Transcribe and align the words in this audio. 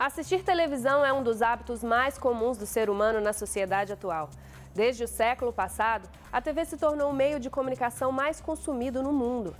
Assistir 0.00 0.42
televisão 0.42 1.04
é 1.04 1.12
um 1.12 1.22
dos 1.22 1.42
hábitos 1.42 1.84
mais 1.84 2.16
comuns 2.16 2.56
do 2.56 2.64
ser 2.64 2.88
humano 2.88 3.20
na 3.20 3.34
sociedade 3.34 3.92
atual. 3.92 4.30
Desde 4.74 5.04
o 5.04 5.06
século 5.06 5.52
passado, 5.52 6.08
a 6.32 6.40
TV 6.40 6.64
se 6.64 6.78
tornou 6.78 7.10
o 7.10 7.14
meio 7.14 7.38
de 7.38 7.50
comunicação 7.50 8.10
mais 8.10 8.40
consumido 8.40 9.02
no 9.02 9.12
mundo. 9.12 9.54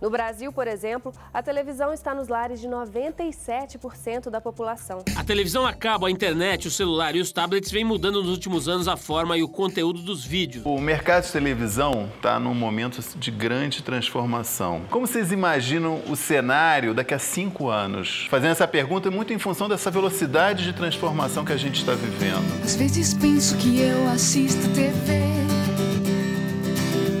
No 0.00 0.10
Brasil, 0.10 0.52
por 0.52 0.68
exemplo, 0.68 1.12
a 1.32 1.42
televisão 1.42 1.92
está 1.92 2.14
nos 2.14 2.28
lares 2.28 2.60
de 2.60 2.68
97% 2.68 4.28
da 4.28 4.40
população. 4.40 5.02
A 5.16 5.24
televisão 5.24 5.66
acaba, 5.66 6.08
a 6.08 6.10
internet, 6.10 6.68
o 6.68 6.70
celular 6.70 7.14
e 7.16 7.20
os 7.20 7.32
tablets 7.32 7.70
vêm 7.70 7.84
mudando 7.84 8.22
nos 8.22 8.30
últimos 8.30 8.68
anos 8.68 8.88
a 8.88 8.96
forma 8.96 9.36
e 9.38 9.42
o 9.42 9.48
conteúdo 9.48 10.02
dos 10.02 10.24
vídeos. 10.24 10.64
O 10.66 10.78
mercado 10.78 11.24
de 11.24 11.32
televisão 11.32 12.10
está 12.16 12.38
num 12.38 12.54
momento 12.54 13.00
de 13.16 13.30
grande 13.30 13.82
transformação. 13.82 14.82
Como 14.90 15.06
vocês 15.06 15.32
imaginam 15.32 16.02
o 16.08 16.16
cenário 16.16 16.92
daqui 16.92 17.14
a 17.14 17.18
cinco 17.18 17.68
anos? 17.68 18.26
Fazendo 18.28 18.52
essa 18.52 18.68
pergunta 18.68 19.10
muito 19.10 19.32
em 19.32 19.38
função 19.38 19.68
dessa 19.68 19.90
velocidade 19.90 20.64
de 20.64 20.72
transformação 20.72 21.44
que 21.44 21.52
a 21.52 21.56
gente 21.56 21.80
está 21.80 21.92
vivendo. 21.92 22.64
Às 22.64 22.76
vezes 22.76 23.14
penso 23.14 23.56
que 23.56 23.80
eu 23.80 24.08
assisto 24.08 24.68
TV 24.74 25.22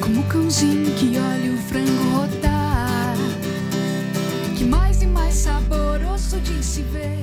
como 0.00 0.20
um 0.20 0.28
cãozinho 0.28 0.94
que 0.94 1.18
olha 1.18 1.52
o 1.52 1.58
frango 1.58 2.15
rodar 4.56 4.68
mais 4.68 5.02
e 5.02 5.06
mais 5.06 5.34
saboroso 5.34 6.40
de 6.40 6.64
se 6.64 6.82
ver. 6.82 7.18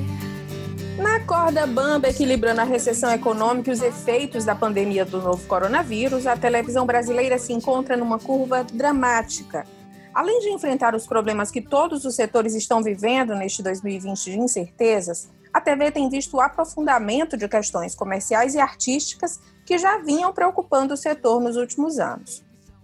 Na 0.97 1.19
corda 1.21 1.65
bamba, 1.65 2.09
equilibrando 2.09 2.61
a 2.61 2.63
recessão 2.63 3.11
econômica 3.11 3.69
e 3.69 3.73
os 3.73 3.81
efeitos 3.81 4.45
da 4.45 4.55
pandemia 4.55 5.03
do 5.03 5.21
novo 5.21 5.45
coronavírus, 5.47 6.27
a 6.27 6.37
televisão 6.37 6.85
brasileira 6.85 7.37
se 7.39 7.51
encontra 7.51 7.97
numa 7.97 8.19
curva 8.19 8.63
dramática. 8.63 9.65
Além 10.13 10.39
de 10.39 10.49
enfrentar 10.49 10.93
os 10.93 11.07
problemas 11.07 11.49
que 11.49 11.61
todos 11.61 12.05
os 12.05 12.15
setores 12.15 12.53
estão 12.53 12.83
vivendo 12.83 13.33
neste 13.35 13.63
2020 13.63 14.25
de 14.25 14.39
incertezas, 14.39 15.29
a 15.51 15.59
TV 15.59 15.91
tem 15.91 16.09
visto 16.09 16.37
o 16.37 16.41
aprofundamento 16.41 17.35
de 17.35 17.47
questões 17.47 17.95
comerciais 17.95 18.53
e 18.53 18.59
artísticas 18.59 19.39
que 19.65 19.77
já 19.77 19.97
vinham 19.97 20.31
preocupando 20.31 20.93
o 20.93 20.97
setor 20.97 21.41
nos 21.41 21.57
últimos 21.57 21.97
anos 21.99 22.43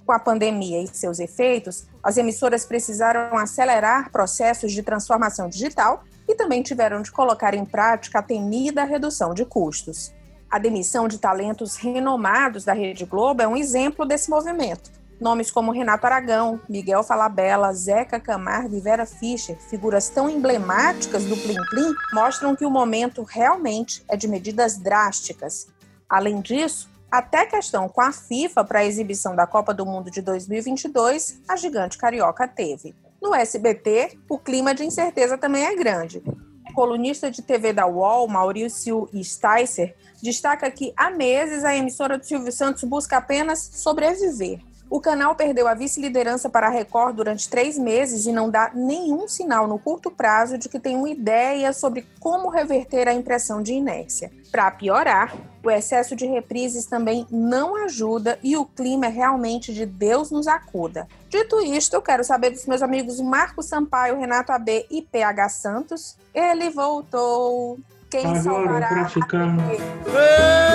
com 0.09 0.13
a 0.13 0.17
pandemia 0.17 0.81
e 0.81 0.87
seus 0.87 1.19
efeitos, 1.19 1.85
as 2.01 2.17
emissoras 2.17 2.65
precisaram 2.65 3.37
acelerar 3.37 4.11
processos 4.11 4.71
de 4.71 4.81
transformação 4.81 5.47
digital 5.47 6.03
e 6.27 6.33
também 6.33 6.63
tiveram 6.63 7.03
de 7.03 7.11
colocar 7.11 7.53
em 7.53 7.63
prática 7.63 8.17
a 8.17 8.23
temida 8.23 8.83
redução 8.85 9.35
de 9.35 9.45
custos. 9.45 10.11
A 10.49 10.57
demissão 10.57 11.07
de 11.07 11.19
talentos 11.19 11.75
renomados 11.75 12.65
da 12.65 12.73
Rede 12.73 13.05
Globo 13.05 13.43
é 13.43 13.47
um 13.47 13.55
exemplo 13.55 14.03
desse 14.03 14.31
movimento. 14.31 14.89
Nomes 15.21 15.51
como 15.51 15.71
Renato 15.71 16.07
Aragão, 16.07 16.59
Miguel 16.67 17.03
Falabella, 17.03 17.71
Zeca 17.71 18.19
Camargo 18.19 18.75
e 18.75 18.81
Vera 18.81 19.05
Fischer, 19.05 19.59
figuras 19.59 20.09
tão 20.09 20.27
emblemáticas 20.27 21.23
do 21.25 21.37
Plim 21.37 21.63
Plim, 21.69 21.93
mostram 22.13 22.55
que 22.55 22.65
o 22.65 22.71
momento 22.71 23.21
realmente 23.21 24.03
é 24.09 24.17
de 24.17 24.27
medidas 24.27 24.75
drásticas. 24.75 25.67
Além 26.09 26.41
disso, 26.41 26.89
até 27.11 27.45
questão 27.45 27.89
com 27.89 28.01
a 28.01 28.11
FIFA 28.11 28.63
para 28.63 28.79
a 28.79 28.85
exibição 28.85 29.35
da 29.35 29.47
Copa 29.47 29.73
do 29.73 29.85
Mundo 29.85 30.11
de 30.11 30.21
2022, 30.21 31.41
a 31.47 31.55
gigante 31.55 31.97
carioca 31.97 32.47
teve. 32.47 32.95
No 33.21 33.33
SBT, 33.33 34.17
o 34.29 34.37
clima 34.37 34.73
de 34.73 34.85
incerteza 34.85 35.37
também 35.37 35.65
é 35.65 35.75
grande. 35.75 36.23
O 36.69 36.73
colunista 36.73 37.29
de 37.29 37.41
TV 37.41 37.73
da 37.73 37.87
UOL, 37.87 38.27
Maurício 38.27 39.09
Sticer, 39.23 39.95
destaca 40.21 40.69
que 40.69 40.93
há 40.95 41.09
meses 41.09 41.65
a 41.65 41.75
emissora 41.75 42.17
do 42.17 42.25
Silvio 42.25 42.51
Santos 42.51 42.83
busca 42.83 43.17
apenas 43.17 43.59
sobreviver. 43.73 44.59
O 44.89 44.99
canal 44.99 45.35
perdeu 45.35 45.67
a 45.67 45.75
vice-liderança 45.75 46.49
para 46.49 46.65
a 46.65 46.69
Record 46.71 47.15
durante 47.15 47.47
três 47.47 47.77
meses 47.77 48.25
e 48.25 48.31
não 48.31 48.49
dá 48.49 48.71
nenhum 48.73 49.27
sinal 49.27 49.67
no 49.67 49.77
curto 49.77 50.09
prazo 50.09 50.57
de 50.57 50.67
que 50.67 50.79
tem 50.79 50.95
uma 50.97 51.09
ideia 51.09 51.71
sobre 51.71 52.07
como 52.19 52.49
reverter 52.49 53.07
a 53.07 53.13
impressão 53.13 53.61
de 53.61 53.73
inércia. 53.73 54.31
Para 54.51 54.71
piorar, 54.71 55.35
o 55.63 55.69
excesso 55.69 56.15
de 56.15 56.25
reprises 56.25 56.87
também 56.87 57.27
não 57.29 57.75
ajuda 57.85 58.39
e 58.41 58.57
o 58.57 58.65
clima 58.65 59.05
é 59.05 59.09
realmente 59.09 59.71
de 59.71 59.85
Deus 59.85 60.31
nos 60.31 60.47
acuda. 60.47 61.07
Dito 61.29 61.61
isto, 61.61 61.93
eu 61.93 62.01
quero 62.01 62.23
saber 62.23 62.49
dos 62.49 62.65
meus 62.65 62.81
amigos 62.81 63.21
Marco 63.21 63.61
Sampaio, 63.61 64.17
Renato 64.17 64.51
AB 64.51 64.87
e 64.89 65.03
PH 65.03 65.49
Santos. 65.49 66.17
Ele 66.33 66.71
voltou. 66.71 67.77
Quem 68.09 68.25
Agora 68.25 68.41
salvará? 68.41 68.87
pra 68.87 69.07
ficar. 69.09 69.55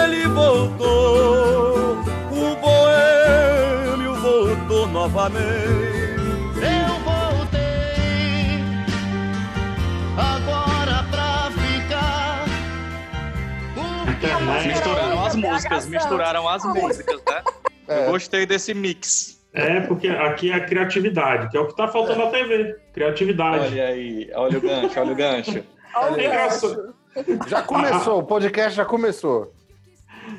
Ele 0.05 0.29
voltou, 0.29 1.97
o 2.31 2.57
boêmio 2.61 3.74
voltou 4.25 4.87
novamente. 4.89 5.45
Eu 6.57 6.95
voltei, 7.05 8.57
agora 10.17 11.05
pra 11.11 11.51
ficar. 11.51 12.45
Internet. 14.11 14.69
Misturaram 14.69 15.27
as 15.27 15.37
músicas, 15.37 15.87
misturaram 15.87 16.49
as 16.49 16.65
músicas, 16.65 17.23
né? 17.29 17.43
Eu 17.87 18.13
gostei 18.13 18.47
desse 18.47 18.73
mix. 18.73 19.45
É, 19.53 19.81
porque 19.81 20.09
aqui 20.09 20.51
é 20.51 20.55
a 20.55 20.65
criatividade, 20.65 21.51
que 21.51 21.57
é 21.57 21.61
o 21.61 21.69
que 21.69 21.77
tá 21.77 21.87
faltando 21.87 22.25
na 22.25 22.31
TV. 22.31 22.77
Criatividade. 22.95 23.67
Olha 23.67 23.89
aí, 23.89 24.31
olha 24.35 24.59
o 24.59 24.61
gancho, 24.61 25.01
olha 25.01 25.13
o 25.13 25.15
gancho. 25.15 25.65
Olha 25.95 26.21
É 26.21 26.27
engraçado. 26.27 26.95
Já 27.47 27.63
começou, 27.63 28.19
o 28.19 28.23
podcast 28.25 28.75
já 28.75 28.85
começou. 28.85 29.53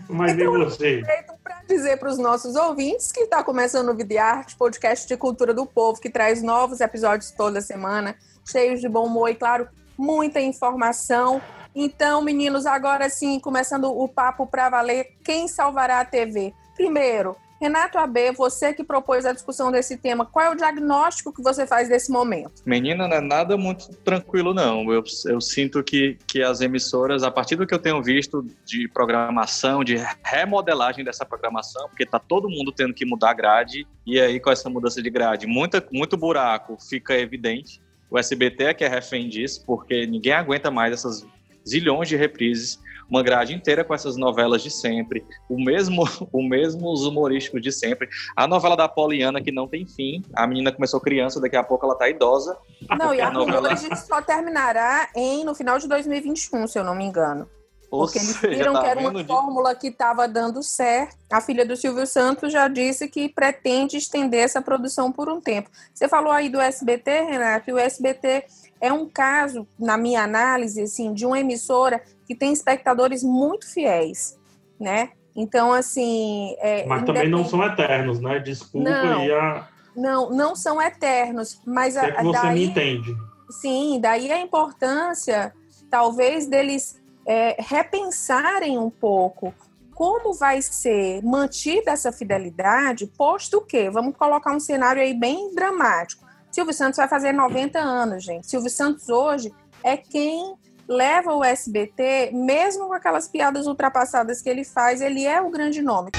Mas 0.09 0.35
nem 0.35 0.47
você. 0.47 1.01
para 1.43 1.61
dizer 1.67 1.97
para 1.97 2.09
os 2.09 2.17
nossos 2.17 2.55
ouvintes 2.55 3.11
que 3.11 3.21
está 3.21 3.43
começando 3.43 3.89
o 3.89 3.95
Vida 3.95 4.13
e 4.13 4.17
Arte, 4.17 4.55
podcast 4.55 5.07
de 5.07 5.17
cultura 5.17 5.53
do 5.53 5.65
povo, 5.65 5.99
que 5.99 6.09
traz 6.09 6.41
novos 6.41 6.81
episódios 6.81 7.31
toda 7.31 7.61
semana, 7.61 8.15
cheios 8.45 8.81
de 8.81 8.89
bom 8.89 9.05
humor 9.05 9.29
e, 9.29 9.35
claro, 9.35 9.67
muita 9.97 10.39
informação. 10.39 11.41
Então, 11.73 12.21
meninos, 12.21 12.65
agora 12.65 13.09
sim, 13.09 13.39
começando 13.39 13.85
o 13.85 14.07
papo 14.07 14.47
para 14.47 14.69
valer, 14.69 15.17
quem 15.23 15.47
salvará 15.47 15.99
a 15.99 16.05
TV? 16.05 16.53
Primeiro, 16.75 17.35
Renato 17.59 17.97
AB, 17.97 18.31
você 18.33 18.73
que 18.73 18.83
propôs 18.83 19.25
a 19.25 19.31
discussão 19.31 19.71
desse 19.71 19.97
tema, 19.97 20.25
qual 20.25 20.45
é 20.45 20.49
o 20.49 20.55
diagnóstico 20.55 21.31
que 21.31 21.41
você 21.41 21.65
faz 21.65 21.87
desse 21.87 22.11
momento? 22.11 22.61
Menina, 22.65 23.07
não 23.07 23.15
é 23.15 23.21
nada 23.21 23.55
muito 23.55 23.89
tranquilo, 23.97 24.53
não. 24.53 24.91
Eu, 24.91 25.03
eu 25.25 25.39
sinto 25.39 25.81
que, 25.83 26.17
que 26.27 26.43
as 26.43 26.59
emissoras, 26.59 27.23
a 27.23 27.31
partir 27.31 27.55
do 27.55 27.65
que 27.65 27.73
eu 27.73 27.79
tenho 27.79 28.03
visto 28.03 28.45
de 28.65 28.87
programação, 28.89 29.83
de 29.83 29.95
remodelagem 30.23 31.03
dessa 31.03 31.25
programação, 31.25 31.87
porque 31.87 32.05
tá 32.05 32.19
todo 32.19 32.49
mundo 32.49 32.71
tendo 32.71 32.93
que 32.93 33.05
mudar 33.05 33.31
a 33.31 33.33
grade, 33.33 33.87
e 34.05 34.19
aí 34.19 34.39
com 34.39 34.51
essa 34.51 34.69
mudança 34.69 35.01
de 35.01 35.09
grade, 35.09 35.47
muita, 35.47 35.85
muito 35.91 36.17
buraco 36.17 36.77
fica 36.89 37.17
evidente. 37.17 37.81
O 38.09 38.19
SBT 38.19 38.63
é 38.65 38.73
que 38.73 38.83
é 38.83 38.87
refém 38.87 39.29
disso, 39.29 39.63
porque 39.65 40.05
ninguém 40.05 40.33
aguenta 40.33 40.69
mais 40.69 40.93
essas 40.93 41.25
zilhões 41.67 42.07
de 42.07 42.15
reprises, 42.15 42.79
uma 43.09 43.21
grade 43.23 43.53
inteira 43.53 43.83
com 43.83 43.93
essas 43.93 44.15
novelas 44.17 44.61
de 44.61 44.69
sempre, 44.69 45.25
o 45.49 45.63
mesmo, 45.63 46.03
o 46.31 46.41
mesmo 46.41 46.91
os 46.91 47.05
humorísticos 47.05 47.61
de 47.61 47.71
sempre. 47.71 48.07
A 48.35 48.47
novela 48.47 48.75
da 48.75 48.87
Poliana 48.87 49.41
que 49.41 49.51
não 49.51 49.67
tem 49.67 49.85
fim, 49.87 50.23
a 50.33 50.45
menina 50.47 50.71
começou 50.71 50.99
criança, 50.99 51.39
daqui 51.39 51.55
a 51.55 51.63
pouco 51.63 51.85
ela 51.85 51.95
tá 51.95 52.09
idosa. 52.09 52.57
Não, 52.97 53.13
e 53.13 53.21
a 53.21 53.27
a 53.27 53.31
novela- 53.31 53.73
hoje 53.73 53.89
só 53.95 54.21
terminará 54.21 55.09
em, 55.15 55.43
no 55.43 55.53
final 55.55 55.77
de 55.77 55.87
2021, 55.87 56.67
se 56.67 56.79
eu 56.79 56.83
não 56.83 56.95
me 56.95 57.03
engano. 57.03 57.47
Porque 57.89 58.17
eles 58.17 58.37
viram 58.41 58.73
tá 58.73 58.81
que 58.81 58.87
era 58.87 58.99
uma 58.99 59.23
fórmula 59.23 59.75
que 59.75 59.87
estava 59.87 60.27
dando 60.27 60.61
certo. 60.61 61.15
A 61.31 61.39
filha 61.39 61.65
do 61.65 61.77
Silvio 61.77 62.05
Santos 62.05 62.51
já 62.51 62.67
disse 62.67 63.07
que 63.07 63.29
pretende 63.29 63.97
estender 63.97 64.41
essa 64.41 64.61
produção 64.61 65.11
por 65.11 65.29
um 65.29 65.39
tempo. 65.39 65.69
Você 65.93 66.07
falou 66.07 66.31
aí 66.31 66.49
do 66.49 66.59
SBT, 66.59 67.21
Renato, 67.21 67.69
e 67.69 67.73
o 67.73 67.77
SBT 67.77 68.45
é 68.81 68.91
um 68.91 69.07
caso, 69.07 69.67
na 69.79 69.97
minha 69.97 70.23
análise, 70.23 70.81
assim, 70.81 71.13
de 71.13 71.25
uma 71.25 71.39
emissora 71.39 72.01
que 72.25 72.35
tem 72.35 72.51
espectadores 72.51 73.23
muito 73.23 73.71
fiéis, 73.71 74.39
né? 74.79 75.11
Então, 75.35 75.73
assim... 75.73 76.55
é, 76.59 76.85
Mas 76.85 77.03
também 77.03 77.29
não 77.29 77.45
são 77.45 77.63
eternos, 77.63 78.19
né? 78.19 78.39
Desculpa 78.39 78.89
Não. 78.89 79.19
aí 79.19 79.31
a. 79.31 79.67
Não, 79.95 80.29
não 80.29 80.55
são 80.55 80.81
eternos, 80.81 81.61
mas 81.65 81.95
a, 81.95 82.07
é 82.07 82.11
que 82.11 82.23
você 82.23 82.41
daí... 82.41 82.53
me 82.53 82.65
entende. 82.65 83.15
Sim, 83.49 83.99
daí 84.01 84.31
a 84.31 84.39
importância, 84.39 85.53
talvez, 85.89 86.47
deles 86.47 87.01
é, 87.25 87.55
repensarem 87.59 88.77
um 88.77 88.89
pouco 88.89 89.53
como 89.93 90.33
vai 90.33 90.61
ser 90.61 91.23
mantida 91.23 91.91
essa 91.91 92.11
fidelidade, 92.11 93.07
posto 93.17 93.61
que, 93.61 93.89
vamos 93.89 94.15
colocar 94.17 94.53
um 94.53 94.59
cenário 94.59 95.01
aí 95.01 95.13
bem 95.13 95.55
dramático. 95.55 96.25
Silvio 96.51 96.73
Santos 96.73 96.97
vai 96.97 97.07
fazer 97.07 97.31
90 97.31 97.79
anos, 97.79 98.23
gente. 98.23 98.47
Silvio 98.47 98.69
Santos 98.69 99.07
hoje 99.07 99.53
é 99.81 99.95
quem 99.95 100.55
leva 100.87 101.33
o 101.33 101.43
SBT, 101.43 102.31
mesmo 102.33 102.87
com 102.87 102.93
aquelas 102.93 103.27
piadas 103.27 103.67
ultrapassadas 103.67 104.41
que 104.41 104.49
ele 104.49 104.63
faz, 104.63 105.01
ele 105.01 105.25
é 105.25 105.41
o 105.41 105.49
grande 105.49 105.81
nome. 105.81 106.11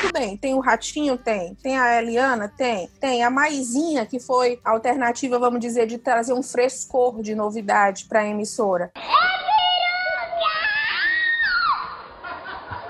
Tudo 0.00 0.12
bem, 0.12 0.36
tem 0.36 0.54
o 0.54 0.60
Ratinho? 0.60 1.16
Tem. 1.16 1.54
Tem 1.56 1.78
a 1.78 2.00
Eliana? 2.00 2.48
Tem. 2.48 2.88
Tem 3.00 3.22
a 3.22 3.30
Maisinha, 3.30 4.04
que 4.04 4.18
foi 4.18 4.60
a 4.64 4.70
alternativa, 4.70 5.38
vamos 5.38 5.60
dizer, 5.60 5.86
de 5.86 5.98
trazer 5.98 6.32
um 6.32 6.42
frescor 6.42 7.22
de 7.22 7.34
novidade 7.34 8.06
para 8.06 8.20
a 8.20 8.26
emissora. 8.26 8.92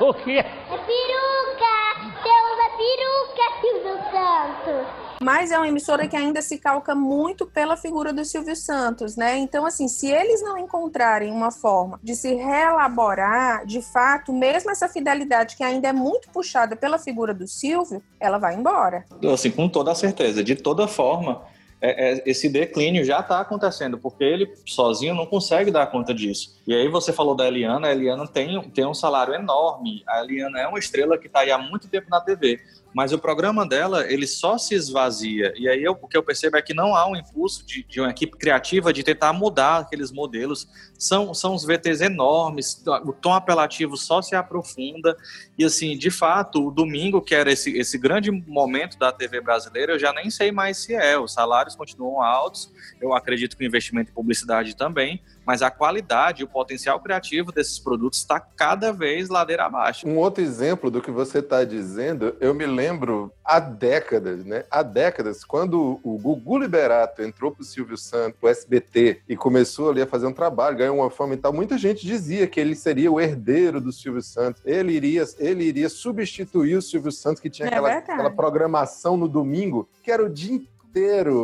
O 0.01 0.13
quê? 0.13 0.39
É 0.39 0.77
peruca! 0.77 1.75
Você 2.03 2.29
usa 2.51 2.67
peruca, 2.77 3.45
Silvio 3.61 3.97
Santos! 4.11 5.04
Mas 5.25 5.51
é 5.51 5.57
uma 5.57 5.67
emissora 5.67 6.07
que 6.07 6.15
ainda 6.15 6.43
se 6.43 6.59
calca 6.59 6.95
muito 6.95 7.47
pela 7.47 7.79
figura 7.79 8.13
do 8.13 8.27
Silvio 8.27 8.55
Santos, 8.55 9.17
né? 9.17 9.39
Então, 9.39 9.65
assim, 9.65 9.89
se 9.89 10.11
eles 10.11 10.43
não 10.43 10.59
encontrarem 10.59 11.33
uma 11.33 11.51
forma 11.51 11.99
de 12.03 12.15
se 12.15 12.35
reelaborar, 12.35 13.65
de 13.65 13.81
fato, 13.81 14.35
mesmo 14.35 14.71
essa 14.71 14.87
fidelidade 14.87 15.57
que 15.57 15.65
ainda 15.65 15.89
é 15.89 15.93
muito 15.95 16.29
puxada 16.29 16.77
pela 16.77 16.99
figura 16.99 17.33
do 17.33 17.49
Silvio, 17.49 18.03
ela 18.21 18.37
vai 18.37 18.55
embora. 18.55 19.07
Assim, 19.33 19.51
com 19.51 19.67
toda 19.67 19.93
a 19.93 19.95
certeza. 19.95 20.45
De 20.45 20.57
toda 20.57 20.87
forma, 20.87 21.43
é, 21.81 22.13
é, 22.13 22.23
esse 22.27 22.49
declínio 22.49 23.03
já 23.03 23.21
está 23.21 23.41
acontecendo, 23.41 23.97
porque 23.97 24.25
ele 24.25 24.53
sozinho 24.67 25.15
não 25.15 25.25
consegue 25.25 25.71
dar 25.71 25.87
conta 25.87 26.13
disso. 26.13 26.61
E 26.67 26.75
aí 26.75 26.89
você 26.89 27.15
falou 27.15 27.35
da 27.35 27.47
Eliana, 27.47 27.89
a 27.89 27.93
Eliana 27.93 28.27
tem, 28.27 28.61
tem 28.71 28.87
um 28.87 28.95
salário 28.95 29.33
enorme, 29.33 30.03
a 30.07 30.23
Eliana 30.23 30.61
é 30.61 30.69
uma 30.69 30.79
estrela 30.79 31.17
que 31.17 31.29
está 31.29 31.41
aí 31.41 31.51
há 31.51 31.59
muito 31.59 31.89
tempo 31.89 32.09
na 32.11 32.21
TV, 32.21 32.61
mas 32.95 33.13
o 33.13 33.19
programa 33.19 33.67
dela, 33.67 34.07
ele 34.11 34.27
só 34.27 34.57
se 34.57 34.75
esvazia. 34.75 35.53
E 35.57 35.69
aí 35.69 35.83
eu, 35.83 35.99
o 36.01 36.07
que 36.07 36.17
eu 36.17 36.23
percebo 36.23 36.57
é 36.57 36.63
que 36.63 36.73
não 36.73 36.95
há 36.95 37.07
um 37.09 37.17
impulso 37.17 37.67
de, 37.67 37.83
de 37.83 38.01
uma 38.01 38.11
equipe 38.11 38.37
criativa 38.39 38.93
de 38.93 39.03
tentar 39.03 39.33
mudar 39.33 39.79
aqueles 39.79 40.13
modelos. 40.13 40.69
São, 40.97 41.35
são 41.35 41.55
os 41.55 41.65
VTs 41.65 42.01
enormes, 42.01 42.83
o 43.05 43.13
tom 43.13 43.35
apelativo 43.35 43.97
só 43.97 44.23
se 44.23 44.37
aprofunda. 44.37 45.17
E 45.59 45.65
assim, 45.65 45.99
de 45.99 46.09
fato, 46.09 46.69
o 46.69 46.71
domingo, 46.71 47.21
que 47.21 47.35
era 47.35 47.51
esse, 47.51 47.77
esse 47.77 47.99
grande 47.99 48.31
momento 48.31 48.97
da 48.97 49.11
TV 49.11 49.41
brasileira, 49.41 49.95
eu 49.95 49.99
já 49.99 50.13
nem 50.13 50.31
sei 50.31 50.53
mais 50.53 50.79
se 50.79 50.95
é. 50.95 51.19
Os 51.19 51.33
salários 51.33 51.75
continuam 51.75 52.23
altos, 52.23 52.73
eu 53.01 53.13
acredito 53.13 53.57
que 53.57 53.65
o 53.65 53.67
investimento 53.67 54.13
em 54.13 54.15
publicidade 54.15 54.77
também, 54.77 55.21
mas 55.47 55.63
a 55.63 55.71
qualidade, 55.71 56.45
o 56.45 56.49
potencial 56.49 57.01
criativo 57.01 57.53
desses 57.53 57.79
produtos 57.79 58.21
está 58.21 58.41
cada 58.41 58.93
vez 58.93 59.29
ladeira 59.29 59.65
abaixo. 59.65 60.07
Um 60.07 60.19
outro 60.19 60.43
exemplo 60.43 60.91
do 60.91 61.01
que 61.01 61.11
você 61.11 61.39
está 61.39 61.65
dizendo, 61.65 62.37
eu 62.41 62.55
me 62.55 62.67
lembro 62.67 63.33
há 63.45 63.61
décadas, 63.61 64.45
né? 64.45 64.65
Há 64.71 64.83
décadas, 64.83 65.45
quando 65.45 66.01
o 66.03 66.19
Gugu 66.19 66.59
Liberato 66.59 67.23
entrou 67.23 67.53
para 67.53 67.63
o 67.63 67.65
Silvio 67.65 67.97
Santos, 67.97 68.39
o 68.41 68.49
SBT, 68.49 69.23
e 69.29 69.37
começou 69.37 69.91
ali 69.91 70.03
a 70.03 70.07
fazer 70.07 70.27
um 70.27 70.33
trabalho, 70.33 70.77
ganhou 70.77 70.97
uma 70.97 71.11
fama 71.11 71.35
e 71.35 71.37
tal, 71.37 71.53
muita 71.53 71.77
gente 71.77 72.07
dizia 72.07 72.47
que 72.47 72.59
ele 72.59 72.75
seria 72.75 73.11
o 73.11 73.21
herdeiro 73.21 73.81
do 73.81 73.93
Silvio 73.93 74.23
Santos. 74.23 74.63
Ele 74.65 74.93
iria, 74.93 75.25
ele 75.39 75.65
iria 75.65 75.89
substituir 75.89 76.77
o 76.77 76.83
Silvio 76.83 77.13
Santos, 77.13 77.41
que 77.41 77.51
tinha 77.51 77.69
É 77.69 77.79
aquela 77.79 78.31
programação 78.31 79.17
no 79.17 79.29
domingo, 79.29 79.89
que 80.03 80.11
era 80.11 80.25
o 80.25 80.29
dia 80.29 80.53
inteiro, 80.53 80.74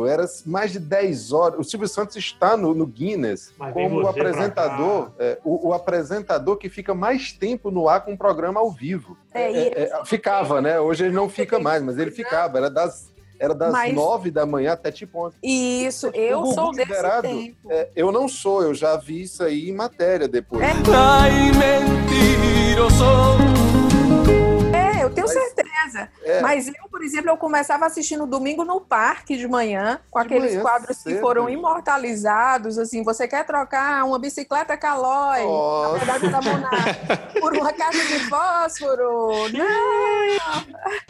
era 0.07 0.25
mais 0.45 0.71
de 0.71 0.79
10 0.79 1.31
horas. 1.31 1.59
O 1.59 1.63
Silvio 1.63 1.87
Santos 1.87 2.15
está 2.15 2.55
no, 2.55 2.73
no 2.73 2.85
Guinness 2.85 3.51
Mas 3.57 3.73
como 3.73 4.01
o 4.01 4.07
apresentador, 4.07 5.11
é, 5.19 5.37
o, 5.43 5.69
o 5.69 5.73
apresentador 5.73 6.57
que 6.57 6.69
fica 6.69 6.93
mais 6.93 7.31
tempo 7.31 7.71
no 7.71 7.87
ar 7.89 8.01
com 8.05 8.11
um 8.13 8.17
programa 8.17 8.59
ao 8.59 8.71
vivo. 8.71 9.17
É, 9.33 9.51
É, 9.51 9.83
é, 9.83 10.05
ficava, 10.05 10.61
né? 10.61 10.79
Hoje 10.79 11.05
ele 11.05 11.13
não 11.15 11.29
fica 11.29 11.59
mais, 11.59 11.81
mas 11.83 11.97
ele 11.97 12.11
ficava. 12.11 12.57
Era 12.57 12.69
das, 12.69 13.09
era 13.39 13.53
das 13.55 13.71
Mas- 13.71 13.93
nove 13.93 14.31
da 14.31 14.45
manhã 14.45 14.73
até 14.73 14.91
tipo 14.91 15.25
ontem. 15.27 15.37
Isso, 15.43 16.09
O 16.09 16.15
eu 16.15 16.45
sou 16.47 16.71
desse 16.71 17.21
tempo. 17.21 17.57
é, 17.69 17.89
eu 17.95 18.11
não 18.11 18.27
sou, 18.27 18.63
eu 18.63 18.73
já 18.73 18.95
vi 18.97 19.21
isso 19.23 19.43
aí 19.43 19.69
em 19.69 19.73
matéria 19.73 20.27
depois. 20.27 20.61
Ai, 20.63 21.51
mentiroso. 21.51 23.50
Certeza. 25.63 26.09
É. 26.23 26.41
Mas 26.41 26.67
eu, 26.67 26.89
por 26.89 27.03
exemplo, 27.03 27.29
eu 27.29 27.37
começava 27.37 27.85
assistindo 27.85 28.25
domingo 28.25 28.63
no 28.63 28.79
parque 28.81 29.37
de 29.37 29.47
manhã, 29.47 29.99
com 30.09 30.19
De 30.19 30.25
aqueles 30.25 30.51
manhã 30.51 30.61
quadros 30.61 30.97
que 30.97 31.03
cedo. 31.11 31.21
foram 31.21 31.49
imortalizados, 31.49 32.77
assim, 32.77 33.03
você 33.03 33.27
quer 33.27 33.45
trocar 33.45 34.03
uma 34.05 34.19
bicicleta 34.19 34.75
Calói, 34.77 35.43
Nossa. 35.43 35.91
na 35.91 35.97
verdade 35.97 36.29
da 36.29 36.41
Monarca, 36.41 37.17
por 37.39 37.53
uma 37.53 37.73
caixa 37.73 38.03
de 38.05 38.19
fósforo? 38.29 39.29
Não! 39.51 40.65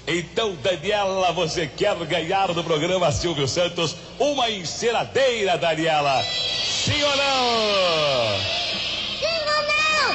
Então, 0.07 0.55
Daniela, 0.55 1.31
você 1.31 1.67
quer 1.67 1.95
ganhar 2.05 2.47
do 2.53 2.63
programa 2.63 3.11
Silvio 3.11 3.47
Santos 3.47 3.95
uma 4.19 4.49
enceradeira, 4.49 5.57
Daniela? 5.57 6.21
Sim 6.23 7.03
ou 7.03 7.15
não? 7.17 8.70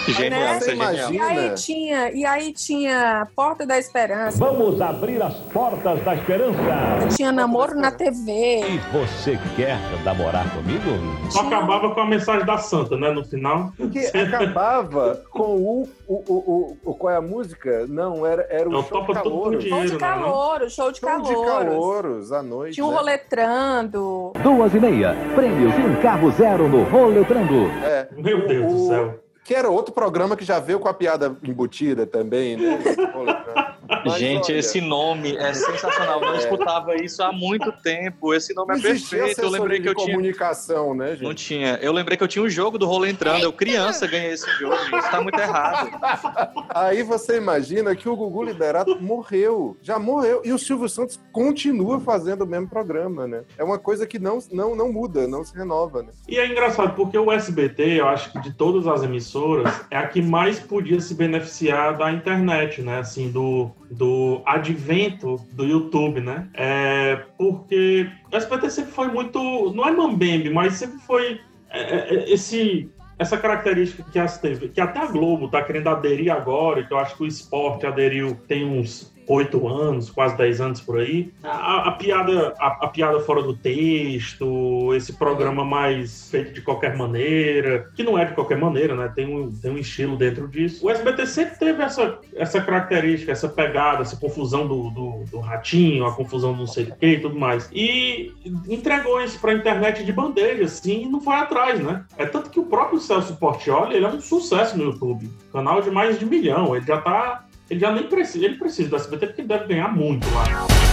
Genial, 0.07 0.41
Né? 0.41 0.59
isso 0.59 0.71
é 0.71 0.75
Você 0.77 0.77
genial. 0.77 1.13
E 1.13 1.21
aí 1.21 1.37
Imagina. 1.37 1.55
tinha, 1.55 2.11
e 2.13 2.25
aí 2.25 2.53
tinha 2.53 3.27
Porta 3.35 3.67
da 3.67 3.79
Esperança, 3.79 4.39
Vamos 4.39 4.81
abrir 4.81 5.21
as 5.23 5.35
portas 5.53 6.01
da 6.03 6.15
esperança. 6.15 7.09
tinha 7.17 7.33
Namoro 7.33 7.75
na 7.75 7.91
TV. 7.91 8.61
E 8.67 8.79
você 8.93 9.39
quer 9.57 9.79
namorar 10.05 10.49
comigo? 10.55 10.91
Só 11.31 11.41
acabava 11.41 11.91
com 11.95 12.01
a 12.01 12.07
mensagem 12.07 12.45
da 12.47 12.59
Santa, 12.59 12.97
né? 12.97 13.11
No 13.11 13.25
final. 13.25 13.73
Porque 13.77 13.99
acabava 14.17 15.23
com 15.31 15.43
o, 15.57 15.89
o, 16.07 16.15
o, 16.15 16.35
o, 16.35 16.91
o- 16.91 16.95
Qual 16.95 17.13
é 17.13 17.17
a 17.17 17.21
música? 17.21 17.87
Não, 17.89 18.25
era, 18.25 18.47
era 18.51 18.69
o 18.69 18.75
É 18.75 18.79
o 18.79 18.83
show 18.83 19.03
de 19.07 19.13
calor. 19.13 19.57
Dinheiro. 19.57 19.69
Show 19.71 19.85
de 19.87 19.93
né, 19.93 19.99
não? 19.99 19.99
calor, 20.21 20.71
show 20.71 20.93
de 20.93 21.01
Show 21.01 21.21
de 21.23 22.33
à 22.33 22.43
noite. 22.43 22.75
Tinha 22.75 22.87
um 22.87 22.91
né? 22.91 22.97
roletrando. 22.97 24.33
Duas 24.43 24.75
e 24.75 24.81
meia. 24.81 25.15
Prêmios 25.35 25.75
e 25.77 25.81
um 25.81 25.97
carro 26.01 26.31
zero 26.33 26.69
no 26.69 26.85
Roletrando. 26.85 27.67
É. 27.85 28.09
Meu 28.17 28.47
Deus 28.47 28.73
do 28.73 28.89
céu. 28.89 29.26
Que 29.47 29.55
era 29.55 29.71
outro 29.71 29.95
programa 29.95 30.37
que 30.37 30.45
já 30.45 30.59
veio 30.59 30.81
com 30.81 30.89
a 30.89 30.95
piada 30.95 31.37
embutida 31.43 32.05
também, 32.05 32.57
né? 32.57 32.79
Mas, 34.07 34.19
Gente, 34.19 34.53
olha, 34.53 34.59
esse 34.59 34.81
nome 34.81 35.37
é 35.37 35.53
sensacional. 35.53 36.23
Eu 36.23 36.29
não 36.29 36.37
escutava 36.39 36.95
isso 36.97 37.23
há 37.23 37.33
muito 37.33 37.73
tempo. 37.83 38.35
Esse 38.35 38.55
nome 38.55 38.73
não 38.73 38.79
é 38.79 38.83
perfeito. 38.83 39.41
Eu 39.41 39.51
lembrei 39.51 39.81
que 39.81 39.89
eu 39.89 39.95
tinha. 39.95 40.15
comunicação, 40.15 40.95
né, 40.95 41.17
Não 41.21 41.31
gente? 41.31 41.45
tinha. 41.45 41.79
Eu 41.83 41.93
lembrei 41.93 42.17
que 42.17 42.25
eu 42.25 42.29
tinha 42.29 42.45
um 42.45 42.49
jogo 42.49 42.79
do 42.79 42.87
rolo 42.87 43.07
entrando. 43.07 43.43
Eu, 43.43 43.53
criança, 43.53 44.07
ganhei 44.07 44.33
esse 44.33 44.51
jogo. 44.59 44.75
Isso 44.75 45.11
tá 45.11 45.21
muito 45.21 45.39
errado. 45.39 45.91
Aí 46.75 47.03
você 47.03 47.37
imagina 47.37 47.95
que 47.95 48.09
o 48.09 48.17
Gugu 48.17 48.43
Liberato 48.43 49.01
morreu, 49.01 49.77
já 49.83 49.99
morreu, 49.99 50.43
e 50.45 50.53
o 50.53 50.59
Silvio 50.59 50.89
Santos 50.89 51.21
continua 51.33 52.01
fazendo 52.01 52.43
o 52.43 52.47
mesmo 52.47 52.69
programa, 52.69 53.27
né? 53.27 53.43
É 53.59 53.65
uma 53.65 53.79
coisa 53.79 54.07
que 54.07 54.19
não, 54.19 54.39
não, 54.53 54.75
não 54.75 54.93
muda, 54.93 55.27
não 55.27 55.45
se 55.45 55.55
renova, 55.57 56.03
né? 56.03 56.11
E 56.29 56.39
é 56.39 56.47
engraçado, 56.47 56.95
porque 56.95 57.19
o 57.19 57.33
SBT, 57.33 58.01
eu 58.01 58.09
acho 58.09 58.33
que 58.33 58.41
de 58.41 58.53
todas 58.53 58.87
as 58.87 59.03
emissoras, 59.03 59.73
é 59.91 59.97
a 59.97 60.07
que 60.07 60.23
mais 60.23 60.59
podia 60.59 61.01
se 61.01 61.15
beneficiar 61.15 61.97
da 61.97 62.13
internet, 62.13 62.83
né? 62.83 62.99
Assim, 62.99 63.31
do, 63.31 63.71
do 63.97 64.43
advento 64.45 65.37
do 65.53 65.65
YouTube, 65.65 66.21
né? 66.21 66.49
É, 66.55 67.17
porque 67.39 68.09
o 68.31 68.37
SBT 68.37 68.71
sempre 68.71 68.93
foi 68.93 69.09
muito. 69.09 69.73
Não 69.73 69.89
é 69.89 69.91
mambembe, 69.91 70.51
mas 70.51 70.75
sempre 70.75 70.99
foi 70.99 71.41
é, 71.71 71.81
é, 71.81 72.33
esse. 72.33 72.91
Essa 73.19 73.39
característica 73.39 74.05
que, 74.13 74.19
as 74.19 74.39
TV, 74.39 74.69
que 74.69 74.79
até 74.79 74.99
a 74.99 75.07
Globo 75.07 75.49
tá 75.49 75.63
querendo 75.63 75.89
aderir 75.89 76.31
agora, 76.31 76.85
que 76.85 76.93
eu 76.93 76.99
acho 76.99 77.17
que 77.17 77.23
o 77.23 77.27
esporte 77.27 77.87
aderiu 77.87 78.37
tem 78.47 78.63
uns 78.63 79.16
oito 79.29 79.67
anos, 79.67 80.11
quase 80.11 80.37
10 80.37 80.61
anos 80.61 80.81
por 80.81 80.99
aí. 80.99 81.33
A, 81.43 81.89
a 81.89 81.93
piada, 81.93 82.55
a, 82.59 82.87
a 82.87 82.89
piada 82.89 83.21
fora 83.21 83.43
do 83.43 83.57
texto, 83.57 84.95
esse 84.95 85.13
programa 85.15 85.65
mais 85.65 86.31
feito 86.31 86.53
de 86.53 86.63
qualquer 86.63 86.97
maneira, 86.97 87.91
que 87.95 88.03
não 88.03 88.19
é 88.19 88.25
de 88.25 88.35
qualquer 88.35 88.59
maneira, 88.59 88.95
né? 88.95 89.11
Tem 89.15 89.27
um, 89.27 89.51
tem 89.53 89.71
um 89.71 89.79
estilo 89.79 90.17
dentro 90.17 90.49
disso. 90.49 90.87
O 90.87 90.91
SBT 90.91 91.27
sempre 91.27 91.59
teve 91.59 91.83
essa, 91.83 92.19
essa 92.35 92.61
característica, 92.61 93.33
essa 93.33 93.49
pegada, 93.49 94.03
essa 94.03 94.17
confusão 94.17 94.67
do, 94.67 94.91
do, 94.91 95.25
do 95.31 95.39
ratinho, 95.39 96.07
a 96.07 96.13
confusão 96.13 96.53
do 96.53 96.59
não 96.61 96.67
sei 96.67 96.85
o 96.85 96.95
que 96.97 97.07
e 97.07 97.21
tudo 97.21 97.39
mais. 97.39 97.69
E 97.73 98.33
entregou 98.69 99.21
isso 99.23 99.39
pra 99.41 99.53
internet 99.53 100.05
de 100.05 100.13
bandeja, 100.13 100.65
assim, 100.65 101.03
e 101.03 101.07
não 101.07 101.21
foi 101.21 101.35
atrás, 101.35 101.81
né? 101.81 102.05
É 102.17 102.27
tanto 102.27 102.51
que 102.51 102.61
o 102.61 102.67
próprio 102.67 102.99
Celso 103.01 103.37
Portioli, 103.37 103.97
ele 103.97 104.05
é 104.05 104.09
um 104.09 104.21
sucesso 104.21 104.77
no 104.77 104.85
YouTube. 104.85 105.31
Canal 105.53 105.81
de 105.81 105.91
mais 105.91 106.19
de 106.19 106.27
milhão. 106.27 106.77
Ele 106.77 106.85
já 106.85 107.01
tá 107.01 107.46
ele 107.69 107.81
já 107.81 107.93
nem 107.93 108.05
precisa, 108.05 108.45
ele 108.45 108.57
precisa 108.57 108.89
do 108.89 108.97
SBT 108.97 109.27
porque 109.27 109.41
ele 109.41 109.49
deve 109.49 109.67
ganhar 109.67 109.89
muito 109.89 110.27
lá. 110.33 110.45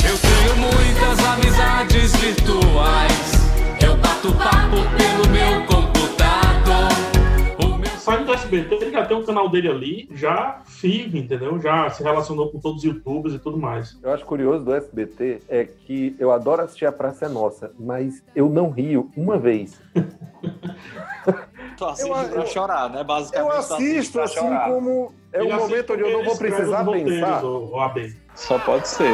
Eu 0.04 0.18
tenho 0.18 0.56
muitas 0.58 1.20
amizades 1.24 2.16
virtuais. 2.16 3.34
Eu 3.84 3.96
bato 3.98 4.34
papo 4.34 4.78
pelo 4.98 5.30
meu 5.30 5.66
computador. 5.68 6.90
O 7.64 7.78
meu 7.78 7.92
Saindo 7.92 8.26
do 8.26 8.34
SBT, 8.34 8.76
ele 8.76 8.92
já 8.92 9.06
tem 9.06 9.16
um 9.16 9.24
canal 9.24 9.48
dele 9.50 9.70
ali, 9.70 10.10
já 10.16 10.62
firme, 10.66 11.20
entendeu? 11.20 11.62
Já 11.62 11.90
se 11.92 12.02
relacionou 12.02 12.52
com 12.52 12.60
todos 12.60 12.80
os 12.80 12.84
youtubers 12.84 13.36
e 13.36 13.40
tudo 13.40 13.58
mais. 13.58 13.98
Eu 14.02 14.12
acho 14.12 14.26
curioso 14.26 14.66
do 14.66 14.74
SBT 14.74 15.42
é 15.48 15.66
que 15.66 16.16
eu 16.18 16.32
adoro 16.32 16.64
assistir 16.64 16.88
A 16.88 16.92
Praça 16.92 17.28
é 17.28 17.30
Nossa, 17.30 17.72
mas 17.80 18.24
eu 18.36 18.50
não 18.50 18.72
rio 18.72 19.12
uma 19.16 19.38
vez. 19.38 19.80
Tu 21.78 21.86
assiste 21.86 22.10
Eu- 22.10 22.30
pra 22.30 22.42
eu- 22.42 22.46
chorar, 22.48 22.90
né? 22.90 23.02
Eu 23.02 23.06
Basicamente, 23.06 23.52
tu 23.52 23.58
assiste 23.58 23.74
assisto 23.98 24.22
assim 24.22 24.40
chorar. 24.40 24.70
como 24.70 25.14
é 25.32 25.44
um 25.44 25.56
momento 25.58 25.94
onde 25.94 26.02
eu 26.04 26.12
não 26.12 26.24
vou 26.24 26.38
precisar 26.38 26.82
os 26.82 26.86
roteiros, 26.88 27.20
Só 28.36 28.58
pode 28.60 28.88
ser. 28.88 29.06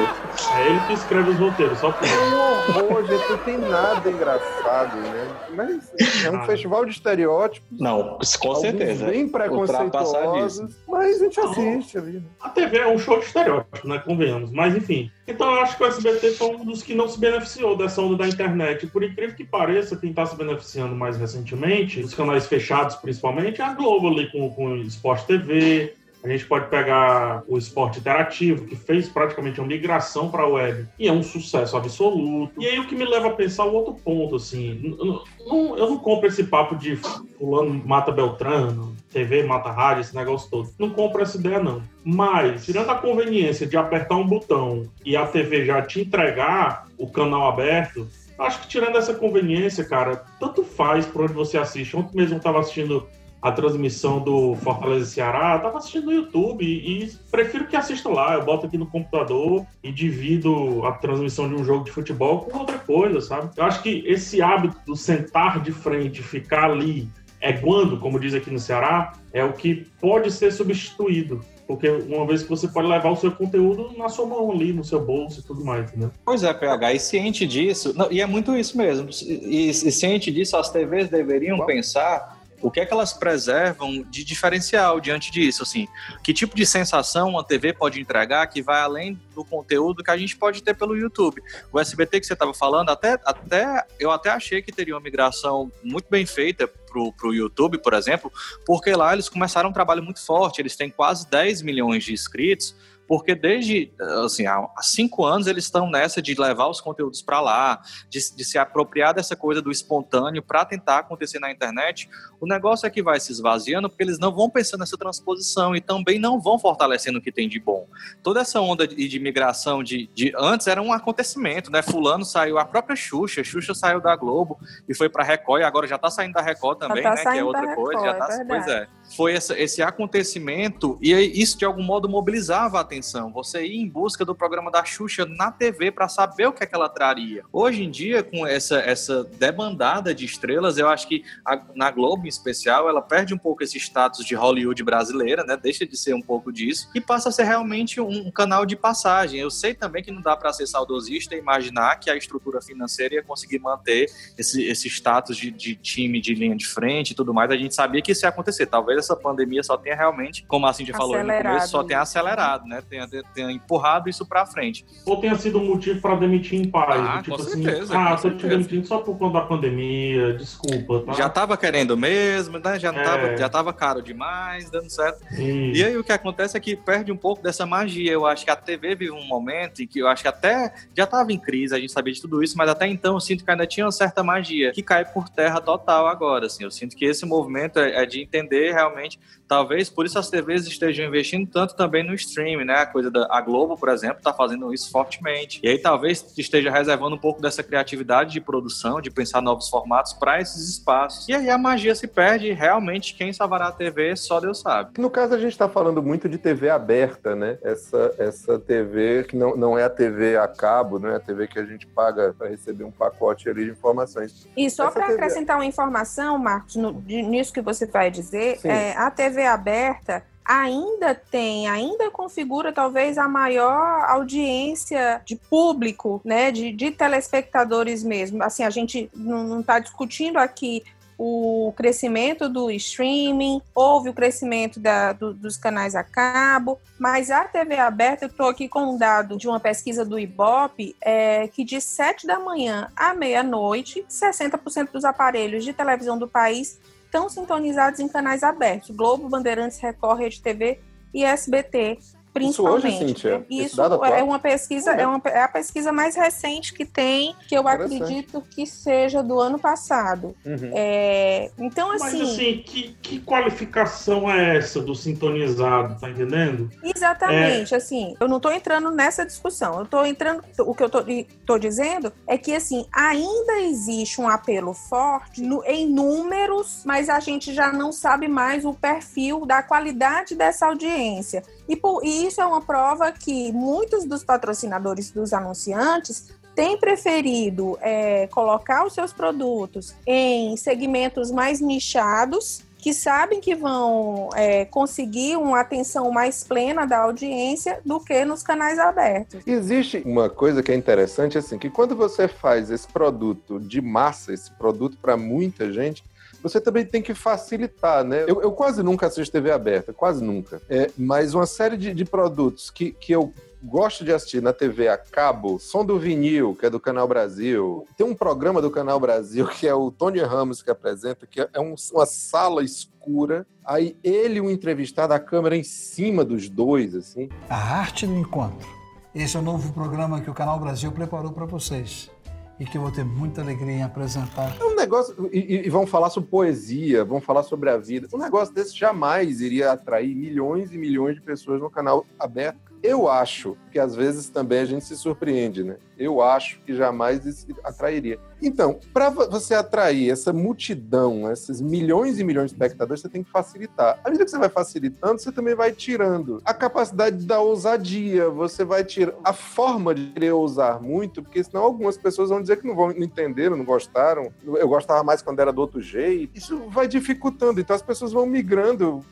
É 0.56 0.68
ele 0.68 0.80
que 0.88 0.94
escreve 0.94 1.32
os 1.32 1.38
roteiros, 1.38 1.78
só 1.80 1.92
por 1.92 2.08
É 2.08 2.20
um 2.20 2.88
horror, 2.90 3.06
gente, 3.06 3.30
não 3.30 3.38
tem 3.40 3.58
nada 3.58 4.10
engraçado, 4.10 4.96
né? 4.98 5.28
Mas 5.56 5.92
é 6.26 6.32
um 6.32 6.38
Ah. 6.38 6.46
festival 6.46 6.86
de 6.86 6.92
estereótipos. 6.92 7.68
Não, 7.80 8.18
com 8.40 8.56
certeza. 8.56 9.06
Bem 9.08 9.28
preconceituosos, 9.28 10.76
mas 10.88 11.22
a 11.22 11.26
gente 11.26 11.40
assiste 11.40 11.98
ali. 11.98 12.12
né? 12.14 12.24
A 12.42 12.50
TV 12.50 12.78
é 12.78 12.88
um 12.88 12.98
show 12.98 13.20
de 13.20 13.26
estereótipo, 13.26 13.88
né? 13.88 14.00
Convenhamos. 14.00 14.52
Mas 14.52 14.76
enfim. 14.76 15.12
Então 15.28 15.54
eu 15.54 15.62
acho 15.62 15.78
que 15.78 15.84
o 15.84 15.88
SBT 15.88 16.32
foi 16.32 16.48
um 16.56 16.66
dos 16.66 16.82
que 16.82 16.96
não 16.96 17.08
se 17.08 17.20
beneficiou 17.20 17.76
dessa 17.78 18.02
onda 18.02 18.18
da 18.18 18.28
internet. 18.28 18.88
Por 18.88 19.04
incrível 19.04 19.36
que 19.36 19.44
pareça, 19.44 19.96
quem 19.96 20.10
está 20.10 20.26
se 20.26 20.36
beneficiando 20.36 20.96
mais 20.96 21.18
recentemente, 21.18 22.00
os 22.00 22.14
canais 22.14 22.48
fechados 22.48 22.96
principalmente, 22.96 23.62
é 23.62 23.66
a 23.66 23.74
Globo 23.74 24.08
ali 24.08 24.32
com, 24.32 24.50
com 24.52 24.68
o 24.74 24.82
Sport 24.84 25.26
TV. 25.26 25.94
A 26.24 26.28
gente 26.28 26.46
pode 26.46 26.68
pegar 26.68 27.44
o 27.48 27.58
esporte 27.58 28.00
interativo, 28.00 28.66
que 28.66 28.76
fez 28.76 29.08
praticamente 29.08 29.60
uma 29.60 29.68
migração 29.68 30.30
para 30.30 30.44
a 30.44 30.48
web, 30.48 30.86
e 30.98 31.08
é 31.08 31.12
um 31.12 31.24
sucesso 31.24 31.78
absoluto. 31.78 32.62
E 32.62 32.66
aí 32.66 32.80
o 32.80 32.88
que 32.88 32.96
me 32.96 33.06
leva 33.06 33.30
a 33.30 33.34
pensar 33.34 33.66
o 33.66 33.74
outro 33.74 33.94
ponto, 33.94 34.36
assim, 34.36 34.96
não, 35.40 35.78
eu 35.78 35.90
não 35.90 35.98
compro 35.98 36.28
esse 36.28 36.44
papo 36.44 36.76
de 36.76 36.98
fulano 37.38 37.82
mata 37.86 38.12
Beltrano, 38.12 38.96
TV 39.12 39.44
mata 39.44 39.72
rádio, 39.72 40.02
esse 40.02 40.16
negócio 40.16 40.50
todo. 40.50 40.70
Não 40.78 40.90
compro 40.90 41.22
essa 41.22 41.38
ideia, 41.38 41.64
não. 41.64 41.82
Mas, 42.04 42.66
tirando 42.66 42.90
a 42.90 42.96
conveniência 42.96 43.66
de 43.66 43.78
apertar 43.78 44.16
um 44.16 44.28
botão 44.28 44.90
e 45.06 45.16
a 45.16 45.26
TV 45.26 45.66
já 45.66 45.82
te 45.82 46.02
entregar 46.02 46.86
o 46.98 47.10
canal 47.10 47.48
aberto, 47.48 48.08
acho 48.38 48.62
que 48.62 48.68
tirando 48.68 48.98
essa 48.98 49.14
conveniência, 49.14 49.84
cara, 49.84 50.24
tanto 50.40 50.64
faz 50.64 51.06
por 51.06 51.24
onde 51.24 51.34
você 51.34 51.58
assiste. 51.58 51.96
Ontem 51.96 52.18
mesmo 52.18 52.36
eu 52.36 52.38
estava 52.38 52.60
assistindo 52.60 53.08
a 53.42 53.52
transmissão 53.52 54.20
do 54.20 54.56
Fortaleza 54.56 55.06
Ceará, 55.06 55.56
eu 55.56 55.62
tava 55.62 55.78
assistindo 55.78 56.08
no 56.08 56.12
YouTube 56.12 56.64
e, 56.64 57.10
prefiro 57.32 57.68
que 57.68 57.76
assista 57.76 58.10
lá. 58.10 58.34
Eu 58.34 58.44
boto 58.44 58.66
aqui 58.66 58.78
no 58.78 58.86
computador 58.86 59.66
e 59.84 59.92
divido 59.92 60.86
a 60.86 60.92
transmissão 60.94 61.48
de 61.48 61.56
um 61.56 61.64
jogo 61.64 61.86
de 61.86 61.92
futebol 61.92 62.42
com 62.42 62.60
outra 62.60 62.78
coisa, 62.78 63.22
sabe? 63.22 63.50
Eu 63.56 63.64
acho 63.64 63.82
que 63.82 64.04
esse 64.06 64.42
hábito 64.42 64.78
do 64.86 64.96
sentar 64.96 65.62
de 65.62 65.72
frente, 65.72 66.22
ficar 66.22 66.72
ali, 66.72 67.10
eguando, 67.42 67.98
como 67.98 68.20
diz 68.20 68.34
aqui 68.34 68.52
no 68.52 68.60
Ceará, 68.60 69.14
é 69.32 69.44
o 69.44 69.54
que 69.54 69.88
pode 70.02 70.32
ser 70.32 70.52
substituído. 70.52 71.42
Porque 71.66 71.88
uma 71.88 72.26
vez 72.26 72.42
que 72.42 72.50
você 72.50 72.68
pode 72.68 72.88
levar 72.88 73.12
o 73.12 73.16
seu 73.16 73.32
conteúdo 73.32 73.96
na 73.96 74.10
sua 74.10 74.26
mão 74.26 74.52
ali, 74.52 74.74
no 74.74 74.84
seu 74.84 75.06
bolso 75.06 75.40
e 75.40 75.44
tudo 75.44 75.64
mais, 75.64 75.94
né? 75.94 76.10
Pois 76.26 76.44
é, 76.44 76.52
PH, 76.52 76.94
e 76.94 77.00
ciente 77.00 77.46
disso, 77.46 77.94
não, 77.96 78.12
e 78.12 78.22
é 78.22 78.26
muito 78.26 78.58
isso 78.58 78.76
mesmo, 78.76 79.08
e, 79.22 79.70
e 79.70 79.74
ciente 79.74 80.32
disso, 80.32 80.58
as 80.58 80.72
TVs 80.72 81.10
deveriam 81.10 81.64
pensar 81.68 82.39
o 82.62 82.70
que 82.70 82.80
é 82.80 82.86
que 82.86 82.94
elas 82.94 83.14
preservam 83.14 84.04
de 84.04 84.24
diferencial 84.24 85.00
diante 85.00 85.32
disso, 85.32 85.64
assim? 85.64 85.88
Que 86.24 86.34
tipo 86.34 86.56
de 86.56 86.66
sensação 86.66 87.30
uma 87.30 87.44
TV 87.44 87.74
pode 87.74 88.00
entregar 88.00 88.48
que 88.48 88.62
vai 88.62 88.82
além 88.82 89.20
do 89.34 89.44
conteúdo 89.46 90.04
que 90.04 90.12
a 90.12 90.18
gente 90.18 90.36
pode 90.36 90.62
ter 90.62 90.74
pelo 90.74 90.96
YouTube? 90.96 91.42
O 91.72 91.80
SBT 91.80 92.20
que 92.20 92.26
você 92.26 92.34
estava 92.34 92.54
falando, 92.54 92.90
até, 92.90 93.20
até 93.26 93.86
eu 94.00 94.12
até 94.12 94.30
achei 94.30 94.62
que 94.62 94.72
teria 94.72 94.96
uma 94.96 95.02
migração 95.02 95.72
muito 95.84 96.08
bem 96.10 96.26
feita 96.26 96.68
pro, 96.68 97.14
pro 97.14 97.34
YouTube, 97.34 97.78
por 97.78 97.94
exemplo, 97.94 98.32
porque 98.66 98.92
lá 98.92 99.14
eles 99.14 99.30
começaram 99.30 99.70
um 99.70 99.74
trabalho 99.74 100.04
muito 100.04 100.24
forte, 100.26 100.60
eles 100.60 100.76
têm 100.76 100.90
quase 100.90 101.30
10 101.30 101.62
milhões 101.62 102.04
de 102.04 102.14
inscritos, 102.14 102.76
porque 103.10 103.34
desde 103.34 103.92
assim, 104.24 104.46
há 104.46 104.70
cinco 104.84 105.26
anos 105.26 105.48
eles 105.48 105.64
estão 105.64 105.90
nessa 105.90 106.22
de 106.22 106.40
levar 106.40 106.68
os 106.68 106.80
conteúdos 106.80 107.24
para 107.24 107.42
lá, 107.42 107.82
de, 108.08 108.20
de, 108.36 108.46
se 108.46 108.56
apropriar 108.60 109.16
dessa 109.16 109.36
coisa 109.36 109.64
do 109.64 109.72
espontâneo 109.72 110.44
para 110.44 110.64
tentar 110.64 111.00
acontecer 111.00 111.40
na 111.40 111.52
internet. 111.52 112.08
O 112.40 112.46
negócio 112.46 112.86
é 112.86 112.90
que 112.92 113.02
vai 113.02 113.20
se 113.20 113.32
esvaziando 113.32 113.90
porque 113.90 114.04
eles 114.04 114.20
não 114.20 114.32
vão 114.32 114.48
pensando 114.48 114.82
nessa 114.82 114.96
transposição 114.96 115.76
e 115.76 115.82
também 115.82 116.20
não 116.20 116.40
vão 116.40 116.60
fortalecendo 116.60 117.18
o 117.18 117.22
que 117.22 117.32
tem 117.32 117.50
de 117.50 117.60
bom. 117.60 117.88
Toda 118.22 118.42
essa 118.42 118.62
onda 118.62 118.88
de, 118.88 119.08
de 119.08 119.20
migração 119.20 119.82
de, 119.82 120.08
de 120.14 120.32
antes 120.38 120.68
era 120.68 120.80
um 120.80 120.94
acontecimento, 120.94 121.72
né? 121.72 121.82
Fulano 121.82 122.24
saiu, 122.24 122.60
a 122.60 122.66
própria 122.66 122.96
Xuxa, 122.96 123.44
Xuxa 123.44 123.74
saiu 123.74 124.00
da 124.00 124.16
Globo 124.16 124.60
e 124.88 124.94
foi 124.94 125.10
para 125.10 125.24
Record 125.24 125.64
e 125.64 125.66
agora 125.66 125.88
já 125.88 125.96
está 125.96 126.12
saindo 126.12 126.34
da 126.34 126.42
Record 126.42 126.78
também, 126.78 127.02
tá 127.02 127.16
né? 127.16 127.24
Que 127.24 127.40
é 127.40 127.44
outra 127.44 127.76
coisa, 127.76 128.04
já 128.04 128.14
tá, 128.14 128.34
é 128.36 128.46
pois 128.46 128.68
é. 128.68 128.88
Foi 129.16 129.34
essa, 129.34 129.60
esse 129.60 129.82
acontecimento 129.82 130.98
e 131.02 131.12
isso 131.14 131.58
de 131.58 131.66
algum 131.66 131.84
modo 131.84 132.08
mobilizava 132.08 132.78
a 132.78 132.82
atenção 132.82 133.32
você 133.32 133.66
ir 133.66 133.78
em 133.78 133.88
busca 133.88 134.24
do 134.24 134.36
programa 134.36 134.72
da 134.72 134.84
Xuxa 134.84 135.26
na 135.26 135.52
TV 135.52 135.92
para 135.92 136.08
saber 136.08 136.48
o 136.48 136.54
que, 136.54 136.64
é 136.64 136.68
que 136.68 136.76
ela 136.76 136.90
traria. 136.90 137.44
Hoje 137.52 137.84
em 137.84 137.90
dia, 137.90 138.24
com 138.24 138.46
essa, 138.46 138.80
essa 138.80 139.24
debandada 139.24 140.14
de 140.14 140.26
estrelas, 140.26 140.78
eu 140.78 140.88
acho 140.88 141.08
que 141.08 141.24
a, 141.46 141.62
na 141.76 141.92
Globo 141.92 142.26
em 142.26 142.30
especial, 142.30 142.88
ela 142.88 143.02
perde 143.02 143.34
um 143.34 143.38
pouco 143.38 143.64
esse 143.64 143.78
status 143.78 144.26
de 144.26 144.36
Hollywood 144.36 144.84
brasileira, 144.84 145.44
né? 145.44 145.58
Deixa 145.58 145.86
de 145.86 145.98
ser 145.98 146.14
um 146.14 146.22
pouco 146.22 146.52
disso 146.52 146.90
e 146.94 147.02
passa 147.02 147.30
a 147.30 147.32
ser 147.32 147.44
realmente 147.44 148.00
um, 148.00 148.28
um 148.28 148.32
canal 148.32 148.66
de 148.66 148.76
passagem. 148.76 149.40
Eu 149.40 149.50
sei 149.50 149.74
também 149.74 150.04
que 150.04 150.12
não 150.12 150.22
dá 150.22 150.36
para 150.36 150.54
ser 150.54 150.68
saudosista 150.68 151.36
e 151.36 151.40
imaginar 151.40 152.00
que 152.00 152.10
a 152.10 152.16
estrutura 152.16 152.62
financeira 152.62 153.16
ia 153.16 153.24
conseguir 153.24 153.60
manter 153.60 154.12
esse, 154.38 154.64
esse 154.64 154.88
status 154.88 155.36
de, 155.36 155.52
de 155.52 155.76
time 155.76 156.22
de 156.22 156.34
linha 156.34 156.56
de 156.56 156.66
frente 156.66 157.12
e 157.12 157.16
tudo 157.16 157.34
mais. 157.34 157.50
A 157.52 157.58
gente 157.58 157.74
sabia 157.74 158.02
que 158.02 158.12
isso 158.12 158.26
ia 158.26 158.30
acontecer. 158.30 158.66
Talvez 158.66 158.99
essa 159.00 159.16
pandemia 159.16 159.64
só 159.64 159.78
tenha 159.78 159.96
realmente, 159.96 160.46
como 160.48 160.66
a 160.66 160.74
Cindy 160.74 160.92
falou 160.92 161.18
no 161.18 161.26
começo, 161.26 161.70
só 161.70 161.84
tenha 161.84 162.02
acelerado, 162.02 162.68
né? 162.68 162.82
tenha, 162.90 163.08
tenha 163.34 163.52
empurrado 163.52 164.10
isso 164.10 164.26
para 164.26 164.46
frente. 164.46 164.86
Ou 165.06 165.20
tenha 165.20 165.36
sido 165.36 165.60
um 165.60 165.66
motivo 165.66 166.02
para 166.02 166.16
demitir 166.16 166.60
em 166.60 166.70
paz. 166.70 167.02
Ah, 167.02 167.22
tipo 167.24 167.38
com 167.38 167.42
assim, 167.42 167.64
certeza. 167.64 167.98
Ah, 167.98 168.16
tô 168.16 168.32
te 168.32 168.48
demitindo 168.48 168.86
só 168.86 169.00
por 169.00 169.18
conta 169.18 169.40
da 169.40 169.46
pandemia, 169.46 170.34
desculpa. 170.34 171.02
Tá? 171.02 171.14
Já 171.14 171.30
tava 171.30 171.58
querendo 171.58 171.98
mesmo, 171.98 172.60
né? 172.60 172.80
Já, 172.80 172.92
não 172.92 173.00
é. 173.00 173.04
tava, 173.04 173.38
já 173.38 173.50
tava 173.50 173.74
caro 173.74 174.02
demais, 174.02 174.70
dando 174.70 174.90
certo. 174.90 175.24
Sim. 175.36 175.72
E 175.72 175.84
aí 175.84 175.98
o 175.98 176.04
que 176.04 176.12
acontece 176.12 176.58
é 176.58 176.60
que 176.60 176.76
perde 176.76 177.12
um 177.12 177.18
pouco 177.18 177.42
dessa 177.42 177.66
magia. 177.66 178.12
Eu 178.12 178.26
acho 178.26 178.44
que 178.44 178.52
a 178.52 178.56
TV 178.56 178.90
vive 178.96 179.12
um 179.12 179.26
momento 179.26 179.82
em 179.82 179.88
que 179.88 180.00
eu 180.00 180.08
acho 180.08 180.22
que 180.22 180.28
até 180.28 180.74
já 180.96 181.06
tava 181.06 181.32
em 181.32 181.40
crise, 181.40 181.76
a 181.76 181.80
gente 181.80 181.92
sabia 181.92 182.14
de 182.14 182.22
tudo 182.22 182.44
isso, 182.44 182.58
mas 182.58 182.70
até 182.70 182.88
então 182.88 183.14
eu 183.14 183.20
sinto 183.20 183.44
que 183.44 183.52
ainda 183.52 183.66
tinha 183.66 183.86
uma 183.86 183.92
certa 183.92 184.24
magia 184.24 184.72
que 184.72 184.84
cai 184.84 185.06
por 185.06 185.30
terra 185.30 185.62
total 185.62 186.08
agora. 186.08 186.48
Assim. 186.48 186.64
Eu 186.64 186.72
sinto 186.72 186.96
que 186.96 187.06
esse 187.06 187.26
movimento 187.26 187.80
é, 187.80 188.04
é 188.04 188.06
de 188.06 188.22
entender 188.22 188.74
realmente, 188.74 188.89
realmente 188.90 189.20
talvez 189.50 189.90
por 189.90 190.06
isso 190.06 190.20
as 190.20 190.30
TVs 190.30 190.68
estejam 190.68 191.06
investindo 191.08 191.50
tanto 191.50 191.76
também 191.76 192.06
no 192.06 192.14
streaming, 192.14 192.66
né? 192.66 192.76
A 192.76 192.86
coisa 192.86 193.10
da 193.10 193.28
a 193.32 193.42
Globo, 193.42 193.76
por 193.76 193.90
exemplo, 193.90 194.18
está 194.20 194.32
fazendo 194.32 194.72
isso 194.72 194.92
fortemente. 194.92 195.60
E 195.64 195.68
aí 195.68 195.80
talvez 195.80 196.24
esteja 196.38 196.70
reservando 196.70 197.16
um 197.16 197.20
pouco 197.20 197.42
dessa 197.42 197.64
criatividade 197.64 198.32
de 198.32 198.40
produção, 198.40 199.02
de 199.02 199.10
pensar 199.10 199.42
novos 199.42 199.68
formatos 199.68 200.14
para 200.14 200.40
esses 200.40 200.70
espaços. 200.70 201.28
E 201.28 201.34
aí 201.34 201.50
a 201.50 201.58
magia 201.58 201.96
se 201.96 202.08
perde 202.08 202.48
e 202.48 202.54
realmente 202.54 203.16
quem 203.16 203.34
salvará 203.34 203.68
a 203.68 203.72
TV 203.72 204.16
só 204.16 204.40
Deus 204.40 204.60
sabe. 204.60 205.02
No 205.02 205.10
caso, 205.10 205.34
a 205.34 205.40
gente 205.40 205.52
está 205.52 205.68
falando 205.68 206.04
muito 206.04 206.30
de 206.30 206.38
TV 206.38 206.70
aberta, 206.70 207.36
né? 207.36 207.58
Essa, 207.64 208.14
essa 208.20 208.60
TV 208.60 209.24
que 209.24 209.36
não, 209.36 209.58
não 209.58 209.78
é 209.78 209.84
a 209.84 209.90
TV 209.90 210.38
a 210.38 210.48
cabo, 210.48 211.00
não 211.00 211.10
é 211.10 211.16
a 211.16 211.20
TV 211.20 211.48
que 211.48 211.58
a 211.58 211.66
gente 211.66 211.88
paga 211.88 212.36
para 212.38 212.48
receber 212.48 212.84
um 212.84 212.92
pacote 212.92 213.50
ali 213.50 213.66
de 213.66 213.72
informações. 213.72 214.48
E 214.56 214.70
só 214.70 214.92
para 214.92 215.08
TV... 215.08 215.14
acrescentar 215.16 215.58
uma 215.58 215.66
informação, 215.66 216.38
Marcos, 216.38 216.76
no, 216.76 216.92
nisso 216.92 217.52
que 217.52 217.62
você 217.62 217.88
vai 217.88 218.12
dizer, 218.12 218.60
é, 218.64 218.92
a 218.94 219.10
TV 219.10 219.39
aberta 219.46 220.24
ainda 220.50 221.14
tem, 221.14 221.68
ainda 221.68 222.10
configura 222.10 222.74
talvez 222.74 223.20
a 223.20 223.28
maior 223.28 224.10
audiência 224.10 225.22
de 225.24 225.36
público, 225.36 226.20
né, 226.26 226.52
de, 226.52 226.72
de 226.72 226.90
telespectadores 226.90 228.04
mesmo. 228.04 228.42
Assim, 228.42 228.64
a 228.64 228.70
gente 228.72 229.12
não 229.14 229.60
está 229.60 229.78
discutindo 229.78 230.38
aqui 230.38 230.84
o 231.20 231.74
crescimento 231.76 232.48
do 232.48 232.72
streaming, 232.72 233.62
houve 233.76 234.10
o 234.10 234.14
crescimento 234.14 234.80
da, 234.80 235.12
do, 235.12 235.34
dos 235.34 235.58
canais 235.58 235.94
a 235.94 236.04
cabo, 236.04 236.80
mas 236.98 237.30
a 237.30 237.44
TV 237.44 237.78
aberta, 237.78 238.26
eu 238.26 238.30
estou 238.30 238.48
aqui 238.48 238.70
com 238.70 238.94
um 238.94 238.98
dado 238.98 239.38
de 239.38 239.46
uma 239.46 239.60
pesquisa 239.60 240.06
do 240.06 240.18
Ibope, 240.18 240.96
é, 241.02 241.50
que 241.50 241.66
de 241.66 241.82
7 241.82 242.26
da 242.26 242.40
manhã 242.40 242.90
à 242.96 243.14
meia-noite, 243.14 244.04
60% 244.10 244.92
dos 244.94 245.04
aparelhos 245.04 245.66
de 245.66 245.74
televisão 245.74 246.18
do 246.18 246.28
país 246.28 246.80
estão 247.10 247.28
sintonizados 247.28 248.00
em 248.00 248.08
canais 248.08 248.44
abertos, 248.44 248.92
Globo, 248.92 249.28
Bandeirantes, 249.28 249.80
Record, 249.80 250.20
Rede 250.20 250.42
TV 250.42 250.80
e 251.12 251.26
SBT 251.26 251.98
principalmente. 252.34 252.88
Isso, 252.88 252.98
hoje, 252.98 253.08
Cíntia, 253.08 253.46
Isso 253.50 253.82
é 253.82 254.24
uma 254.24 254.40
pesquisa, 254.40 254.92
é, 254.92 255.06
uma, 255.06 255.22
é 255.26 255.44
a 255.44 255.48
pesquisa 255.48 255.92
mais 255.92 256.16
recente 256.16 256.74
que 256.74 256.86
tem, 256.86 257.36
que 257.48 257.56
eu 257.56 257.68
acredito 257.68 258.42
que 258.42 258.66
seja 258.66 259.24
do 259.24 259.40
ano 259.40 259.60
passado. 259.60 260.36
Uhum. 260.46 260.72
É, 260.74 261.52
então, 261.58 261.92
assim. 261.92 262.20
Mas 262.20 262.30
assim, 262.30 262.64
que, 262.66 262.96
que 263.02 263.20
qualificação 263.20 264.30
é 264.30 264.58
essa 264.58 264.82
do 264.82 264.96
sintonizado, 264.96 266.00
tá 266.00 266.10
entendendo? 266.10 266.70
Exatamente, 266.84 267.74
é... 267.74 267.78
assim, 267.78 268.16
eu 268.20 268.28
não 268.28 268.38
estou 268.38 268.52
entrando 268.52 268.92
nessa 268.92 269.26
discussão. 269.26 269.76
Eu 269.78 269.84
estou 269.84 270.06
entrando. 270.06 270.44
O 270.60 270.76
que 270.76 270.84
eu 270.84 270.88
estou 270.88 271.60
dizendo 271.60 272.12
é 272.28 272.38
que 272.38 272.54
assim, 272.54 272.86
ainda 272.92 273.60
existe 273.62 274.22
um 274.22 274.28
apelo 274.28 274.74
forte 274.74 275.42
no, 275.42 275.64
em 275.66 275.88
números, 275.88 276.84
mas 276.86 277.10
a 277.10 277.20
gente 277.20 277.54
já 277.54 277.72
não 277.72 277.92
sabe 277.92 278.28
mais 278.28 278.66
o 278.66 278.74
perfil 278.74 279.46
da 279.46 279.64
qualidade 279.64 280.36
dessa 280.36 280.68
audiência. 280.68 281.44
E, 281.70 281.76
por, 281.76 282.04
e 282.04 282.26
isso 282.26 282.42
é 282.42 282.46
uma 282.46 282.62
prova 282.62 283.12
que 283.12 283.52
muitos 283.54 284.04
dos 284.04 284.24
patrocinadores 284.24 285.12
dos 285.12 285.32
anunciantes 285.32 286.34
têm 286.56 286.78
preferido 286.80 287.78
é, 287.80 288.26
colocar 288.28 288.86
os 288.86 288.94
seus 288.94 289.14
produtos 289.14 289.94
em 290.06 290.58
segmentos 290.58 291.30
mais 291.30 291.62
nichados, 291.62 292.64
que 292.80 292.92
sabem 292.92 293.40
que 293.40 293.54
vão 293.54 294.30
é, 294.36 294.66
conseguir 294.66 295.38
uma 295.38 295.60
atenção 295.60 296.10
mais 296.10 296.44
plena 296.44 296.88
da 296.88 297.00
audiência 297.04 297.80
do 297.86 298.00
que 298.00 298.26
nos 298.26 298.42
canais 298.42 298.80
abertos. 298.80 299.42
Existe 299.46 300.02
uma 300.06 300.30
coisa 300.30 300.64
que 300.64 300.72
é 300.72 300.76
interessante, 300.76 301.38
assim, 301.38 301.60
que 301.60 301.70
quando 301.70 301.96
você 301.96 302.28
faz 302.28 302.72
esse 302.72 302.88
produto 302.88 303.60
de 303.60 303.80
massa, 303.80 304.34
esse 304.34 304.50
produto 304.52 304.98
para 305.00 305.16
muita 305.16 305.72
gente, 305.72 306.04
você 306.42 306.60
também 306.60 306.86
tem 306.86 307.02
que 307.02 307.14
facilitar, 307.14 308.04
né? 308.04 308.24
Eu, 308.28 308.42
eu 308.42 308.52
quase 308.52 308.82
nunca 308.82 309.08
assisto 309.08 309.32
TV 309.32 309.52
aberta, 309.52 309.94
quase 309.94 310.24
nunca. 310.24 310.62
É, 310.70 310.90
mas 310.98 311.34
uma 311.34 311.46
série 311.46 311.78
de, 311.78 311.94
de 311.94 312.06
produtos 312.06 312.70
que, 312.70 312.92
que 312.92 313.12
eu 313.12 313.34
gosto 313.62 314.06
de 314.06 314.14
assistir 314.14 314.42
na 314.42 314.54
TV 314.54 314.88
a 314.88 314.98
cabo, 314.98 315.60
Som 315.60 315.84
do 315.84 316.00
Vinil, 316.00 316.56
que 316.56 316.66
é 316.66 316.70
do 316.70 316.80
Canal 316.80 317.08
Brasil. 317.08 317.86
Tem 317.98 318.06
um 318.06 318.16
programa 318.16 318.62
do 318.62 318.72
Canal 318.72 319.00
Brasil 319.00 319.48
que 319.48 319.68
é 319.68 319.74
o 319.74 319.92
Tony 319.92 320.20
Ramos 320.20 320.62
que 320.62 320.72
apresenta, 320.72 321.28
que 321.28 321.42
é 321.42 321.60
um, 321.60 321.76
uma 321.94 322.06
sala 322.06 322.64
escura. 322.64 323.46
Aí 323.66 323.98
ele 324.04 324.40
o 324.40 324.50
entrevistado, 324.50 325.14
a 325.14 325.20
câmera 325.20 325.56
em 325.56 325.64
cima 325.64 326.24
dos 326.24 326.50
dois, 326.50 326.96
assim. 326.96 327.30
A 327.50 327.56
arte 327.56 328.08
do 328.08 328.16
encontro. 328.16 328.68
Esse 329.14 329.36
é 329.36 329.40
o 329.40 329.44
novo 329.44 329.74
programa 329.74 330.22
que 330.22 330.30
o 330.30 330.34
Canal 330.34 330.60
Brasil 330.60 330.92
preparou 330.92 331.32
para 331.32 331.46
vocês 331.46 332.10
e 332.60 332.66
que 332.66 332.78
eu 332.78 332.82
vou 332.82 332.92
ter 332.92 333.06
muita 333.06 333.42
alegria 333.42 333.72
em 333.72 333.84
apresentar. 333.84 334.56
É 334.60 334.64
um 334.64 334.76
negócio. 334.76 335.30
E, 335.32 335.66
e, 335.66 335.70
vão 335.70 335.88
falar 335.88 336.10
sobre 336.10 336.30
poesia, 336.30 337.06
vão 337.06 337.22
falar 337.22 337.44
sobre 337.44 337.70
a 337.70 337.78
vida. 337.78 338.08
Um 338.14 338.18
negócio 338.18 338.54
desse 338.54 338.78
jamais 338.78 339.40
iria 339.40 339.72
atrair 339.72 340.14
milhões 340.14 340.74
e 340.74 340.78
milhões 340.78 341.16
de 341.16 341.22
pessoas 341.22 341.62
no 341.62 341.70
canal 341.70 342.06
aberto 342.20 342.69
eu 342.82 343.10
acho 343.10 343.58
que 343.72 343.80
às 343.80 343.96
vezes 343.96 344.30
também 344.30 344.60
a 344.60 344.66
gente 344.66 344.86
se 344.86 344.96
surpreende, 344.96 345.64
né? 345.64 345.78
Eu 345.98 346.22
acho 346.22 346.62
que 346.62 346.74
jamais 346.74 347.26
isso 347.26 347.46
atrairia. 347.64 348.20
Então, 348.42 348.80
para 348.94 349.10
você 349.10 349.54
atrair 349.54 350.10
essa 350.10 350.32
multidão, 350.32 351.30
esses 351.30 351.60
milhões 351.60 352.20
e 352.20 352.24
milhões 352.24 352.52
de 352.52 352.56
espectadores, 352.56 353.02
você 353.02 353.10
tem 353.10 353.22
que 353.22 353.30
facilitar. 353.30 354.00
À 354.04 354.10
medida 354.10 354.24
que 354.24 354.32
você 354.32 354.38
vai 354.38 354.48
facilitando, 354.48 355.20
você 355.20 355.32
também 355.32 355.56
vai 355.56 355.74
tirando 355.74 356.42
a 356.46 356.54
capacidade 356.54 357.26
da 357.26 357.42
ousadia, 357.42 358.30
você 358.30 358.64
vai 358.64 358.84
tirar 358.84 359.14
a 359.24 359.34
forma 359.34 359.94
de 359.94 360.08
querer 360.12 360.32
ousar 360.32 360.82
muito, 360.82 361.22
porque 361.22 361.44
senão 361.44 361.64
algumas 361.64 361.98
pessoas 361.98 362.30
vão 362.30 362.42
dizer 362.42 362.58
que 362.58 362.68
não 362.68 362.76
vão 362.76 362.90
não 362.90 363.04
entenderam, 363.04 363.58
não 363.58 363.66
gostaram. 363.66 364.32
Eu 364.44 364.68
gostava 364.70 365.04
mais 365.04 365.22
quando 365.22 365.40
era 365.40 365.52
do 365.52 365.60
outro 365.60 365.82
jeito. 365.82 366.38
Isso 366.38 366.70
vai 366.70 366.88
dificultando, 366.88 367.60
então 367.60 367.76
as 367.76 367.82
pessoas 367.82 368.14
vão 368.14 368.26
migrando 368.26 369.04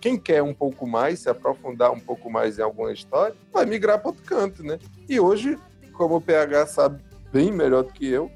quem 0.00 0.18
quer 0.18 0.42
um 0.42 0.54
pouco 0.54 0.86
mais, 0.86 1.20
se 1.20 1.28
aprofundar 1.28 1.92
um 1.92 2.00
pouco 2.00 2.30
mais 2.30 2.58
em 2.58 2.62
alguma 2.62 2.92
história, 2.92 3.34
vai 3.52 3.66
migrar 3.66 3.98
para 3.98 4.08
outro 4.08 4.24
canto, 4.24 4.62
né? 4.62 4.78
E 5.08 5.18
hoje, 5.18 5.58
como 5.92 6.16
o 6.16 6.20
PH 6.20 6.66
sabe 6.66 7.02
bem 7.32 7.52
melhor 7.52 7.84
do 7.84 7.92
que 7.92 8.08
eu, 8.08 8.30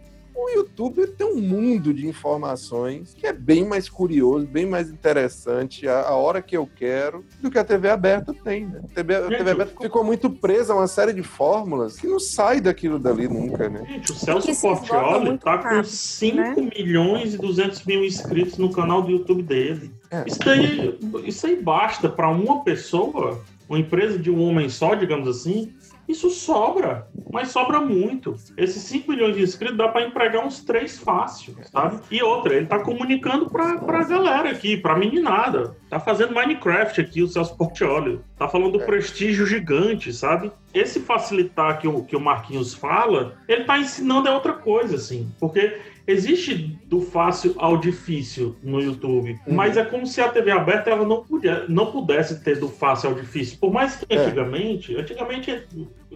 o 0.45 0.51
YouTube 0.51 1.07
tem 1.07 1.27
um 1.27 1.41
mundo 1.41 1.93
de 1.93 2.07
informações 2.07 3.15
que 3.15 3.27
é 3.27 3.33
bem 3.33 3.65
mais 3.65 3.89
curioso, 3.89 4.47
bem 4.47 4.67
mais 4.67 4.91
interessante 4.91 5.89
a, 5.89 6.01
a 6.03 6.17
hora 6.17 6.43
que 6.43 6.57
eu 6.57 6.69
quero 6.77 7.25
do 7.41 7.51
que 7.51 7.59
a 7.59 7.65
TV 7.65 7.89
aberta 7.89 8.35
tem. 8.35 8.67
Né? 8.67 8.81
A, 8.85 8.95
TV, 8.95 9.15
a 9.15 9.29
TV 9.29 9.51
aberta 9.51 9.81
ficou 9.81 10.05
muito 10.05 10.31
presa 10.31 10.73
a 10.73 10.77
uma 10.77 10.87
série 10.87 11.13
de 11.13 11.23
fórmulas 11.23 11.99
que 11.99 12.07
não 12.07 12.19
sai 12.19 12.61
daquilo 12.61 12.99
dali 12.99 13.29
nunca, 13.29 13.69
né? 13.69 13.85
Gente, 13.87 14.13
o 14.13 14.15
Celso 14.15 14.61
Portioli 14.61 15.39
tá 15.39 15.59
com 15.59 15.83
5 15.83 16.37
né? 16.37 16.55
milhões 16.77 17.35
e 17.35 17.39
200 17.39 17.85
mil 17.85 18.05
inscritos 18.05 18.59
no 18.59 18.71
canal 18.71 19.03
do 19.03 19.11
YouTube 19.11 19.43
dele. 19.43 19.91
É. 20.11 20.25
Isso, 20.27 20.49
aí, 20.49 20.99
isso 21.25 21.47
aí 21.47 21.57
basta 21.61 22.09
para 22.09 22.29
uma 22.29 22.63
pessoa, 22.63 23.41
uma 23.69 23.79
empresa 23.79 24.19
de 24.19 24.31
um 24.31 24.43
homem 24.43 24.69
só, 24.69 24.95
digamos 24.95 25.29
assim, 25.29 25.73
isso 26.13 26.31
sobra, 26.31 27.09
mas 27.33 27.49
sobra 27.49 27.81
muito. 27.81 28.37
Esses 28.57 28.83
5 28.85 29.11
milhões 29.11 29.37
de 29.37 29.43
inscritos 29.43 29.77
dá 29.77 29.89
para 29.89 30.07
empregar 30.07 30.45
uns 30.45 30.63
três 30.63 30.99
fácil, 30.99 31.57
sabe? 31.71 32.01
E 32.11 32.23
outra, 32.23 32.55
ele 32.55 32.67
tá 32.67 32.79
comunicando 32.79 33.51
pra, 33.51 33.79
pra 33.79 34.05
galera 34.05 34.51
aqui, 34.51 34.77
pra 34.77 34.97
meninada. 34.97 35.77
Tá 35.89 35.99
fazendo 35.99 36.35
Minecraft 36.35 37.01
aqui, 37.01 37.23
o 37.23 37.29
Celso 37.29 37.57
Portioli. 37.57 38.21
Tá 38.39 38.49
falando 38.49 38.73
do 38.73 38.83
é. 38.83 38.87
prestígio 38.87 39.47
gigante, 39.47 40.13
sabe? 40.13 40.53
Esse 40.73 41.01
facilitar 41.01 41.79
que 41.79 41.89
o, 41.89 42.05
que 42.05 42.17
o 42.17 42.21
Marquinhos 42.21 42.73
fala, 42.73 43.37
ele 43.49 43.65
tá 43.65 43.79
ensinando 43.79 44.29
é 44.29 44.33
outra 44.33 44.53
coisa, 44.53 44.97
assim. 44.97 45.31
Porque 45.39 45.79
existe 46.13 46.55
do 46.87 47.01
fácil 47.01 47.55
ao 47.59 47.77
difícil 47.77 48.57
no 48.63 48.81
YouTube, 48.81 49.39
uhum. 49.47 49.55
mas 49.55 49.77
é 49.77 49.85
como 49.85 50.07
se 50.07 50.21
a 50.21 50.29
TV 50.29 50.51
aberta 50.51 50.91
ela 50.91 51.07
não, 51.07 51.25
podia, 51.25 51.65
não 51.69 51.87
pudesse 51.91 52.43
ter 52.43 52.59
do 52.59 52.69
fácil 52.69 53.11
ao 53.11 53.15
difícil. 53.15 53.59
Por 53.59 53.73
mais 53.73 53.97
que 53.97 54.07
é. 54.09 54.19
antigamente, 54.19 54.97
antigamente, 54.97 55.63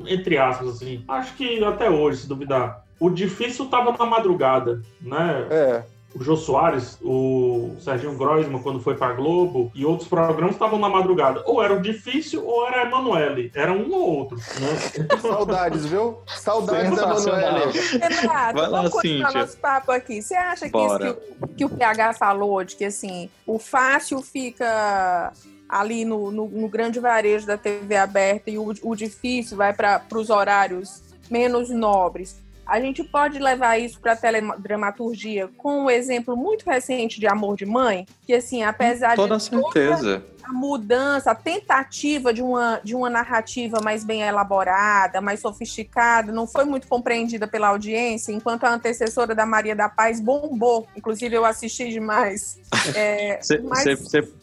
entre 0.07 0.39
aspas, 0.39 0.69
assim, 0.69 1.03
acho 1.09 1.35
que 1.37 1.63
até 1.65 1.91
hoje, 1.91 2.19
se 2.19 2.29
duvidar, 2.29 2.85
o 3.01 3.11
difícil 3.11 3.65
estava 3.65 3.97
na 3.97 4.07
madrugada, 4.07 4.83
né? 5.01 5.47
É 5.51 5.96
o 6.19 6.25
Jô 6.25 6.37
Soares, 6.37 6.99
o 7.03 7.77
Serginho 7.79 8.17
Groisman, 8.17 8.63
quando 8.63 8.81
foi 8.81 8.95
pra 8.95 9.13
Globo, 9.13 9.71
e 9.75 9.85
outros 9.85 10.09
programas 10.09 10.53
estavam 10.53 10.79
na 10.79 10.89
madrugada. 10.89 11.43
Ou 11.45 11.63
era 11.63 11.75
o 11.75 11.81
Difícil 11.81 12.45
ou 12.45 12.67
era 12.67 12.83
a 12.83 12.87
Emanuele. 12.87 13.53
Era 13.55 13.73
um 13.73 13.93
ou 13.93 14.17
outro. 14.19 14.37
Né? 14.37 15.17
Saudades, 15.21 15.85
viu? 15.87 16.19
Saudades 16.27 16.97
da 16.97 17.03
Emanuele. 17.03 17.79
Renato, 18.01 18.59
Vai 18.59 18.69
lá, 18.69 18.79
vamos 18.79 18.93
continuar 18.93 19.27
Cíntia. 19.29 19.41
nosso 19.43 19.57
papo 19.59 19.93
aqui. 19.93 20.23
Você 20.23 20.35
acha 20.35 20.71
que 20.71 20.79
isso 20.79 20.99
que 20.99 21.09
o, 21.09 21.49
que 21.49 21.65
o 21.67 21.69
PH 21.69 22.15
falou, 22.15 22.65
de 22.65 22.77
que 22.77 22.85
assim, 22.87 23.29
o 23.47 23.59
fácil 23.59 24.23
fica 24.23 25.33
ali 25.69 26.05
no, 26.05 26.31
no, 26.31 26.49
no, 26.49 26.69
grande 26.69 26.99
varejo 26.99 27.47
da 27.47 27.59
TV 27.59 27.97
aberta 27.97 28.51
e 28.51 28.57
o, 28.57 28.73
o 28.83 28.95
difícil 28.95 29.57
vai 29.57 29.75
para 29.75 30.03
os 30.15 30.31
horários 30.31 31.03
menos 31.31 31.69
nobres. 31.71 32.46
A 32.67 32.81
gente 32.81 33.05
pode 33.05 33.39
levar 33.39 33.79
isso 33.79 34.01
para 34.01 34.13
a 34.13 34.17
teledramaturgia 34.17 35.49
com 35.57 35.85
um 35.85 35.91
exemplo 35.91 36.37
muito 36.37 36.69
recente 36.69 37.21
de 37.21 37.27
Amor 37.27 37.57
de 37.57 37.65
Mãe, 37.65 38.07
que 38.27 38.35
assim, 38.35 38.65
apesar 38.65 39.15
toda 39.15 39.37
de 39.37 39.43
certeza. 39.45 40.25
A 40.47 40.53
mudança, 40.53 41.33
a 41.33 41.35
tentativa 41.35 42.33
de 42.33 42.41
uma, 42.41 42.81
de 42.85 42.95
uma 42.95 43.11
narrativa 43.11 43.79
mais 43.83 44.05
bem 44.05 44.23
elaborada, 44.23 45.21
mais 45.21 45.41
sofisticada, 45.41 46.31
não 46.31 46.47
foi 46.47 46.65
muito 46.65 46.87
compreendida 46.87 47.49
pela 47.49 47.69
audiência, 47.69 48.33
enquanto 48.33 48.63
a 48.63 48.71
antecessora 48.73 49.35
da 49.35 49.45
Maria 49.45 49.75
da 49.75 49.89
Paz 49.89 50.21
bombou. 50.21 50.87
Inclusive, 50.97 51.35
eu 51.35 51.45
assisti 51.45 51.89
demais. 51.89 52.61
Você 52.73 53.57
é, 53.57 53.61
mas... 53.67 53.85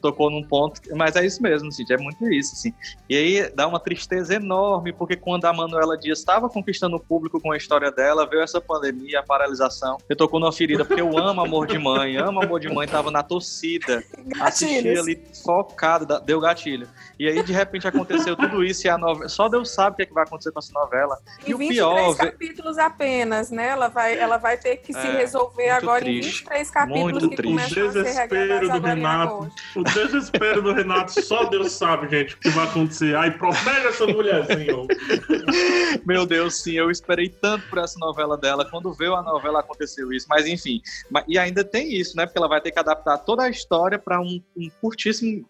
tocou 0.02 0.30
num 0.30 0.44
ponto, 0.44 0.82
mas 0.94 1.16
é 1.16 1.26
isso 1.26 1.42
mesmo, 1.42 1.72
Cid, 1.72 1.94
é 1.94 1.98
muito 1.98 2.30
isso. 2.30 2.54
Assim. 2.54 2.74
E 3.10 3.16
aí 3.16 3.50
dá 3.56 3.66
uma 3.66 3.80
tristeza 3.80 4.36
enorme, 4.36 4.92
porque 4.92 5.16
quando 5.16 5.46
a 5.46 5.54
Manuela 5.54 5.98
Dias 5.98 6.20
estava 6.20 6.50
conquistando 6.50 6.98
o 6.98 7.00
público 7.00 7.39
com 7.39 7.54
a 7.54 7.58
história 7.58 7.92
dela, 7.92 8.28
veio 8.28 8.42
essa 8.42 8.60
pandemia, 8.60 9.22
a 9.22 9.24
paralisação, 9.24 9.98
eu 10.10 10.18
tocou 10.18 10.38
numa 10.38 10.52
ferida, 10.52 10.84
porque 10.84 11.02
eu 11.02 11.18
amo 11.18 11.39
Amor 11.39 11.66
de 11.66 11.78
Mãe, 11.80 12.18
amo 12.18 12.44
Amor 12.44 12.60
de 12.60 12.68
Mãe, 12.68 12.86
estava 12.86 13.10
na 13.10 13.24
torcida, 13.24 14.04
assistia 14.42 15.00
ali 15.00 15.24
focado 15.44 15.92
deu 15.99 16.39
gatilho. 16.39 16.88
E 17.19 17.27
aí, 17.27 17.43
de 17.43 17.53
repente, 17.53 17.88
aconteceu 17.88 18.36
tudo 18.36 18.63
isso 18.63 18.88
e 18.88 18.89
a 18.89 18.97
novela. 18.97 19.29
Só 19.29 19.49
Deus 19.49 19.71
sabe 19.71 19.93
o 19.93 19.97
que, 19.97 20.03
é 20.03 20.06
que 20.06 20.13
vai 20.13 20.23
acontecer 20.23 20.51
com 20.51 20.60
essa 20.60 20.73
novela. 20.73 21.17
E, 21.45 21.51
e 21.51 21.53
o 21.53 21.58
pior. 21.58 22.15
capítulos 22.15 22.77
apenas, 22.77 23.51
né? 23.51 23.67
Ela 23.69 23.88
vai, 23.88 24.17
ela 24.17 24.38
vai 24.38 24.58
ter 24.58 24.77
que 24.77 24.95
é, 24.95 25.01
se 25.01 25.08
resolver 25.08 25.69
agora 25.69 26.01
triste. 26.01 26.27
em 26.27 26.32
23 26.32 26.71
capítulos 26.71 27.12
muito 27.12 27.29
que 27.29 27.36
triste. 27.36 27.79
O 27.79 27.91
desespero 27.91 28.69
do 28.69 28.79
Renato. 28.79 29.51
O 29.75 29.84
desespero 29.84 30.62
do 30.62 30.73
Renato, 30.73 31.21
só 31.21 31.45
Deus 31.45 31.71
sabe, 31.71 32.10
gente, 32.10 32.36
o 32.36 32.38
que 32.39 32.49
vai 32.49 32.65
acontecer. 32.65 33.15
Ai, 33.15 33.32
protege 33.32 33.88
essa 33.88 34.08
mulherzinha. 34.08 34.73
Meu 36.06 36.25
Deus, 36.25 36.62
sim, 36.62 36.73
eu 36.73 36.89
esperei 36.89 37.29
tanto 37.29 37.67
por 37.69 37.79
essa 37.79 37.97
novela 37.99 38.38
dela. 38.38 38.65
Quando 38.69 38.93
veio 38.93 39.15
a 39.15 39.21
novela, 39.21 39.60
aconteceu 39.60 40.12
isso. 40.12 40.27
Mas 40.29 40.45
enfim. 40.45 40.82
E 41.27 41.38
ainda 41.38 41.63
tem 41.63 41.93
isso, 41.93 42.15
né? 42.15 42.25
Porque 42.25 42.38
ela 42.38 42.47
vai 42.47 42.62
ter 42.62 42.71
que 42.71 42.79
adaptar 42.79 43.17
toda 43.19 43.43
a 43.43 43.49
história 43.49 43.99
para 43.99 44.19
um, 44.19 44.41
um 44.56 44.69
curtíssimo 44.82 45.45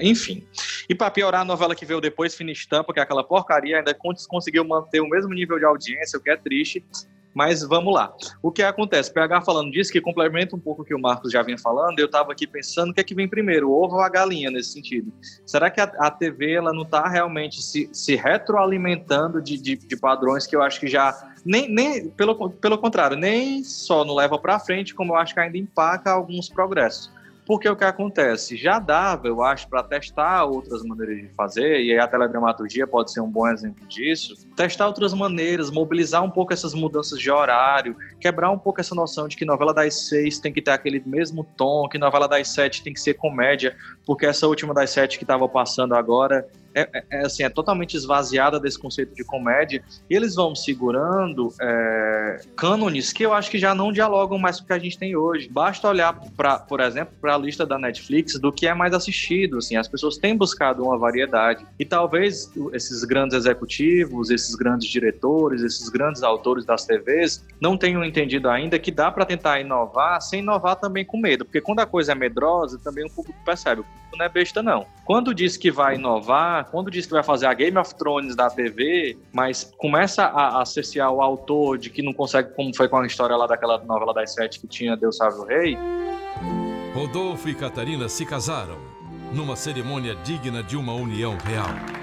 enfim. 0.00 0.46
E 0.88 0.94
para 0.94 1.10
piorar, 1.10 1.42
a 1.42 1.44
novela 1.44 1.74
que 1.74 1.84
veio 1.84 2.00
depois, 2.00 2.34
Fina 2.34 2.50
Estampa, 2.50 2.92
que 2.92 3.00
é 3.00 3.02
aquela 3.02 3.24
porcaria, 3.24 3.78
ainda 3.78 3.96
conseguiu 4.28 4.64
manter 4.64 5.00
o 5.00 5.08
mesmo 5.08 5.32
nível 5.32 5.58
de 5.58 5.64
audiência, 5.64 6.18
o 6.18 6.22
que 6.22 6.30
é 6.30 6.36
triste. 6.36 6.84
Mas 7.32 7.62
vamos 7.62 7.94
lá. 7.94 8.12
O 8.42 8.50
que 8.50 8.62
acontece? 8.62 9.12
PH 9.12 9.42
falando 9.42 9.70
disso, 9.70 9.92
que 9.92 10.00
complementa 10.00 10.56
um 10.56 10.58
pouco 10.58 10.82
o 10.82 10.84
que 10.84 10.94
o 10.94 10.98
Marcos 10.98 11.32
já 11.32 11.42
vinha 11.42 11.56
falando, 11.56 11.98
eu 11.98 12.06
estava 12.06 12.32
aqui 12.32 12.46
pensando 12.46 12.90
o 12.90 12.94
que 12.94 13.00
é 13.00 13.04
que 13.04 13.14
vem 13.14 13.28
primeiro, 13.28 13.70
o 13.70 13.72
ovo 13.72 13.96
ou 13.96 14.00
a 14.00 14.08
galinha 14.08 14.50
nesse 14.50 14.72
sentido. 14.72 15.12
Será 15.46 15.70
que 15.70 15.80
a, 15.80 15.84
a 15.84 16.10
TV 16.10 16.54
ela 16.54 16.72
não 16.72 16.82
está 16.82 17.08
realmente 17.08 17.62
se, 17.62 17.88
se 17.92 18.16
retroalimentando 18.16 19.40
de, 19.40 19.56
de, 19.56 19.76
de, 19.76 19.96
padrões 19.96 20.46
que 20.46 20.56
eu 20.56 20.62
acho 20.62 20.80
que 20.80 20.88
já. 20.88 21.32
Nem, 21.44 21.68
nem 21.72 22.10
pelo, 22.10 22.50
pelo 22.50 22.76
contrário, 22.78 23.16
nem 23.16 23.62
só 23.62 24.04
não 24.04 24.14
leva 24.14 24.38
para 24.38 24.58
frente, 24.58 24.94
como 24.94 25.12
eu 25.12 25.16
acho 25.16 25.32
que 25.32 25.40
ainda 25.40 25.56
empaca 25.56 26.10
alguns 26.10 26.48
progressos. 26.48 27.12
Porque 27.50 27.68
o 27.68 27.74
que 27.74 27.82
acontece? 27.82 28.56
Já 28.56 28.78
dava, 28.78 29.26
eu 29.26 29.42
acho, 29.42 29.68
para 29.68 29.82
testar 29.82 30.44
outras 30.44 30.84
maneiras 30.84 31.16
de 31.16 31.34
fazer, 31.34 31.80
e 31.80 31.90
aí 31.90 31.98
a 31.98 32.06
teledramaturgia 32.06 32.86
pode 32.86 33.10
ser 33.10 33.20
um 33.22 33.28
bom 33.28 33.48
exemplo 33.48 33.84
disso. 33.88 34.36
Testar 34.54 34.86
outras 34.86 35.12
maneiras, 35.12 35.68
mobilizar 35.68 36.22
um 36.22 36.30
pouco 36.30 36.52
essas 36.52 36.74
mudanças 36.74 37.18
de 37.18 37.28
horário, 37.28 37.96
quebrar 38.20 38.52
um 38.52 38.58
pouco 38.58 38.80
essa 38.80 38.94
noção 38.94 39.26
de 39.26 39.36
que 39.36 39.44
novela 39.44 39.74
das 39.74 40.06
seis 40.06 40.38
tem 40.38 40.52
que 40.52 40.62
ter 40.62 40.70
aquele 40.70 41.02
mesmo 41.04 41.42
tom, 41.42 41.88
que 41.88 41.98
novela 41.98 42.28
das 42.28 42.46
sete 42.50 42.84
tem 42.84 42.92
que 42.92 43.00
ser 43.00 43.14
comédia, 43.14 43.76
porque 44.06 44.26
essa 44.26 44.46
última 44.46 44.72
das 44.72 44.90
sete 44.90 45.18
que 45.18 45.24
estava 45.24 45.48
passando 45.48 45.96
agora 45.96 46.46
é, 46.74 46.88
é, 46.92 47.04
é, 47.10 47.26
assim, 47.26 47.42
é 47.42 47.48
totalmente 47.48 47.96
esvaziada 47.96 48.60
desse 48.60 48.78
conceito 48.78 49.14
de 49.14 49.24
comédia, 49.24 49.82
e 50.08 50.14
eles 50.14 50.34
vão 50.34 50.54
segurando 50.54 51.52
é, 51.60 52.40
cânones 52.56 53.12
que 53.12 53.24
eu 53.24 53.32
acho 53.32 53.50
que 53.50 53.58
já 53.58 53.74
não 53.74 53.92
dialogam 53.92 54.38
mais 54.38 54.58
com 54.58 54.64
o 54.64 54.66
que 54.66 54.72
a 54.72 54.78
gente 54.78 54.98
tem 54.98 55.16
hoje. 55.16 55.48
Basta 55.48 55.88
olhar, 55.88 56.12
pra, 56.36 56.58
por 56.58 56.80
exemplo, 56.80 57.14
para 57.20 57.34
a 57.34 57.38
lista 57.38 57.66
da 57.66 57.78
Netflix 57.78 58.38
do 58.38 58.52
que 58.52 58.66
é 58.66 58.74
mais 58.74 58.94
assistido. 58.94 59.58
Assim, 59.58 59.76
as 59.76 59.88
pessoas 59.88 60.16
têm 60.16 60.36
buscado 60.36 60.84
uma 60.84 60.96
variedade. 60.98 61.66
E 61.78 61.84
talvez 61.84 62.50
esses 62.72 63.04
grandes 63.04 63.36
executivos, 63.36 64.30
esses 64.30 64.54
grandes 64.54 64.88
diretores, 64.88 65.62
esses 65.62 65.88
grandes 65.88 66.22
autores 66.22 66.64
das 66.64 66.84
TVs 66.84 67.44
não 67.60 67.76
tenham 67.76 68.04
entendido 68.04 68.48
ainda 68.48 68.78
que 68.78 68.90
dá 68.90 69.10
para 69.10 69.24
tentar 69.24 69.60
inovar 69.60 70.20
sem 70.20 70.40
inovar 70.40 70.76
também 70.76 71.04
com 71.04 71.18
medo. 71.18 71.44
Porque 71.44 71.60
quando 71.60 71.80
a 71.80 71.86
coisa 71.86 72.12
é 72.12 72.14
medrosa, 72.14 72.78
também 72.78 73.04
o 73.06 73.10
público 73.10 73.38
percebe. 73.44 73.80
O 73.80 73.84
público 73.84 74.16
não 74.16 74.24
é 74.24 74.28
besta, 74.28 74.62
não. 74.62 74.86
Quando 75.04 75.34
diz 75.34 75.56
que 75.56 75.70
vai 75.70 75.96
inovar, 75.96 76.59
quando 76.64 76.90
diz 76.90 77.06
que 77.06 77.12
vai 77.12 77.22
fazer 77.22 77.46
a 77.46 77.54
Game 77.54 77.76
of 77.78 77.94
Thrones 77.94 78.34
da 78.34 78.50
TV, 78.50 79.16
mas 79.32 79.72
começa 79.76 80.24
a 80.24 80.62
associar 80.62 81.12
o 81.12 81.20
autor 81.20 81.78
de 81.78 81.90
que 81.90 82.02
não 82.02 82.12
consegue, 82.12 82.54
como 82.54 82.74
foi 82.74 82.88
com 82.88 82.98
a 82.98 83.06
história 83.06 83.36
lá 83.36 83.46
daquela 83.46 83.78
novela 83.78 84.12
das 84.12 84.34
sete 84.34 84.60
que 84.60 84.66
tinha 84.66 84.96
Deus 84.96 85.16
Salve 85.16 85.38
o 85.38 85.44
Rei. 85.44 85.78
Rodolfo 86.94 87.48
e 87.48 87.54
Catarina 87.54 88.08
se 88.08 88.26
casaram 88.26 88.78
numa 89.32 89.54
cerimônia 89.54 90.14
digna 90.16 90.62
de 90.62 90.76
uma 90.76 90.92
união 90.92 91.36
real. 91.44 92.00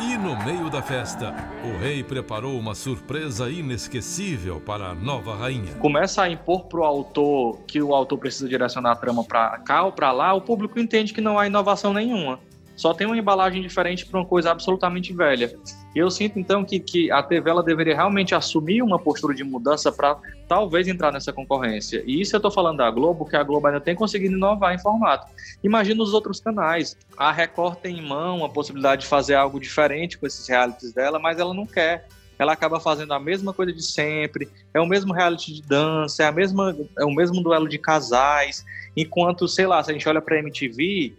E 0.00 0.16
no 0.16 0.36
meio 0.44 0.70
da 0.70 0.80
festa, 0.80 1.34
o 1.64 1.76
rei 1.82 2.04
preparou 2.04 2.56
uma 2.56 2.72
surpresa 2.72 3.50
inesquecível 3.50 4.60
para 4.60 4.90
a 4.90 4.94
nova 4.94 5.34
rainha. 5.34 5.74
Começa 5.74 6.22
a 6.22 6.30
impor 6.30 6.66
pro 6.66 6.84
autor 6.84 7.58
que 7.66 7.82
o 7.82 7.92
autor 7.92 8.16
precisa 8.16 8.48
direcionar 8.48 8.92
a 8.92 8.96
trama 8.96 9.24
para 9.24 9.58
cá 9.58 9.82
ou 9.82 9.92
para 9.92 10.12
lá, 10.12 10.32
o 10.32 10.40
público 10.40 10.78
entende 10.78 11.12
que 11.12 11.20
não 11.20 11.36
há 11.36 11.48
inovação 11.48 11.92
nenhuma 11.92 12.38
só 12.78 12.94
tem 12.94 13.08
uma 13.08 13.18
embalagem 13.18 13.60
diferente 13.60 14.06
para 14.06 14.20
uma 14.20 14.24
coisa 14.24 14.52
absolutamente 14.52 15.12
velha. 15.12 15.52
E 15.92 15.98
eu 15.98 16.08
sinto 16.08 16.38
então 16.38 16.64
que, 16.64 16.78
que 16.78 17.10
a 17.10 17.20
TV 17.20 17.50
ela 17.50 17.60
deveria 17.60 17.92
realmente 17.92 18.36
assumir 18.36 18.82
uma 18.82 19.00
postura 19.00 19.34
de 19.34 19.42
mudança 19.42 19.90
para 19.90 20.16
talvez 20.46 20.86
entrar 20.86 21.12
nessa 21.12 21.32
concorrência. 21.32 22.04
E 22.06 22.20
isso 22.20 22.36
eu 22.36 22.38
estou 22.38 22.52
falando 22.52 22.76
da 22.76 22.88
Globo, 22.88 23.24
que 23.24 23.34
a 23.34 23.42
Globo 23.42 23.66
ainda 23.66 23.80
tem 23.80 23.96
conseguido 23.96 24.36
inovar 24.36 24.72
em 24.72 24.78
formato. 24.78 25.26
Imagina 25.60 26.00
os 26.00 26.14
outros 26.14 26.38
canais. 26.38 26.96
A 27.16 27.32
Record 27.32 27.78
tem 27.80 27.98
em 27.98 28.06
mão 28.06 28.44
a 28.44 28.48
possibilidade 28.48 29.02
de 29.02 29.08
fazer 29.08 29.34
algo 29.34 29.58
diferente 29.58 30.16
com 30.16 30.24
esses 30.24 30.46
realities 30.46 30.92
dela, 30.92 31.18
mas 31.18 31.40
ela 31.40 31.52
não 31.52 31.66
quer 31.66 32.06
ela 32.38 32.52
acaba 32.52 32.78
fazendo 32.78 33.12
a 33.12 33.18
mesma 33.18 33.52
coisa 33.52 33.72
de 33.72 33.82
sempre, 33.82 34.48
é 34.72 34.80
o 34.80 34.86
mesmo 34.86 35.12
reality 35.12 35.54
de 35.54 35.62
dança, 35.62 36.22
é, 36.22 36.26
a 36.26 36.30
mesma, 36.30 36.76
é 36.96 37.04
o 37.04 37.10
mesmo 37.10 37.42
duelo 37.42 37.68
de 37.68 37.78
casais, 37.78 38.64
enquanto, 38.96 39.48
sei 39.48 39.66
lá, 39.66 39.82
se 39.82 39.90
a 39.90 39.92
gente 39.92 40.08
olha 40.08 40.22
para 40.22 40.36
a 40.36 40.38
MTV, 40.38 41.16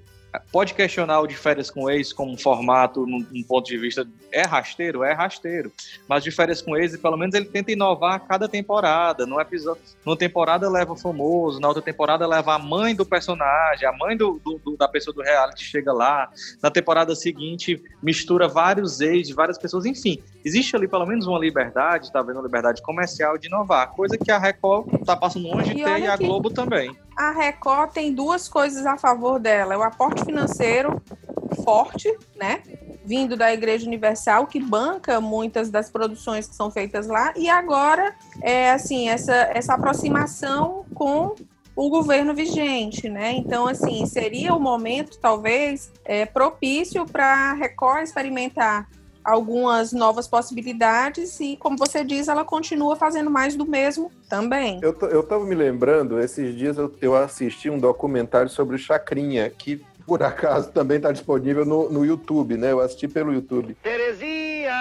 pode 0.52 0.74
questionar 0.74 1.22
o 1.22 1.28
de 1.28 1.36
férias 1.36 1.72
com 1.72 1.90
ex 1.90 2.14
como 2.14 2.38
formato, 2.38 3.06
num, 3.06 3.26
num, 3.32 3.44
ponto 3.44 3.68
de 3.68 3.78
vista, 3.78 4.08
é 4.32 4.44
rasteiro? 4.44 5.04
É 5.04 5.14
rasteiro. 5.14 5.72
Mas 6.08 6.24
de 6.24 6.32
férias 6.32 6.62
com 6.62 6.78
ex, 6.78 6.96
pelo 6.98 7.18
menos 7.18 7.34
ele 7.36 7.46
tenta 7.46 7.72
inovar 7.72 8.16
a 8.16 8.20
cada 8.20 8.48
temporada. 8.48 9.26
No 9.26 9.40
episódio, 9.40 9.82
numa 10.06 10.18
temporada 10.18 10.70
leva 10.70 10.94
o 10.94 10.96
famoso, 10.96 11.60
na 11.60 11.68
outra 11.68 11.82
temporada 11.82 12.28
leva 12.28 12.56
a 12.56 12.60
mãe 12.60 12.96
do 12.96 13.06
personagem, 13.06 13.88
a 13.88 13.92
mãe 13.92 14.16
do, 14.16 14.40
do, 14.44 14.60
do, 14.60 14.78
da 14.78 14.88
pessoa 14.88 15.14
do 15.14 15.22
reality 15.22 15.64
chega 15.64 15.92
lá. 15.92 16.30
Na 16.62 16.70
temporada 16.70 17.16
seguinte, 17.16 17.82
mistura 18.02 18.48
vários 18.48 19.02
ex 19.02 19.28
de 19.28 19.34
várias 19.34 19.58
pessoas. 19.58 19.86
Enfim, 19.86 20.22
existe 20.46 20.76
ali 20.76 20.88
pelo 20.88 21.06
menos 21.06 21.26
uma 21.26 21.40
liberdade, 21.40 22.12
talvez 22.12 22.38
uma 22.38 22.46
liberdade 22.46 22.82
comercial 22.82 23.38
de 23.38 23.48
inovar, 23.48 23.92
coisa 23.92 24.18
que 24.18 24.32
a 24.32 24.38
Record 24.38 24.94
está 24.94 25.16
passando 25.16 25.48
longe 25.48 25.74
de 25.74 25.84
ter 25.84 26.00
e 26.00 26.08
a 26.08 26.16
Globo 26.16 26.50
também 26.50 26.96
a 27.20 27.32
Record 27.32 27.92
tem 27.92 28.14
duas 28.14 28.48
coisas 28.48 28.86
a 28.86 28.98
favor 28.98 29.40
dela: 29.40 29.74
é 29.74 29.78
o 29.78 29.84
aporte 29.84 30.24
financeiro 30.24 31.02
forte, 31.66 32.18
né? 32.38 32.64
Vindo 33.04 33.36
da 33.36 33.52
Igreja 33.52 33.86
Universal, 33.86 34.48
que 34.48 34.60
banca 34.60 35.20
muitas 35.20 35.70
das 35.70 35.90
produções 35.90 36.48
que 36.48 36.56
são 36.56 36.72
feitas 36.72 37.08
lá, 37.08 37.34
e 37.36 37.50
agora 37.50 38.16
é 38.42 38.72
assim, 38.72 39.10
essa, 39.10 39.34
essa 39.54 39.74
aproximação 39.74 40.86
com 40.94 41.36
o 41.76 41.90
governo 41.90 42.34
vigente, 42.34 43.10
né? 43.10 43.34
Então, 43.34 43.68
assim, 43.68 44.06
seria 44.06 44.54
o 44.54 44.60
momento, 44.60 45.18
talvez, 45.20 45.92
é, 46.06 46.26
propício 46.26 47.06
para 47.06 47.26
a 47.26 47.54
Record 47.54 48.04
experimentar 48.04 48.88
algumas 49.30 49.94
novas 49.94 50.28
possibilidades 50.28 51.40
e, 51.40 51.56
como 51.58 51.78
você 51.78 52.04
diz, 52.04 52.28
ela 52.28 52.44
continua 52.44 52.96
fazendo 52.96 53.30
mais 53.30 53.56
do 53.56 53.66
mesmo 53.66 54.12
também. 54.28 54.80
Eu, 54.82 54.98
eu 55.10 55.24
tava 55.24 55.46
me 55.46 55.56
lembrando, 55.56 56.20
esses 56.20 56.56
dias 56.56 56.78
eu, 56.78 56.94
eu 57.02 57.16
assisti 57.16 57.70
um 57.70 57.78
documentário 57.78 58.50
sobre 58.50 58.76
o 58.76 58.80
Chacrinha, 58.80 59.50
que 59.50 59.82
por 60.06 60.24
acaso 60.24 60.72
também 60.72 60.98
está 60.98 61.12
disponível 61.12 61.64
no, 61.66 61.90
no 61.90 62.04
YouTube, 62.04 62.58
né? 62.58 62.72
Eu 62.72 62.80
assisti 62.80 63.08
pelo 63.08 63.32
YouTube. 63.32 63.78
Terezinha! 63.84 64.74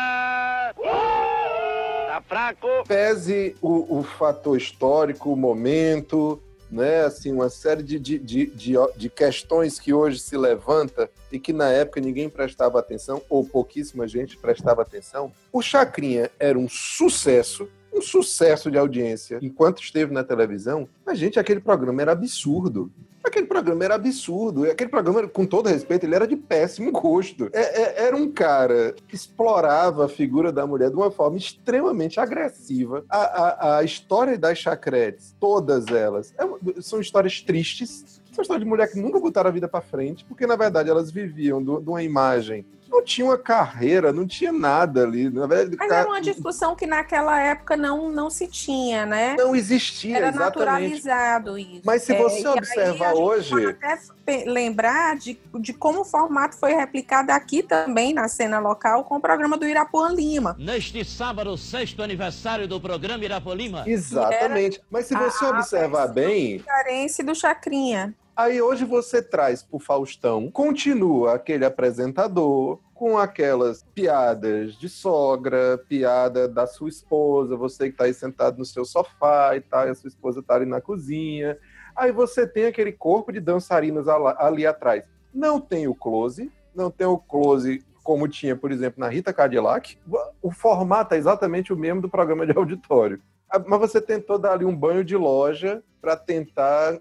Tá 2.09 2.23
fraco? 2.27 2.67
Pese 2.87 3.55
o, 3.61 3.99
o 3.99 4.03
fator 4.03 4.57
histórico, 4.57 5.31
o 5.31 5.37
momento, 5.37 6.41
né? 6.71 7.05
Assim, 7.05 7.33
uma 7.33 7.49
série 7.49 7.83
de, 7.83 7.99
de, 7.99 8.19
de, 8.19 8.49
de, 8.97 9.09
questões 9.11 9.79
que 9.79 9.93
hoje 9.93 10.19
se 10.19 10.37
levanta 10.37 11.11
e 11.33 11.39
que 11.39 11.53
na 11.53 11.69
época 11.69 12.01
ninguém 12.01 12.29
prestava 12.29 12.79
atenção, 12.79 13.23
ou 13.29 13.45
pouquíssima 13.45 14.07
gente 14.07 14.37
prestava 14.37 14.83
atenção. 14.83 15.33
O 15.53 15.63
Chacrinha 15.63 16.31
era 16.39 16.59
um 16.59 16.69
sucesso, 16.69 17.69
um 17.93 18.01
sucesso 18.01 18.71
de 18.71 18.79
audiência. 18.79 19.39
Enquanto 19.41 19.83
esteve 19.83 20.13
na 20.13 20.23
televisão, 20.23 20.89
a 21.07 21.15
gente, 21.15 21.39
aquele 21.39 21.61
programa 21.61 22.03
era 22.03 22.13
absurdo. 22.13 22.91
Aquele 23.29 23.47
programa 23.47 23.85
era 23.85 23.95
absurdo. 23.95 24.65
Aquele 24.65 24.89
programa, 24.89 25.29
com 25.29 25.45
todo 25.45 25.69
respeito, 25.69 26.05
ele 26.05 26.15
era 26.15 26.27
de 26.27 26.35
péssimo 26.35 26.91
gosto. 26.91 27.51
É, 27.53 27.61
é, 27.61 28.07
era 28.07 28.17
um 28.17 28.33
cara 28.33 28.95
que 29.07 29.15
explorava 29.15 30.07
a 30.07 30.09
figura 30.09 30.51
da 30.51 30.67
mulher 30.67 30.89
de 30.89 30.97
uma 30.97 31.11
forma 31.11 31.37
extremamente 31.37 32.19
agressiva. 32.19 33.05
A, 33.09 33.19
a, 33.19 33.79
a 33.79 33.85
história 33.85 34.39
das 34.39 34.59
chacretes, 34.59 35.37
todas 35.39 35.87
elas, 35.89 36.35
é, 36.39 36.81
são 36.81 37.01
histórias 37.01 37.43
tristes. 37.43 38.21
São 38.33 38.43
histórias 38.43 38.65
de 38.65 38.69
mulher 38.69 38.91
que 38.91 38.99
nunca 38.99 39.21
botaram 39.21 39.51
a 39.51 39.53
vida 39.53 39.69
para 39.69 39.81
frente, 39.81 40.25
porque 40.25 40.47
na 40.47 40.57
verdade 40.57 40.89
elas 40.89 41.11
viviam 41.11 41.63
de 41.63 41.91
uma 41.91 42.03
imagem 42.03 42.65
não 42.89 43.05
tinha 43.05 43.27
uma 43.27 43.39
carreira, 43.39 44.13
não 44.13 44.27
tinha 44.27 44.53
nada 44.53 45.03
ali. 45.03 45.29
Na 45.31 45.47
verdade, 45.47 45.77
Mas 45.79 45.91
era 45.91 46.09
uma 46.09 46.21
discussão 46.21 46.75
que 46.75 46.87
naquela 46.87 47.41
época 47.41 47.77
não, 47.77 48.11
não 48.11 48.31
se 48.31 48.47
tinha, 48.47 49.05
né? 49.05 49.37
Não 49.37 49.55
existia, 49.55 50.17
era 50.17 50.29
exatamente. 50.29 50.59
naturalizado 50.59 51.59
isso. 51.59 51.83
Mas 51.85 52.03
se 52.03 52.15
você 52.15 52.47
é, 52.47 52.51
observar 52.51 53.15
hoje... 53.15 53.51
Pode 53.51 53.67
até 53.67 54.45
lembrar 54.47 55.17
de, 55.17 55.39
de 55.61 55.73
como 55.73 56.01
o 56.01 56.05
formato 56.05 56.57
foi 56.57 56.75
replicado 56.75 57.33
aqui 57.33 57.63
também 57.63 58.13
na 58.13 58.29
cena 58.29 58.59
local 58.59 59.05
com 59.05 59.17
o 59.17 59.21
programa 59.21 59.57
do 59.57 59.67
Irapuã 59.67 60.11
Lima. 60.11 60.57
Neste 60.59 61.05
sábado, 61.05 61.57
sexto 61.57 62.03
aniversário 62.03 62.69
do 62.69 62.81
programa 62.81 63.25
Irapuã 63.25 63.55
Lima. 63.55 63.85
Exatamente. 63.87 64.81
Mas 64.91 65.07
se 65.07 65.15
você 65.15 65.45
a, 65.45 65.51
observar 65.51 66.03
a 66.05 66.09
bem... 66.09 66.59
Do 66.59 67.29
do 67.29 67.35
Chacrinha. 67.35 68.15
Aí 68.39 68.63
hoje 68.63 68.85
você 68.85 69.21
traz 69.21 69.65
pro 69.65 69.81
Faustão, 69.81 70.49
continua 70.49 71.35
aquele 71.35 71.65
apresentador, 71.65 72.79
com 72.95 73.19
aquelas 73.19 73.83
piadas 73.93 74.79
de 74.79 74.89
sogra, 74.89 75.77
piada 75.89 76.47
da 76.47 76.65
sua 76.65 76.89
esposa, 76.89 77.57
você 77.57 77.87
que 77.87 77.95
está 77.95 78.05
aí 78.05 78.15
sentado 78.15 78.57
no 78.57 78.65
seu 78.65 78.85
sofá 78.85 79.57
e 79.57 79.61
tal, 79.61 79.89
e 79.89 79.91
a 79.91 79.95
sua 79.97 80.07
esposa 80.07 80.39
está 80.39 80.55
ali 80.55 80.67
na 80.67 80.81
cozinha. 80.81 81.59
Aí 81.97 82.13
você 82.13 82.47
tem 82.47 82.67
aquele 82.67 82.93
corpo 82.93 83.33
de 83.33 83.41
dançarinas 83.41 84.07
ali 84.07 84.65
atrás. 84.65 85.03
Não 85.35 85.61
tem 85.61 85.89
o 85.89 85.95
close, 85.95 86.49
não 86.73 86.93
tem 86.93 87.09
o 87.09 87.19
close 87.19 87.85
como 88.05 88.29
tinha, 88.29 88.55
por 88.55 88.71
exemplo, 88.71 89.01
na 89.01 89.09
Rita 89.09 89.33
Cadillac. 89.33 89.99
O 90.41 90.53
formato 90.53 91.13
é 91.13 91.19
exatamente 91.19 91.73
o 91.73 91.77
mesmo 91.77 92.03
do 92.03 92.09
programa 92.09 92.47
de 92.47 92.57
auditório. 92.57 93.21
Ah, 93.51 93.59
mas 93.59 93.81
você 93.81 94.01
tentou 94.01 94.39
dar 94.39 94.53
ali 94.53 94.65
um 94.65 94.77
banho 94.77 95.03
de 95.03 95.17
loja 95.17 95.83
para 96.01 96.17
tentar 96.17 97.01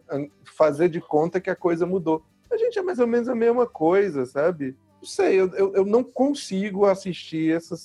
fazer 0.58 0.90
de 0.90 1.00
conta 1.00 1.40
que 1.40 1.50
a 1.50 1.56
coisa 1.56 1.86
mudou. 1.86 2.24
A 2.52 2.58
gente 2.58 2.80
é 2.80 2.82
mais 2.82 3.00
ou 3.00 3.08
menos 3.08 3.28
a 3.28 3.36
mesma 3.36 3.68
coisa, 3.68 4.26
sabe? 4.26 4.76
Não 4.98 5.08
sei, 5.08 5.40
eu, 5.40 5.54
eu, 5.54 5.74
eu 5.76 5.86
não 5.86 6.04
consigo 6.04 6.86
assistir 6.86 7.56
essa, 7.56 7.76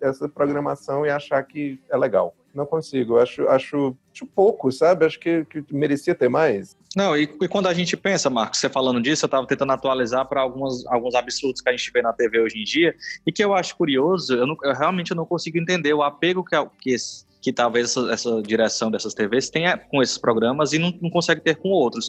essa 0.00 0.28
programação 0.28 1.04
e 1.04 1.10
achar 1.10 1.42
que 1.42 1.78
é 1.90 1.96
legal. 1.96 2.34
Não 2.54 2.66
consigo, 2.66 3.18
acho, 3.18 3.48
acho, 3.48 3.96
acho 4.12 4.26
pouco, 4.26 4.70
sabe? 4.70 5.06
Acho 5.06 5.18
que, 5.18 5.44
que 5.46 5.64
merecia 5.70 6.14
ter 6.14 6.28
mais. 6.28 6.76
Não, 6.94 7.16
e, 7.16 7.22
e, 7.22 7.48
quando 7.48 7.66
a 7.66 7.74
gente 7.74 7.96
pensa, 7.96 8.28
Marcos, 8.28 8.60
você 8.60 8.68
falando 8.68 9.00
disso, 9.00 9.24
eu 9.24 9.26
estava 9.26 9.46
tentando 9.46 9.72
atualizar 9.72 10.26
para 10.28 10.42
alguns 10.42 11.14
absurdos 11.14 11.62
que 11.62 11.68
a 11.68 11.72
gente 11.72 11.90
vê 11.90 12.02
na 12.02 12.12
TV 12.12 12.40
hoje 12.40 12.58
em 12.58 12.64
dia, 12.64 12.94
e 13.26 13.32
que 13.32 13.42
eu 13.42 13.54
acho 13.54 13.76
curioso, 13.76 14.34
eu, 14.34 14.46
não, 14.46 14.56
eu 14.62 14.74
realmente 14.74 15.14
não 15.14 15.24
consigo 15.24 15.56
entender 15.56 15.94
o 15.94 16.02
apego 16.02 16.44
que, 16.44 16.54
que 16.78 16.94
que 17.42 17.52
talvez 17.52 17.90
essa, 17.90 18.12
essa, 18.12 18.42
direção 18.42 18.88
dessas 18.88 19.12
TVs 19.12 19.50
tenha 19.50 19.76
com 19.76 20.00
esses 20.00 20.16
programas 20.16 20.72
e 20.72 20.78
não, 20.78 20.94
não, 21.02 21.10
consegue 21.10 21.40
ter 21.40 21.56
com 21.56 21.70
outros. 21.70 22.08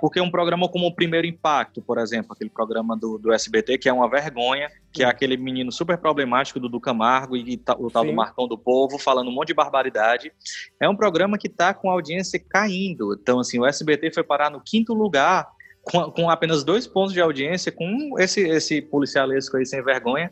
Porque 0.00 0.18
um 0.20 0.30
programa 0.30 0.68
como 0.68 0.86
o 0.86 0.94
Primeiro 0.94 1.26
Impacto, 1.26 1.82
por 1.82 1.98
exemplo, 1.98 2.32
aquele 2.32 2.48
programa 2.48 2.96
do, 2.96 3.18
do 3.18 3.30
SBT, 3.30 3.76
que 3.76 3.90
é 3.90 3.92
uma 3.92 4.08
vergonha, 4.08 4.70
que 4.90 5.02
é 5.02 5.06
aquele 5.06 5.36
menino 5.36 5.70
super 5.70 5.98
problemático 5.98 6.58
do 6.58 6.68
Duca 6.68 6.90
Camargo 6.90 7.36
e, 7.36 7.54
e 7.54 7.62
o 7.78 7.90
tal 7.90 8.02
Sim. 8.02 8.08
do 8.08 8.16
Marcão 8.16 8.48
do 8.48 8.56
Povo, 8.56 8.98
falando 8.98 9.28
um 9.28 9.34
monte 9.34 9.48
de 9.48 9.54
barbaridade, 9.54 10.32
é 10.80 10.88
um 10.88 10.96
programa 10.96 11.36
que 11.36 11.46
está 11.46 11.74
com 11.74 11.90
a 11.90 11.92
audiência 11.92 12.40
caindo. 12.40 13.14
Então, 13.20 13.38
assim, 13.38 13.58
o 13.58 13.66
SBT 13.66 14.12
foi 14.12 14.24
parar 14.24 14.50
no 14.50 14.60
quinto 14.60 14.94
lugar 14.94 15.46
com, 15.90 16.10
com, 16.10 16.30
apenas 16.30 16.62
dois 16.62 16.86
pontos 16.86 17.12
de 17.12 17.20
audiência, 17.20 17.72
com 17.72 18.18
esse, 18.18 18.40
esse 18.40 18.80
policialesco 18.80 19.56
aí 19.56 19.66
sem 19.66 19.82
vergonha. 19.82 20.30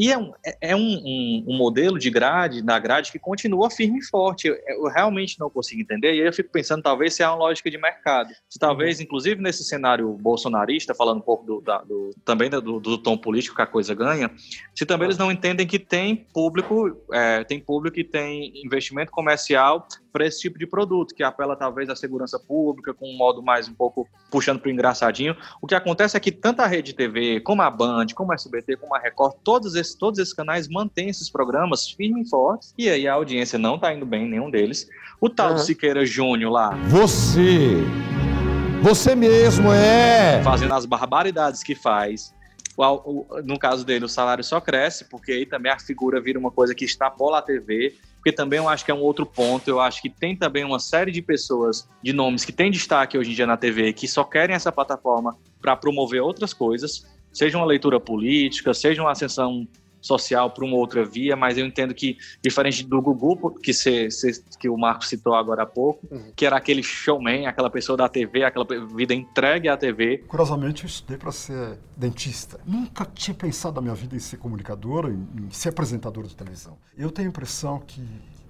E 0.00 0.10
é 0.10 0.16
um, 0.16 0.32
é, 0.44 0.70
é 0.70 0.76
um, 0.76 0.80
um, 0.80 1.44
um, 1.48 1.56
modelo 1.58 1.98
de 1.98 2.08
grade, 2.08 2.62
na 2.62 2.78
grade, 2.78 3.12
que 3.12 3.18
continua 3.18 3.70
firme 3.70 3.98
e 3.98 4.04
forte. 4.04 4.48
Eu, 4.48 4.56
eu, 4.66 4.84
realmente 4.84 5.38
não 5.38 5.50
consigo 5.50 5.82
entender. 5.82 6.14
E 6.14 6.20
aí 6.22 6.26
eu 6.26 6.32
fico 6.32 6.50
pensando, 6.50 6.82
talvez, 6.82 7.12
se 7.12 7.22
é 7.22 7.28
uma 7.28 7.36
lógica 7.36 7.70
de 7.70 7.76
mercado. 7.76 8.30
Se 8.48 8.58
talvez, 8.58 8.96
uhum. 8.96 9.04
inclusive, 9.04 9.42
nesse 9.42 9.62
cenário 9.62 10.10
bolsonarista, 10.14 10.94
falando 10.94 11.18
um 11.18 11.22
pouco 11.22 11.44
do, 11.44 11.60
da, 11.60 11.82
do 11.82 12.10
também 12.24 12.48
do, 12.48 12.80
do, 12.80 12.96
tom 12.96 13.18
político 13.18 13.56
que 13.56 13.62
a 13.62 13.66
coisa 13.66 13.94
ganha, 13.94 14.30
se 14.74 14.86
também 14.86 15.06
eles 15.06 15.18
não 15.18 15.30
entendem 15.30 15.66
que 15.66 15.78
tem 15.78 16.16
público, 16.16 16.96
é, 17.12 17.44
tem 17.44 17.60
público 17.60 18.00
e 18.00 18.04
tem 18.04 18.52
investimento 18.64 19.10
comercial 19.12 19.86
para 20.10 20.26
esse 20.26 20.40
tipo 20.40 20.58
de 20.58 20.66
produto, 20.66 21.14
que 21.14 21.22
apela 21.22 21.54
talvez 21.54 21.88
à 21.88 21.94
segurança 21.94 22.38
pública, 22.38 22.94
com 22.94 23.06
um 23.06 23.16
modo 23.16 23.42
mais 23.42 23.68
um 23.68 23.74
pouco 23.74 24.08
puxando 24.30 24.60
para 24.60 24.68
o 24.68 24.72
engraçadinho. 25.00 25.36
O 25.60 25.66
que 25.66 25.74
acontece 25.74 26.16
é 26.16 26.20
que 26.20 26.30
tanto 26.30 26.60
a 26.60 26.66
Rede 26.66 26.92
TV, 26.92 27.40
como 27.40 27.62
a 27.62 27.70
Band, 27.70 28.06
como 28.14 28.32
a 28.32 28.34
SBT, 28.34 28.76
como 28.76 28.94
a 28.94 28.98
Record, 28.98 29.34
todos 29.42 29.74
esses, 29.74 29.94
todos 29.94 30.18
esses 30.18 30.34
canais 30.34 30.68
mantêm 30.68 31.08
esses 31.08 31.30
programas 31.30 31.90
firmes 31.90 32.26
e 32.26 32.30
fortes, 32.30 32.74
e 32.76 32.88
aí 32.88 33.08
a 33.08 33.14
audiência 33.14 33.58
não 33.58 33.76
está 33.76 33.92
indo 33.92 34.04
bem 34.04 34.26
em 34.26 34.30
nenhum 34.30 34.50
deles. 34.50 34.88
O 35.20 35.28
tal 35.28 35.52
uhum. 35.52 35.58
Siqueira 35.58 36.04
Júnior 36.04 36.52
lá. 36.52 36.70
Você! 36.88 37.82
Você 38.82 39.14
mesmo 39.14 39.72
é! 39.72 40.42
Fazendo 40.42 40.74
as 40.74 40.86
barbaridades 40.86 41.62
que 41.62 41.74
faz 41.74 42.32
no 43.44 43.58
caso 43.58 43.84
dele, 43.84 44.06
o 44.06 44.08
salário 44.08 44.42
só 44.42 44.58
cresce, 44.58 45.04
porque 45.04 45.32
aí 45.32 45.44
também 45.44 45.70
a 45.70 45.78
figura 45.78 46.18
vira 46.18 46.38
uma 46.38 46.50
coisa 46.50 46.74
que 46.74 46.84
extrapola 46.84 47.38
a 47.38 47.42
TV 47.42 47.94
porque 48.20 48.32
também 48.32 48.58
eu 48.58 48.68
acho 48.68 48.84
que 48.84 48.90
é 48.90 48.94
um 48.94 49.00
outro 49.00 49.24
ponto. 49.24 49.66
Eu 49.66 49.80
acho 49.80 50.02
que 50.02 50.10
tem 50.10 50.36
também 50.36 50.62
uma 50.62 50.78
série 50.78 51.10
de 51.10 51.22
pessoas, 51.22 51.88
de 52.02 52.12
nomes 52.12 52.44
que 52.44 52.52
têm 52.52 52.70
destaque 52.70 53.16
hoje 53.16 53.32
em 53.32 53.34
dia 53.34 53.46
na 53.46 53.56
TV, 53.56 53.94
que 53.94 54.06
só 54.06 54.22
querem 54.22 54.54
essa 54.54 54.70
plataforma 54.70 55.34
para 55.60 55.74
promover 55.74 56.20
outras 56.20 56.52
coisas, 56.52 57.06
seja 57.32 57.56
uma 57.56 57.66
leitura 57.66 57.98
política, 57.98 58.74
seja 58.74 59.00
uma 59.00 59.12
ascensão 59.12 59.66
social 60.00 60.50
para 60.50 60.64
uma 60.64 60.76
outra 60.76 61.04
via, 61.04 61.36
mas 61.36 61.58
eu 61.58 61.66
entendo 61.66 61.94
que, 61.94 62.16
diferente 62.42 62.84
do 62.84 63.00
Gugu, 63.00 63.58
que, 63.60 63.72
cê, 63.72 64.10
cê, 64.10 64.32
que 64.58 64.68
o 64.68 64.76
Marco 64.76 65.04
citou 65.04 65.34
agora 65.34 65.62
há 65.62 65.66
pouco, 65.66 66.06
uhum. 66.10 66.32
que 66.34 66.46
era 66.46 66.56
aquele 66.56 66.82
showman, 66.82 67.46
aquela 67.46 67.70
pessoa 67.70 67.96
da 67.96 68.08
TV, 68.08 68.44
aquela 68.44 68.66
vida 68.94 69.14
entregue 69.14 69.68
à 69.68 69.76
TV. 69.76 70.18
Curiosamente, 70.26 70.84
eu 70.84 70.88
estudei 70.88 71.18
para 71.18 71.32
ser 71.32 71.78
dentista. 71.96 72.60
Nunca 72.64 73.04
tinha 73.04 73.34
pensado 73.34 73.76
na 73.76 73.82
minha 73.82 73.94
vida 73.94 74.16
em 74.16 74.20
ser 74.20 74.38
comunicador, 74.38 75.10
em, 75.10 75.44
em 75.44 75.50
ser 75.50 75.70
apresentador 75.70 76.26
de 76.26 76.34
televisão. 76.34 76.78
Eu 76.96 77.10
tenho 77.10 77.28
a 77.28 77.30
impressão 77.30 77.80
que 77.80 78.02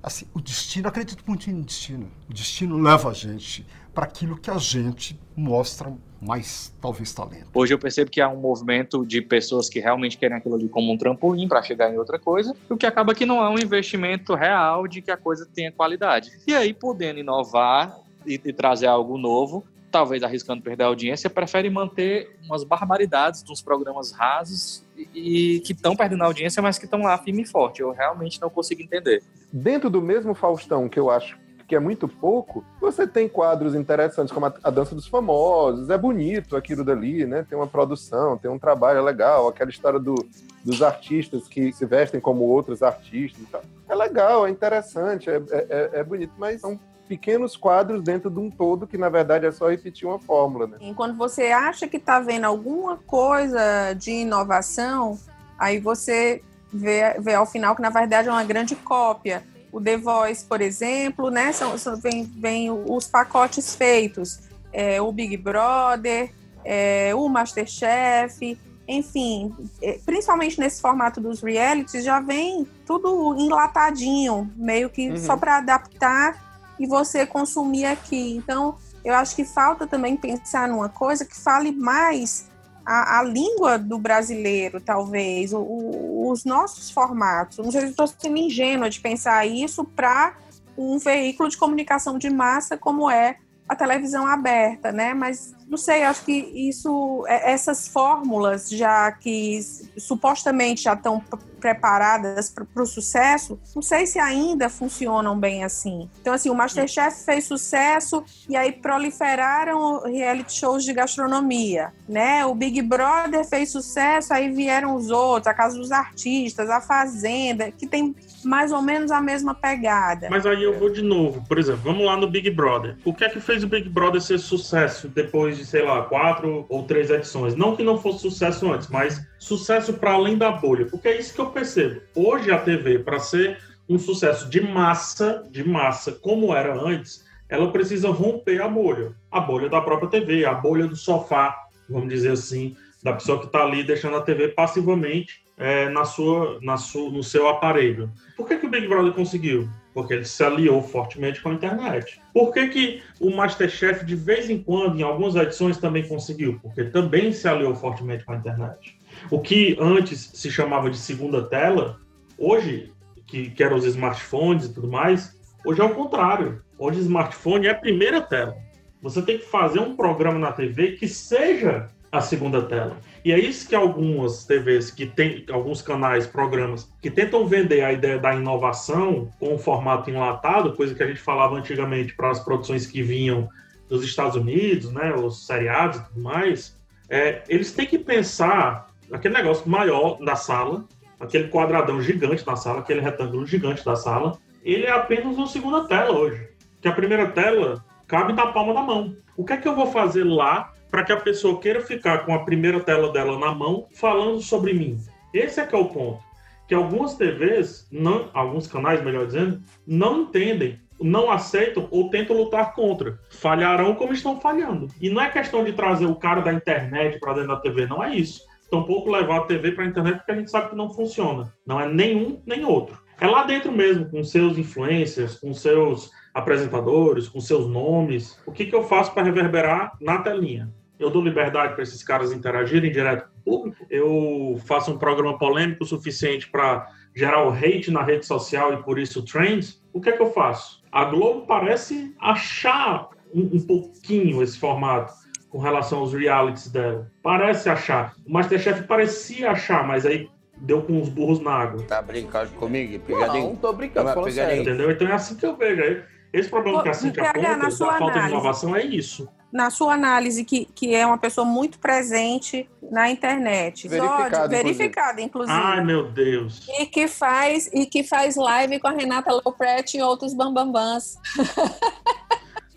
assim, 0.02 0.26
o 0.32 0.40
destino, 0.40 0.88
acredito 0.88 1.22
muito 1.26 1.50
em 1.50 1.60
destino. 1.60 2.10
O 2.28 2.32
destino 2.32 2.78
leva 2.78 3.10
a 3.10 3.12
gente 3.12 3.66
para 3.94 4.04
aquilo 4.04 4.36
que 4.36 4.50
a 4.50 4.58
gente 4.58 5.18
mostra 5.36 5.92
mais, 6.20 6.74
talvez, 6.80 7.12
talento. 7.12 7.48
Hoje 7.54 7.72
eu 7.72 7.78
percebo 7.78 8.10
que 8.10 8.20
há 8.20 8.28
um 8.28 8.36
movimento 8.36 9.06
de 9.06 9.22
pessoas 9.22 9.68
que 9.68 9.80
realmente 9.80 10.18
querem 10.18 10.36
aquilo 10.36 10.54
ali 10.54 10.68
como 10.68 10.92
um 10.92 10.98
trampolim 10.98 11.48
para 11.48 11.62
chegar 11.62 11.92
em 11.92 11.98
outra 11.98 12.18
coisa, 12.18 12.54
o 12.68 12.76
que 12.76 12.86
acaba 12.86 13.14
que 13.14 13.24
não 13.24 13.42
é 13.42 13.48
um 13.48 13.58
investimento 13.58 14.34
real 14.34 14.86
de 14.86 15.00
que 15.00 15.10
a 15.10 15.16
coisa 15.16 15.48
tenha 15.52 15.72
qualidade. 15.72 16.30
E 16.46 16.54
aí, 16.54 16.74
podendo 16.74 17.20
inovar 17.20 17.98
e, 18.26 18.34
e 18.44 18.52
trazer 18.52 18.86
algo 18.86 19.16
novo, 19.16 19.64
talvez 19.90 20.22
arriscando 20.22 20.62
perder 20.62 20.84
a 20.84 20.86
audiência, 20.86 21.28
prefere 21.28 21.68
manter 21.68 22.36
umas 22.44 22.64
barbaridades 22.64 23.42
de 23.42 23.50
uns 23.50 23.60
programas 23.60 24.12
rasos 24.12 24.84
e, 24.96 25.56
e 25.56 25.60
que 25.60 25.72
estão 25.72 25.96
perdendo 25.96 26.22
a 26.22 26.26
audiência, 26.26 26.62
mas 26.62 26.78
que 26.78 26.84
estão 26.84 27.00
lá 27.00 27.18
firme 27.18 27.42
e 27.42 27.46
forte. 27.46 27.80
Eu 27.80 27.90
realmente 27.92 28.40
não 28.40 28.50
consigo 28.50 28.82
entender. 28.82 29.22
Dentro 29.52 29.90
do 29.90 30.00
mesmo 30.00 30.34
Faustão, 30.34 30.88
que 30.88 30.98
eu 30.98 31.10
acho 31.10 31.36
que 31.70 31.76
é 31.76 31.78
muito 31.78 32.08
pouco, 32.08 32.64
você 32.80 33.06
tem 33.06 33.28
quadros 33.28 33.76
interessantes 33.76 34.34
como 34.34 34.46
a, 34.46 34.52
a, 34.64 34.70
Dança 34.70 34.92
dos 34.92 35.06
Famosos, 35.06 35.88
é 35.88 35.96
bonito 35.96 36.56
aquilo 36.56 36.82
dali, 36.82 37.24
né? 37.24 37.46
Tem 37.48 37.56
uma 37.56 37.68
produção, 37.68 38.36
tem 38.36 38.50
um 38.50 38.58
trabalho 38.58 39.04
legal, 39.04 39.46
aquela 39.46 39.70
história 39.70 40.00
do, 40.00 40.16
dos 40.64 40.82
artistas 40.82 41.46
que 41.46 41.72
se 41.72 41.86
vestem 41.86 42.20
como 42.20 42.42
outros 42.42 42.82
artistas. 42.82 43.46
É 43.88 43.94
legal, 43.94 44.48
é 44.48 44.50
interessante, 44.50 45.30
é, 45.30 45.36
é, 45.36 45.66
é, 45.70 45.90
é 46.00 46.02
bonito, 46.02 46.32
mas 46.36 46.60
são 46.60 46.76
pequenos 47.06 47.56
quadros 47.56 48.02
dentro 48.02 48.28
de 48.28 48.40
um 48.40 48.50
todo 48.50 48.84
que 48.84 48.98
na 48.98 49.08
verdade 49.08 49.46
é 49.46 49.52
só 49.52 49.68
repetir 49.68 50.08
uma 50.08 50.18
fórmula, 50.18 50.66
né? 50.66 50.78
E 50.80 50.92
quando 50.92 51.16
você 51.16 51.52
acha 51.52 51.86
que 51.86 51.98
está 51.98 52.18
vendo 52.18 52.46
alguma 52.46 52.96
coisa 52.96 53.92
de 53.92 54.10
inovação, 54.10 55.16
aí 55.56 55.78
você 55.78 56.42
vê, 56.72 57.14
vê 57.20 57.34
ao 57.34 57.46
final 57.46 57.76
que 57.76 57.82
na 57.82 57.90
verdade 57.90 58.26
é 58.26 58.32
uma 58.32 58.42
grande 58.42 58.74
cópia 58.74 59.44
o 59.72 59.80
The 59.80 59.96
Voice, 59.96 60.44
por 60.44 60.60
exemplo, 60.60 61.30
né? 61.30 61.52
São, 61.52 61.76
são 61.78 61.96
vem, 61.96 62.24
vem 62.24 62.70
os 62.70 63.06
pacotes 63.06 63.74
feitos, 63.74 64.40
é, 64.72 65.00
o 65.00 65.12
Big 65.12 65.36
Brother, 65.36 66.32
é, 66.64 67.14
o 67.14 67.28
Masterchef, 67.28 68.58
enfim, 68.86 69.54
é, 69.80 70.00
principalmente 70.04 70.58
nesse 70.58 70.80
formato 70.80 71.20
dos 71.20 71.40
realities, 71.40 72.04
já 72.04 72.18
vem 72.20 72.66
tudo 72.84 73.36
enlatadinho, 73.38 74.50
meio 74.56 74.90
que 74.90 75.10
uhum. 75.10 75.16
só 75.16 75.36
para 75.36 75.58
adaptar 75.58 76.50
e 76.78 76.86
você 76.86 77.24
consumir 77.24 77.84
aqui. 77.84 78.36
Então, 78.36 78.74
eu 79.04 79.14
acho 79.14 79.36
que 79.36 79.44
falta 79.44 79.86
também 79.86 80.16
pensar 80.16 80.68
numa 80.68 80.88
coisa 80.88 81.24
que 81.24 81.36
fale 81.36 81.70
mais 81.70 82.49
a, 82.90 83.20
a 83.20 83.22
língua 83.22 83.78
do 83.78 84.00
brasileiro, 84.00 84.80
talvez, 84.80 85.52
o, 85.52 85.60
o, 85.60 86.28
os 86.28 86.44
nossos 86.44 86.90
formatos. 86.90 87.58
Não 87.58 87.70
sei 87.70 87.82
se 87.82 87.86
estou 87.90 88.08
sendo 88.08 88.36
ingênua 88.36 88.90
de 88.90 88.98
pensar 88.98 89.46
isso 89.46 89.84
para 89.84 90.34
um 90.76 90.98
veículo 90.98 91.48
de 91.48 91.56
comunicação 91.56 92.18
de 92.18 92.28
massa 92.28 92.76
como 92.76 93.08
é 93.08 93.36
a 93.68 93.76
televisão 93.76 94.26
aberta, 94.26 94.90
né? 94.90 95.14
Mas 95.14 95.54
não 95.68 95.78
sei, 95.78 96.02
acho 96.02 96.24
que 96.24 96.32
isso, 96.32 97.24
é, 97.28 97.52
essas 97.52 97.86
fórmulas 97.86 98.68
já 98.68 99.12
que 99.12 99.60
supostamente 99.96 100.82
já 100.82 100.94
estão 100.94 101.22
preparadas 101.60 102.50
para 102.50 102.82
o 102.82 102.86
sucesso, 102.86 103.60
não 103.74 103.82
sei 103.82 104.06
se 104.06 104.18
ainda 104.18 104.68
funcionam 104.68 105.38
bem 105.38 105.62
assim. 105.62 106.08
Então, 106.20 106.32
assim, 106.32 106.50
o 106.50 106.54
Masterchef 106.54 107.24
fez 107.24 107.44
sucesso 107.44 108.24
e 108.48 108.56
aí 108.56 108.72
proliferaram 108.72 110.02
reality 110.04 110.52
shows 110.52 110.84
de 110.84 110.92
gastronomia, 110.92 111.92
né? 112.08 112.44
O 112.46 112.54
Big 112.54 112.80
Brother 112.82 113.44
fez 113.44 113.70
sucesso, 113.70 114.32
aí 114.32 114.50
vieram 114.50 114.96
os 114.96 115.10
outros, 115.10 115.46
a 115.46 115.54
Casa 115.54 115.76
dos 115.76 115.92
Artistas, 115.92 116.68
a 116.68 116.80
Fazenda, 116.80 117.70
que 117.70 117.86
tem 117.86 118.14
mais 118.42 118.72
ou 118.72 118.80
menos 118.80 119.10
a 119.10 119.20
mesma 119.20 119.54
pegada. 119.54 120.28
Mas 120.30 120.46
aí 120.46 120.62
eu 120.62 120.78
vou 120.78 120.90
de 120.90 121.02
novo, 121.02 121.44
por 121.46 121.58
exemplo, 121.58 121.82
vamos 121.84 122.04
lá 122.04 122.16
no 122.16 122.28
Big 122.28 122.50
Brother. 122.50 122.96
O 123.04 123.12
que 123.12 123.24
é 123.24 123.28
que 123.28 123.40
fez 123.40 123.62
o 123.62 123.68
Big 123.68 123.88
Brother 123.88 124.20
ser 124.20 124.38
sucesso 124.38 125.08
depois 125.08 125.56
de, 125.56 125.66
sei 125.66 125.82
lá, 125.82 126.02
quatro 126.02 126.64
ou 126.68 126.84
três 126.84 127.10
edições. 127.10 127.54
Não 127.54 127.76
que 127.76 127.82
não 127.82 127.98
fosse 127.98 128.20
sucesso 128.20 128.70
antes, 128.72 128.88
mas 128.88 129.20
sucesso 129.38 129.94
para 129.94 130.12
além 130.12 130.36
da 130.36 130.50
bolha. 130.50 130.86
Porque 130.86 131.08
é 131.08 131.18
isso 131.18 131.34
que 131.34 131.40
eu 131.40 131.49
percebo. 131.50 132.00
Hoje 132.14 132.50
a 132.50 132.58
TV, 132.58 133.00
para 133.00 133.18
ser 133.18 133.58
um 133.88 133.98
sucesso 133.98 134.48
de 134.48 134.60
massa, 134.60 135.46
de 135.50 135.66
massa, 135.66 136.12
como 136.12 136.54
era 136.54 136.74
antes, 136.74 137.24
ela 137.48 137.72
precisa 137.72 138.08
romper 138.10 138.62
a 138.62 138.68
bolha. 138.68 139.12
A 139.30 139.40
bolha 139.40 139.68
da 139.68 139.80
própria 139.80 140.08
TV, 140.08 140.44
a 140.44 140.54
bolha 140.54 140.86
do 140.86 140.96
sofá, 140.96 141.56
vamos 141.88 142.08
dizer 142.08 142.32
assim, 142.32 142.76
da 143.02 143.12
pessoa 143.12 143.40
que 143.40 143.46
está 143.46 143.62
ali 143.62 143.82
deixando 143.82 144.16
a 144.16 144.22
TV 144.22 144.48
passivamente 144.48 145.42
é, 145.56 145.88
na 145.88 146.04
sua, 146.04 146.58
na 146.62 146.76
sua, 146.76 147.10
no 147.10 147.22
seu 147.22 147.48
aparelho. 147.48 148.10
Por 148.36 148.46
que, 148.46 148.56
que 148.56 148.66
o 148.66 148.70
Big 148.70 148.86
Brother 148.86 149.12
conseguiu? 149.12 149.68
porque 149.92 150.14
ele 150.14 150.24
se 150.24 150.42
aliou 150.42 150.82
fortemente 150.82 151.40
com 151.40 151.50
a 151.50 151.54
internet. 151.54 152.20
Por 152.32 152.52
que, 152.52 152.68
que 152.68 153.02
o 153.18 153.30
Masterchef, 153.30 154.04
de 154.04 154.14
vez 154.14 154.48
em 154.48 154.62
quando, 154.62 154.98
em 154.98 155.02
algumas 155.02 155.34
edições, 155.34 155.78
também 155.78 156.06
conseguiu? 156.06 156.58
Porque 156.62 156.84
também 156.84 157.32
se 157.32 157.48
aliou 157.48 157.74
fortemente 157.74 158.24
com 158.24 158.32
a 158.32 158.36
internet. 158.36 158.98
O 159.30 159.40
que 159.40 159.76
antes 159.80 160.30
se 160.34 160.50
chamava 160.50 160.88
de 160.88 160.96
segunda 160.96 161.42
tela, 161.42 161.98
hoje, 162.38 162.92
que, 163.26 163.50
que 163.50 163.62
eram 163.62 163.76
os 163.76 163.84
smartphones 163.84 164.66
e 164.66 164.74
tudo 164.74 164.88
mais, 164.88 165.36
hoje 165.64 165.80
é 165.80 165.84
o 165.84 165.94
contrário. 165.94 166.62
Hoje 166.78 167.00
o 167.00 167.02
smartphone 167.02 167.66
é 167.66 167.70
a 167.70 167.74
primeira 167.74 168.20
tela. 168.20 168.56
Você 169.02 169.22
tem 169.22 169.38
que 169.38 169.46
fazer 169.46 169.80
um 169.80 169.96
programa 169.96 170.38
na 170.38 170.52
TV 170.52 170.92
que 170.92 171.08
seja 171.08 171.88
a 172.12 172.20
segunda 172.20 172.62
tela. 172.62 172.98
E 173.24 173.32
é 173.32 173.38
isso 173.38 173.68
que 173.68 173.74
algumas 173.74 174.44
TVs, 174.44 174.90
que 174.90 175.06
tem 175.06 175.44
alguns 175.50 175.80
canais, 175.80 176.26
programas, 176.26 176.90
que 177.00 177.10
tentam 177.10 177.46
vender 177.46 177.84
a 177.84 177.92
ideia 177.92 178.18
da 178.18 178.34
inovação 178.34 179.30
com 179.38 179.54
um 179.54 179.58
formato 179.58 180.10
enlatado, 180.10 180.72
coisa 180.74 180.94
que 180.94 181.02
a 181.02 181.06
gente 181.06 181.20
falava 181.20 181.54
antigamente 181.54 182.14
para 182.14 182.30
as 182.30 182.40
produções 182.40 182.86
que 182.86 183.02
vinham 183.02 183.48
dos 183.88 184.04
Estados 184.04 184.36
Unidos, 184.36 184.90
né, 184.92 185.12
os 185.14 185.46
seriados 185.46 185.98
e 185.98 186.04
tudo 186.04 186.20
mais, 186.20 186.78
é, 187.08 187.42
eles 187.48 187.72
têm 187.72 187.86
que 187.86 187.98
pensar 187.98 188.89
aquele 189.12 189.34
negócio 189.34 189.68
maior 189.68 190.18
da 190.24 190.36
sala, 190.36 190.84
aquele 191.18 191.48
quadradão 191.48 192.00
gigante 192.00 192.44
da 192.44 192.56
sala, 192.56 192.80
aquele 192.80 193.00
retângulo 193.00 193.46
gigante 193.46 193.84
da 193.84 193.96
sala, 193.96 194.38
ele 194.62 194.86
é 194.86 194.90
apenas 194.90 195.36
uma 195.36 195.46
segunda 195.46 195.86
tela 195.86 196.12
hoje. 196.12 196.48
Que 196.80 196.88
a 196.88 196.92
primeira 196.92 197.28
tela 197.28 197.84
cabe 198.06 198.32
na 198.32 198.46
palma 198.48 198.74
da 198.74 198.82
mão. 198.82 199.16
O 199.36 199.44
que 199.44 199.52
é 199.52 199.56
que 199.56 199.68
eu 199.68 199.74
vou 199.74 199.86
fazer 199.86 200.24
lá 200.24 200.72
para 200.90 201.04
que 201.04 201.12
a 201.12 201.20
pessoa 201.20 201.60
queira 201.60 201.80
ficar 201.80 202.24
com 202.24 202.34
a 202.34 202.44
primeira 202.44 202.80
tela 202.80 203.12
dela 203.12 203.38
na 203.38 203.54
mão 203.54 203.86
falando 203.94 204.40
sobre 204.40 204.72
mim. 204.72 204.98
Esse 205.32 205.60
é 205.60 205.66
que 205.66 205.74
é 205.74 205.78
o 205.78 205.86
ponto. 205.86 206.20
Que 206.66 206.74
algumas 206.74 207.14
TVs, 207.14 207.88
não, 207.90 208.28
alguns 208.32 208.66
canais, 208.66 209.02
melhor 209.02 209.26
dizendo, 209.26 209.62
não 209.86 210.22
entendem 210.22 210.80
não 211.00 211.30
aceitam 211.30 211.88
ou 211.90 212.10
tentam 212.10 212.36
lutar 212.36 212.74
contra. 212.74 213.18
Falharão 213.30 213.94
como 213.94 214.12
estão 214.12 214.38
falhando. 214.40 214.88
E 215.00 215.08
não 215.08 215.22
é 215.22 215.30
questão 215.30 215.64
de 215.64 215.72
trazer 215.72 216.06
o 216.06 216.14
cara 216.14 216.42
da 216.42 216.52
internet 216.52 217.18
para 217.18 217.34
dentro 217.34 217.48
da 217.48 217.56
TV, 217.56 217.86
não 217.86 218.04
é 218.04 218.14
isso. 218.14 218.42
Tampouco 218.70 219.10
levar 219.10 219.38
a 219.38 219.44
TV 219.44 219.72
para 219.72 219.84
a 219.84 219.88
internet 219.88 220.18
porque 220.18 220.32
a 220.32 220.36
gente 220.36 220.50
sabe 220.50 220.70
que 220.70 220.76
não 220.76 220.90
funciona. 220.90 221.52
Não 221.66 221.80
é 221.80 221.88
nenhum 221.88 222.40
nem 222.46 222.64
outro. 222.64 222.98
É 223.20 223.26
lá 223.26 223.44
dentro 223.44 223.70
mesmo, 223.70 224.08
com 224.08 224.22
seus 224.24 224.56
influencers, 224.56 225.38
com 225.38 225.52
seus 225.52 226.10
apresentadores, 226.32 227.28
com 227.28 227.40
seus 227.40 227.68
nomes. 227.68 228.40
O 228.46 228.52
que, 228.52 228.64
que 228.64 228.74
eu 228.74 228.84
faço 228.84 229.12
para 229.12 229.24
reverberar 229.24 229.92
na 230.00 230.18
telinha? 230.18 230.72
Eu 230.98 231.10
dou 231.10 231.22
liberdade 231.22 231.74
para 231.74 231.82
esses 231.82 232.02
caras 232.02 232.32
interagirem 232.32 232.92
direto 232.92 233.28
com 233.28 233.38
o 233.38 233.42
público. 233.42 233.86
Eu 233.90 234.60
faço 234.66 234.92
um 234.92 234.98
programa 234.98 235.38
polêmico 235.38 235.82
o 235.82 235.86
suficiente 235.86 236.48
para 236.48 236.86
gerar 237.14 237.46
o 237.46 237.50
hate 237.50 237.90
na 237.90 238.02
rede 238.02 238.24
social 238.24 238.72
e 238.72 238.82
por 238.82 238.98
isso 238.98 239.24
trends. 239.24 239.82
O 239.92 240.00
que 240.00 240.10
é 240.10 240.12
que 240.12 240.22
eu 240.22 240.30
faço? 240.30 240.82
A 240.92 241.04
Globo 241.04 241.46
parece 241.46 242.14
achar 242.20 243.08
um, 243.34 243.56
um 243.56 243.66
pouquinho 243.66 244.42
esse 244.42 244.58
formato 244.58 245.12
com 245.50 245.58
relação 245.58 245.98
aos 245.98 246.12
realities 246.14 246.68
dela. 246.68 247.10
Parece 247.22 247.68
achar. 247.68 248.14
O 248.26 248.32
Masterchef 248.32 248.84
parecia 248.84 249.50
achar, 249.50 249.86
mas 249.86 250.06
aí 250.06 250.30
deu 250.56 250.82
com 250.82 251.00
os 251.00 251.08
burros 251.08 251.40
na 251.40 251.52
água. 251.52 251.82
Tá 251.84 252.00
brincando 252.00 252.50
comigo? 252.52 252.98
Pegadinho? 253.04 253.48
Não, 253.48 253.56
tô 253.56 253.72
brincando, 253.72 254.06
Uma 254.06 254.14
falando 254.14 254.32
sério. 254.32 254.62
Entendeu? 254.62 254.90
Então 254.90 255.08
é 255.08 255.12
assim 255.12 255.34
que 255.34 255.44
eu 255.44 255.56
vejo. 255.56 255.82
Aí, 255.82 256.02
Esse 256.32 256.48
problema 256.48 256.78
Ô, 256.78 256.82
que 256.82 256.88
a 256.88 256.94
Cintia 256.94 257.30
aponta, 257.30 257.56
da 257.56 257.70
sua 257.70 257.88
falta 257.98 258.04
de 258.04 258.10
análise. 258.18 258.34
inovação, 258.34 258.76
é 258.76 258.84
isso. 258.84 259.28
Na 259.52 259.68
sua 259.68 259.94
análise, 259.94 260.44
que, 260.44 260.64
que 260.66 260.94
é 260.94 261.04
uma 261.04 261.18
pessoa 261.18 261.44
muito 261.44 261.80
presente 261.80 262.70
na 262.88 263.10
internet. 263.10 263.88
Verificado, 263.88 264.36
Só 264.36 264.46
de- 264.46 264.56
verificada, 264.56 265.20
inclusive. 265.20 265.58
Ai, 265.58 265.84
meu 265.84 266.08
Deus. 266.12 266.68
E 266.78 266.86
que 266.86 267.08
faz 267.08 267.68
e 267.72 267.84
que 267.84 268.04
faz 268.04 268.36
live 268.36 268.78
com 268.78 268.86
a 268.86 268.92
Renata 268.92 269.32
Lopretti 269.44 269.96
e 269.98 270.02
outros 270.02 270.32
bambambãs. 270.34 271.16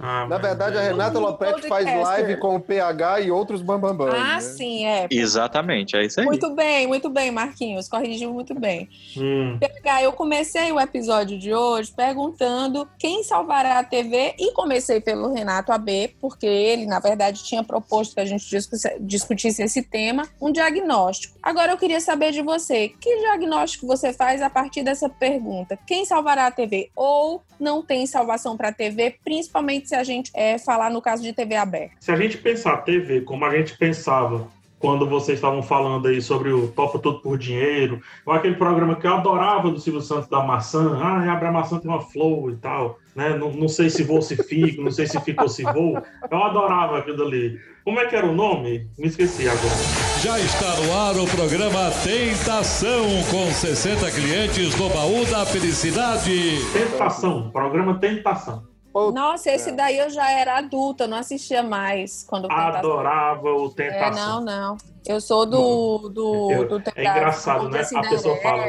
Ah, 0.05 0.27
Na 0.27 0.37
verdade, 0.37 0.77
a 0.77 0.81
Renata 0.81 1.17
Lopretti 1.17 1.65
faz 1.67 1.85
live 1.85 2.37
com 2.37 2.57
o 2.57 2.59
PH 2.59 3.21
e 3.21 3.31
outros 3.31 3.61
bambambãs. 3.61 4.13
Ah, 4.13 4.35
né? 4.35 4.41
sim, 4.41 4.85
é. 4.85 5.07
Exatamente, 5.09 5.95
é 5.95 6.05
isso 6.05 6.19
aí. 6.19 6.25
Muito 6.25 6.53
bem, 6.53 6.85
muito 6.87 7.09
bem, 7.09 7.31
Marquinhos. 7.31 7.87
Corrigiu 7.87 8.33
muito 8.33 8.53
bem. 8.53 8.89
Hum. 9.17 9.57
PH, 9.59 10.03
eu 10.03 10.11
comecei 10.11 10.71
o 10.73 10.79
episódio 10.79 11.39
de 11.39 11.53
hoje 11.53 11.91
perguntando 11.95 12.85
quem 12.99 13.23
salvará 13.23 13.79
a 13.79 13.83
TV 13.83 14.35
e 14.37 14.51
comecei 14.51 14.99
pelo 14.99 15.31
Renato 15.33 15.71
AB, 15.71 16.15
porque 16.19 16.45
ele, 16.45 16.85
na 16.85 16.99
verdade, 16.99 17.41
tinha 17.43 17.63
proposto 17.63 18.13
que 18.15 18.19
a 18.19 18.25
gente 18.25 18.49
discu- 18.49 18.75
discutisse 18.99 19.63
esse 19.63 19.81
tema, 19.81 20.27
um 20.41 20.51
diagnóstico. 20.51 21.37
Agora 21.41 21.71
eu 21.71 21.77
queria 21.77 22.01
saber 22.01 22.31
de 22.33 22.41
você, 22.41 22.89
que 22.89 23.15
diagnóstico 23.19 23.87
você 23.87 24.11
faz 24.11 24.41
a 24.41 24.49
partir 24.49 24.83
dessa 24.83 25.07
pergunta? 25.07 25.79
Quem 25.87 26.03
salvará 26.03 26.47
a 26.47 26.51
TV? 26.51 26.89
Ou 26.93 27.41
não 27.59 27.81
tem 27.81 28.05
salvação 28.05 28.57
para 28.57 28.69
a 28.69 28.73
TV, 28.73 29.15
principalmente 29.23 29.87
se 29.93 29.95
a 29.95 30.03
gente 30.03 30.31
é, 30.33 30.57
falar 30.57 30.89
no 30.89 31.01
caso 31.01 31.21
de 31.21 31.31
TV 31.31 31.55
aberta? 31.55 31.95
Se 31.99 32.11
a 32.11 32.15
gente 32.15 32.37
pensar 32.39 32.77
TV 32.77 33.21
como 33.21 33.45
a 33.45 33.55
gente 33.55 33.77
pensava 33.77 34.47
quando 34.79 35.07
vocês 35.07 35.37
estavam 35.37 35.61
falando 35.61 36.07
aí 36.07 36.21
sobre 36.21 36.51
o 36.51 36.67
Topa 36.67 36.99
Tudo 36.99 37.21
por 37.21 37.37
Dinheiro, 37.37 38.01
ou 38.25 38.33
aquele 38.33 38.55
programa 38.55 38.95
que 38.95 39.07
eu 39.07 39.13
adorava 39.13 39.71
do 39.71 39.79
Silvio 39.79 40.01
Santos 40.01 40.27
da 40.27 40.43
maçã, 40.43 40.99
ah, 41.01 41.31
abre 41.31 41.47
a 41.47 41.51
maçã 41.51 41.79
tem 41.79 41.89
uma 41.89 42.01
flor 42.01 42.51
e 42.51 42.55
tal, 42.57 42.99
né? 43.15 43.37
Não, 43.37 43.51
não 43.53 43.69
sei 43.69 43.89
se 43.89 44.03
vou, 44.03 44.21
se 44.21 44.35
fico, 44.35 44.81
não 44.81 44.91
sei 44.91 45.07
se 45.07 45.17
fico 45.21 45.43
ou 45.43 45.47
se 45.47 45.63
vou. 45.63 46.01
Eu 46.29 46.43
adorava 46.43 46.97
aquilo 46.97 47.23
ali. 47.23 47.57
Como 47.85 47.99
é 47.99 48.07
que 48.07 48.15
era 48.15 48.25
o 48.25 48.33
nome? 48.33 48.89
Me 48.97 49.07
esqueci 49.07 49.47
agora. 49.47 49.75
Já 50.21 50.37
está 50.39 50.75
no 50.81 50.93
ar 50.93 51.15
o 51.15 51.27
programa 51.27 51.91
Tentação, 52.03 53.05
com 53.29 53.51
60 53.51 54.11
clientes 54.11 54.75
do 54.75 54.89
Baú 54.89 55.23
da 55.25 55.45
Felicidade. 55.45 56.57
Tentação, 56.73 57.51
programa 57.51 57.99
Tentação. 57.99 58.72
Nossa, 58.93 59.51
esse 59.51 59.71
daí 59.71 59.97
eu 59.97 60.09
já 60.09 60.29
era 60.29 60.57
adulta, 60.57 61.07
não 61.07 61.17
assistia 61.17 61.63
mais 61.63 62.23
quando. 62.29 62.49
Adorava 62.51 63.49
o 63.51 63.67
É, 63.67 63.69
Tentação. 63.89 64.43
não, 64.43 64.45
não. 64.45 64.77
Eu 65.05 65.19
sou 65.19 65.45
do. 65.45 66.09
do, 66.09 66.51
Eu- 66.51 66.67
do 66.67 66.83
é 66.95 67.01
engraçado, 67.01 67.69
né? 67.69 67.81
A 67.81 68.09
pessoa 68.09 68.37
fala. 68.37 68.63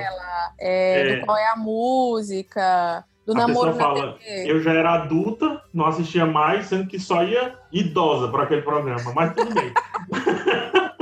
É, 0.59 1.13
É. 1.13 1.17
Do 1.17 1.27
qual 1.27 1.37
é 1.37 1.47
a 1.49 1.57
música, 1.57 3.05
do 3.27 3.33
a 3.33 3.37
namoro 3.37 3.73
pessoa 3.73 3.95
fala, 3.97 4.13
TV. 4.19 4.51
eu 4.51 4.61
já 4.61 4.73
era 4.73 4.95
adulta, 4.95 5.63
não 5.73 5.87
assistia 5.87 6.27
mais, 6.27 6.67
sendo 6.67 6.89
que 6.89 6.99
só 6.99 7.23
ia 7.23 7.57
idosa 7.73 8.29
para 8.29 8.45
aquele 8.45 8.63
programa, 8.63 9.13
mas 9.15 9.35
tudo 9.35 9.55
bem. 9.55 9.73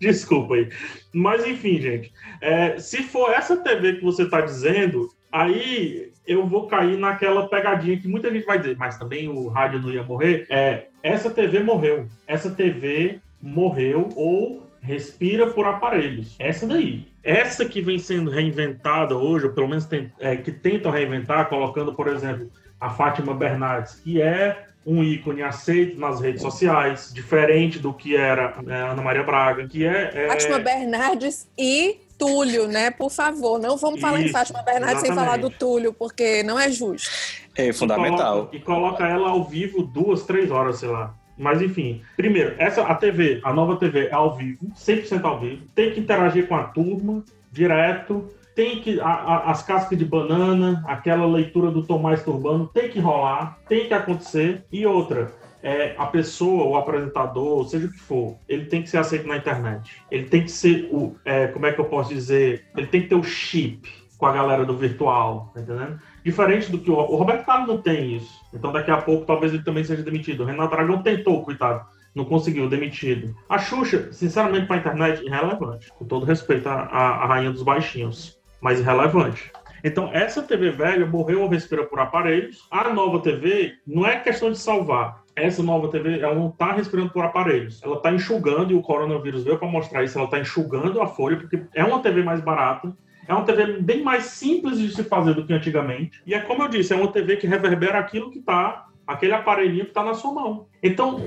Desculpa 0.00 0.54
aí. 0.54 0.68
Mas 1.12 1.46
enfim, 1.46 1.80
gente, 1.80 2.12
é, 2.40 2.78
se 2.78 3.02
for 3.02 3.30
essa 3.30 3.56
TV 3.56 3.94
que 3.94 4.04
você 4.04 4.24
está 4.24 4.40
dizendo, 4.40 5.08
aí 5.34 6.12
eu 6.26 6.46
vou 6.46 6.66
cair 6.68 6.96
naquela 6.96 7.48
pegadinha 7.48 7.98
que 7.98 8.08
muita 8.08 8.32
gente 8.32 8.46
vai 8.46 8.58
dizer, 8.58 8.76
mas 8.78 8.96
também 8.96 9.28
o 9.28 9.48
rádio 9.48 9.80
não 9.80 9.90
ia 9.90 10.02
morrer. 10.02 10.46
É, 10.48 10.84
essa 11.02 11.28
TV 11.28 11.60
morreu. 11.60 12.06
Essa 12.26 12.50
TV 12.50 13.18
morreu 13.42 14.08
ou 14.16 14.62
respira 14.80 15.48
por 15.48 15.66
aparelhos. 15.66 16.36
Essa 16.38 16.66
daí. 16.66 17.08
Essa 17.22 17.64
que 17.64 17.80
vem 17.80 17.98
sendo 17.98 18.30
reinventada 18.30 19.16
hoje, 19.16 19.46
ou 19.46 19.52
pelo 19.52 19.68
menos 19.68 19.86
tem- 19.86 20.10
é, 20.20 20.36
que 20.36 20.52
tentam 20.52 20.92
reinventar, 20.92 21.48
colocando, 21.48 21.94
por 21.94 22.06
exemplo, 22.06 22.50
a 22.80 22.90
Fátima 22.90 23.34
Bernardes, 23.34 23.96
que 23.96 24.20
é 24.22 24.66
um 24.86 25.02
ícone 25.02 25.42
aceito 25.42 25.98
nas 25.98 26.20
redes 26.20 26.42
sociais, 26.42 27.10
diferente 27.14 27.78
do 27.78 27.92
que 27.92 28.14
era 28.14 28.54
é, 28.66 28.74
Ana 28.74 29.02
Maria 29.02 29.22
Braga, 29.22 29.66
que 29.66 29.84
é, 29.84 30.10
é 30.14 30.28
Fátima 30.28 30.58
Bernardes 30.58 31.50
e 31.56 31.96
Túlio, 32.18 32.66
né? 32.68 32.90
Por 32.90 33.10
favor, 33.10 33.58
não 33.58 33.76
vamos 33.76 34.00
falar 34.00 34.20
em 34.20 34.24
Isso, 34.24 34.32
Fátima 34.32 34.62
Bernardes 34.62 35.00
sem 35.02 35.14
falar 35.14 35.38
do 35.38 35.50
Túlio, 35.50 35.92
porque 35.92 36.42
não 36.42 36.58
é 36.58 36.70
justo. 36.70 37.08
É 37.56 37.72
fundamental. 37.72 38.48
E 38.52 38.58
coloca, 38.58 38.58
e 38.58 38.60
coloca 38.60 39.06
ela 39.08 39.30
ao 39.30 39.44
vivo 39.44 39.82
duas, 39.82 40.22
três 40.24 40.50
horas, 40.50 40.78
sei 40.78 40.88
lá. 40.88 41.14
Mas 41.36 41.60
enfim, 41.60 42.00
primeiro, 42.16 42.54
essa 42.58 42.82
a 42.82 42.94
TV, 42.94 43.40
a 43.42 43.52
nova 43.52 43.76
TV 43.76 44.06
é 44.06 44.12
ao 44.14 44.36
vivo, 44.36 44.66
100% 44.76 45.24
ao 45.24 45.40
vivo. 45.40 45.62
Tem 45.74 45.92
que 45.92 46.00
interagir 46.00 46.46
com 46.46 46.54
a 46.54 46.64
turma 46.64 47.24
direto. 47.50 48.28
Tem 48.54 48.80
que 48.80 49.00
a- 49.00 49.04
a- 49.06 49.50
as 49.50 49.62
cascas 49.62 49.98
de 49.98 50.04
banana, 50.04 50.84
aquela 50.86 51.26
leitura 51.26 51.72
do 51.72 51.82
Tomás 51.84 52.22
Turbano, 52.22 52.70
tem 52.72 52.88
que 52.88 53.00
rolar, 53.00 53.58
tem 53.68 53.88
que 53.88 53.94
acontecer. 53.94 54.64
E 54.70 54.86
outra, 54.86 55.32
é, 55.64 55.94
a 55.96 56.04
pessoa, 56.04 56.66
o 56.66 56.76
apresentador, 56.76 57.66
seja 57.66 57.86
o 57.86 57.90
que 57.90 57.98
for, 57.98 58.36
ele 58.46 58.66
tem 58.66 58.82
que 58.82 58.90
ser 58.90 58.98
aceito 58.98 59.26
na 59.26 59.38
internet. 59.38 60.02
Ele 60.10 60.26
tem 60.26 60.42
que 60.42 60.50
ser 60.50 60.90
o, 60.92 61.16
é, 61.24 61.46
como 61.46 61.64
é 61.64 61.72
que 61.72 61.80
eu 61.80 61.86
posso 61.86 62.10
dizer? 62.10 62.66
Ele 62.76 62.86
tem 62.86 63.00
que 63.00 63.08
ter 63.08 63.14
o 63.14 63.24
chip 63.24 63.90
com 64.18 64.26
a 64.26 64.32
galera 64.32 64.64
do 64.66 64.76
virtual, 64.76 65.50
tá 65.54 65.62
entendendo? 65.62 65.98
Diferente 66.22 66.70
do 66.70 66.78
que 66.78 66.90
o, 66.90 66.94
o 66.94 67.16
Roberto 67.16 67.46
Carlos 67.46 67.66
não 67.66 67.78
tem 67.78 68.14
isso. 68.14 68.30
Então 68.52 68.72
daqui 68.72 68.90
a 68.90 68.98
pouco 68.98 69.24
talvez 69.24 69.54
ele 69.54 69.64
também 69.64 69.82
seja 69.82 70.02
demitido. 70.02 70.42
O 70.42 70.46
Renato 70.46 70.74
Aragão 70.74 71.02
tentou, 71.02 71.42
coitado. 71.42 71.82
Não 72.14 72.26
conseguiu, 72.26 72.68
demitido. 72.68 73.34
A 73.48 73.58
Xuxa, 73.58 74.12
sinceramente, 74.12 74.66
para 74.66 74.76
a 74.76 74.78
internet, 74.80 75.24
irrelevante. 75.24 75.90
Com 75.98 76.04
todo 76.04 76.26
respeito 76.26 76.68
à, 76.68 76.82
à- 76.82 77.26
rainha 77.26 77.50
dos 77.50 77.62
baixinhos. 77.62 78.38
Mas 78.60 78.78
irrelevante. 78.78 79.50
Então, 79.82 80.10
essa 80.12 80.42
TV 80.42 80.70
velha 80.70 81.06
morreu 81.06 81.42
ou 81.42 81.48
respira 81.48 81.84
por 81.84 81.98
aparelhos. 81.98 82.68
A 82.70 82.88
nova 82.90 83.20
TV 83.20 83.72
não 83.86 84.06
é 84.06 84.20
questão 84.20 84.50
de 84.50 84.58
salvar. 84.58 85.23
Essa 85.36 85.62
nova 85.62 85.88
TV, 85.88 86.20
ela 86.20 86.34
não 86.34 86.48
está 86.48 86.72
respirando 86.72 87.10
por 87.10 87.24
aparelhos. 87.24 87.82
Ela 87.82 87.96
está 87.96 88.12
enxugando, 88.12 88.72
e 88.72 88.74
o 88.76 88.82
coronavírus 88.82 89.44
veio 89.44 89.58
para 89.58 89.68
mostrar 89.68 90.04
isso, 90.04 90.16
ela 90.16 90.26
está 90.26 90.38
enxugando 90.38 91.00
a 91.00 91.06
folha, 91.06 91.36
porque 91.36 91.60
é 91.74 91.84
uma 91.84 92.00
TV 92.00 92.22
mais 92.22 92.40
barata, 92.40 92.96
é 93.26 93.32
uma 93.34 93.44
TV 93.44 93.80
bem 93.80 94.02
mais 94.02 94.24
simples 94.24 94.78
de 94.78 94.94
se 94.94 95.02
fazer 95.04 95.34
do 95.34 95.44
que 95.46 95.52
antigamente. 95.52 96.22
E 96.26 96.34
é 96.34 96.40
como 96.40 96.62
eu 96.62 96.68
disse, 96.68 96.92
é 96.92 96.96
uma 96.96 97.08
TV 97.08 97.36
que 97.36 97.46
reverbera 97.46 97.98
aquilo 97.98 98.30
que 98.30 98.38
está, 98.38 98.86
aquele 99.06 99.32
aparelhinho 99.34 99.84
que 99.84 99.90
está 99.90 100.02
na 100.04 100.14
sua 100.14 100.32
mão. 100.32 100.66
Então, 100.82 101.20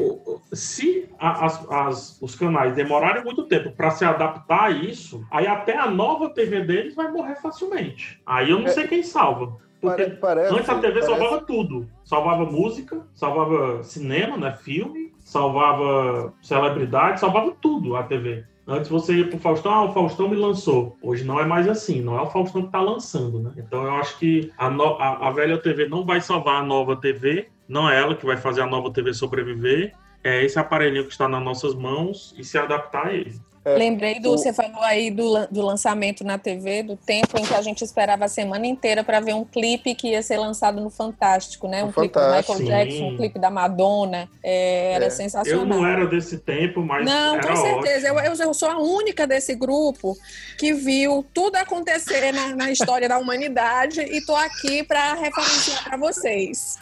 se 0.53 1.07
as- 1.19 1.69
as- 1.69 2.21
os 2.21 2.35
canais 2.35 2.73
demorarem 2.73 3.23
muito 3.23 3.43
tempo 3.43 3.71
para 3.71 3.91
se 3.91 4.05
adaptar 4.05 4.63
a 4.65 4.69
isso, 4.71 5.23
aí 5.29 5.45
até 5.47 5.77
a 5.77 5.89
nova 5.89 6.29
TV 6.29 6.61
deles 6.61 6.95
vai 6.95 7.11
morrer 7.11 7.35
facilmente. 7.35 8.19
Aí 8.25 8.49
eu 8.51 8.59
não 8.59 8.67
sei 8.67 8.87
quem 8.87 9.03
salva. 9.03 9.57
Porque 9.81 10.05
parece- 10.05 10.53
antes 10.53 10.69
a 10.69 10.75
TV 10.75 10.99
parece- 10.99 11.07
salvava 11.07 11.41
tudo. 11.45 11.87
Salvava 12.03 12.45
música, 12.45 13.01
salvava 13.13 13.83
cinema, 13.83 14.37
né, 14.37 14.53
filme, 14.55 15.13
salvava 15.19 16.33
celebridade, 16.41 17.19
salvava 17.19 17.51
tudo 17.61 17.95
a 17.95 18.03
TV. 18.03 18.43
Antes 18.69 18.89
você 18.89 19.13
ia 19.13 19.27
pro 19.27 19.39
Faustão, 19.39 19.71
ah, 19.71 19.85
o 19.85 19.93
Faustão 19.93 20.27
me 20.27 20.35
lançou. 20.35 20.97
Hoje 21.01 21.23
não 21.23 21.39
é 21.39 21.45
mais 21.45 21.69
assim, 21.69 22.01
não 22.01 22.17
é 22.17 22.21
o 22.21 22.25
Faustão 22.27 22.63
que 22.63 22.71
tá 22.71 22.81
lançando, 22.81 23.39
né? 23.39 23.51
Então 23.57 23.83
eu 23.83 23.91
acho 23.95 24.17
que 24.19 24.51
a, 24.57 24.69
no- 24.69 24.97
a- 24.99 25.27
a 25.27 25.31
velha 25.31 25.57
TV 25.57 25.87
não 25.87 26.03
vai 26.05 26.19
salvar 26.19 26.61
a 26.61 26.65
nova 26.65 26.95
TV, 26.97 27.47
não 27.67 27.89
é 27.89 27.97
ela 27.97 28.13
que 28.15 28.25
vai 28.25 28.35
fazer 28.35 28.61
a 28.61 28.65
nova 28.67 28.91
TV 28.91 29.13
sobreviver, 29.13 29.93
é 30.21 30.43
esse 30.43 30.59
aparelhinho 30.59 31.05
que 31.05 31.11
está 31.11 31.29
nas 31.29 31.41
nossas 31.41 31.73
mãos 31.75 32.35
e 32.37 32.43
se 32.43 32.57
adaptar 32.57 33.07
a 33.07 33.13
ele. 33.13 33.39
Lembrei 33.75 34.19
do. 34.19 34.31
o- 34.31 34.37
Você 34.37 34.53
falou 34.53 34.81
aí 34.81 35.09
do, 35.11 35.47
do 35.47 35.61
lançamento 35.61 36.23
na 36.23 36.37
TV, 36.37 36.83
do 36.83 36.95
tempo 36.95 37.37
em 37.39 37.43
que 37.43 37.53
a 37.53 37.61
gente 37.61 37.83
esperava 37.83 38.25
a 38.25 38.27
semana 38.27 38.65
inteira 38.67 39.03
para 39.03 39.19
ver 39.19 39.33
um 39.33 39.43
clipe 39.43 39.95
que 39.95 40.09
ia 40.09 40.21
ser 40.21 40.37
lançado 40.37 40.79
no 40.79 40.89
Fantástico, 40.89 41.67
né? 41.67 41.83
Um 41.83 41.87
No 41.87 41.93
clipe 41.93 42.13
do 42.13 42.19
Fantástico. 42.19 42.59
Michael 42.59 42.85
Jackson, 42.85 43.03
um 43.05 43.17
clipe 43.17 43.39
da 43.39 43.49
Madonna. 43.49 44.29
É, 44.43 44.93
era 44.93 45.05
Eu 45.05 45.11
sensacional. 45.11 45.65
não 45.65 45.85
era 45.85 46.05
desse 46.05 46.37
tempo, 46.37 46.81
mas 46.81 47.05
Não, 47.05 47.35
era 47.35 47.47
com 47.47 47.55
certeza. 47.55 48.07
Eu, 48.07 48.15
ótimo. 48.15 48.35
eu, 48.35 48.47
eu 48.47 48.53
sou 48.53 48.69
a 48.69 48.77
única 48.79 49.25
desse 49.25 49.55
grupo 49.55 50.15
que 50.57 50.73
viu 50.73 51.25
tudo 51.33 51.55
acontecer 51.55 52.31
na, 52.31 52.55
na 52.55 52.71
história 52.71 53.07
da 53.09 53.17
humanidade 53.17 54.01
e 54.01 54.23
tô 54.25 54.35
aqui 54.35 54.83
para 54.83 55.13
referenciar 55.15 55.83
para 55.83 55.97
vocês. 55.97 56.77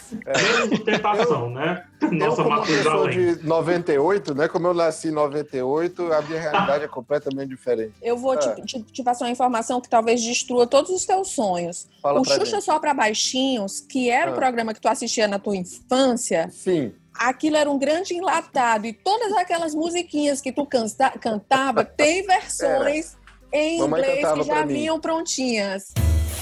De 0.69 0.79
tentação, 0.83 1.49
né? 1.49 1.83
Nossa, 2.11 2.41
eu, 2.41 2.45
como 2.45 2.65
pessoa 2.65 3.09
de 3.09 3.43
98, 3.43 4.35
né? 4.35 4.47
Como 4.47 4.67
eu 4.67 4.73
nasci 4.73 5.07
em 5.07 5.11
98, 5.11 6.13
a 6.13 6.21
minha 6.21 6.39
realidade 6.39 6.74
é 6.83 6.87
completamente 6.87 7.49
diferente. 7.49 7.93
Eu 8.01 8.17
vou 8.17 8.37
te, 8.37 8.47
É. 8.49 8.55
te- 8.55 8.81
te 8.83 9.03
passar 9.03 9.25
uma 9.25 9.31
informação 9.31 9.79
que 9.79 9.87
talvez 9.89 10.21
destrua 10.21 10.67
todos 10.67 10.91
os 10.91 11.05
teus 11.05 11.29
sonhos. 11.29 11.87
Fala 12.01 12.19
o 12.19 12.23
pra 12.23 12.33
Xuxa 12.35 12.55
gente. 12.57 12.63
Só 12.65 12.79
para 12.79 12.93
Baixinhos, 12.93 13.79
que 13.79 14.09
era 14.09 14.31
o 14.31 14.33
Ah. 14.33 14.37
programa 14.37 14.73
que 14.73 14.81
tu 14.81 14.87
assistia 14.87 15.27
na 15.27 15.39
tua 15.39 15.55
infância, 15.55 16.49
Sim. 16.51 16.93
aquilo 17.13 17.55
era 17.57 17.69
um 17.71 17.77
grande 17.79 18.13
enlatado. 18.13 18.85
E 18.85 18.93
todas 18.93 19.31
aquelas 19.33 19.73
musiquinhas 19.73 20.41
que 20.41 20.51
tu 20.51 20.65
canta, 20.65 21.11
cantava, 21.11 21.83
tem 21.85 22.23
versões 22.25 23.15
em 23.53 23.79
Mamãe 23.79 24.01
inglês 24.01 24.33
que 24.33 24.43
já 24.43 24.65
vinham 24.65 24.99
prontinhas. 24.99 25.93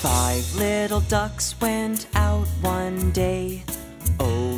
Five 0.01 0.57
little 0.59 0.99
ducks 1.07 1.55
went 1.61 2.07
out 2.15 2.47
one 2.63 3.11
day 3.11 3.63
and 4.19 4.53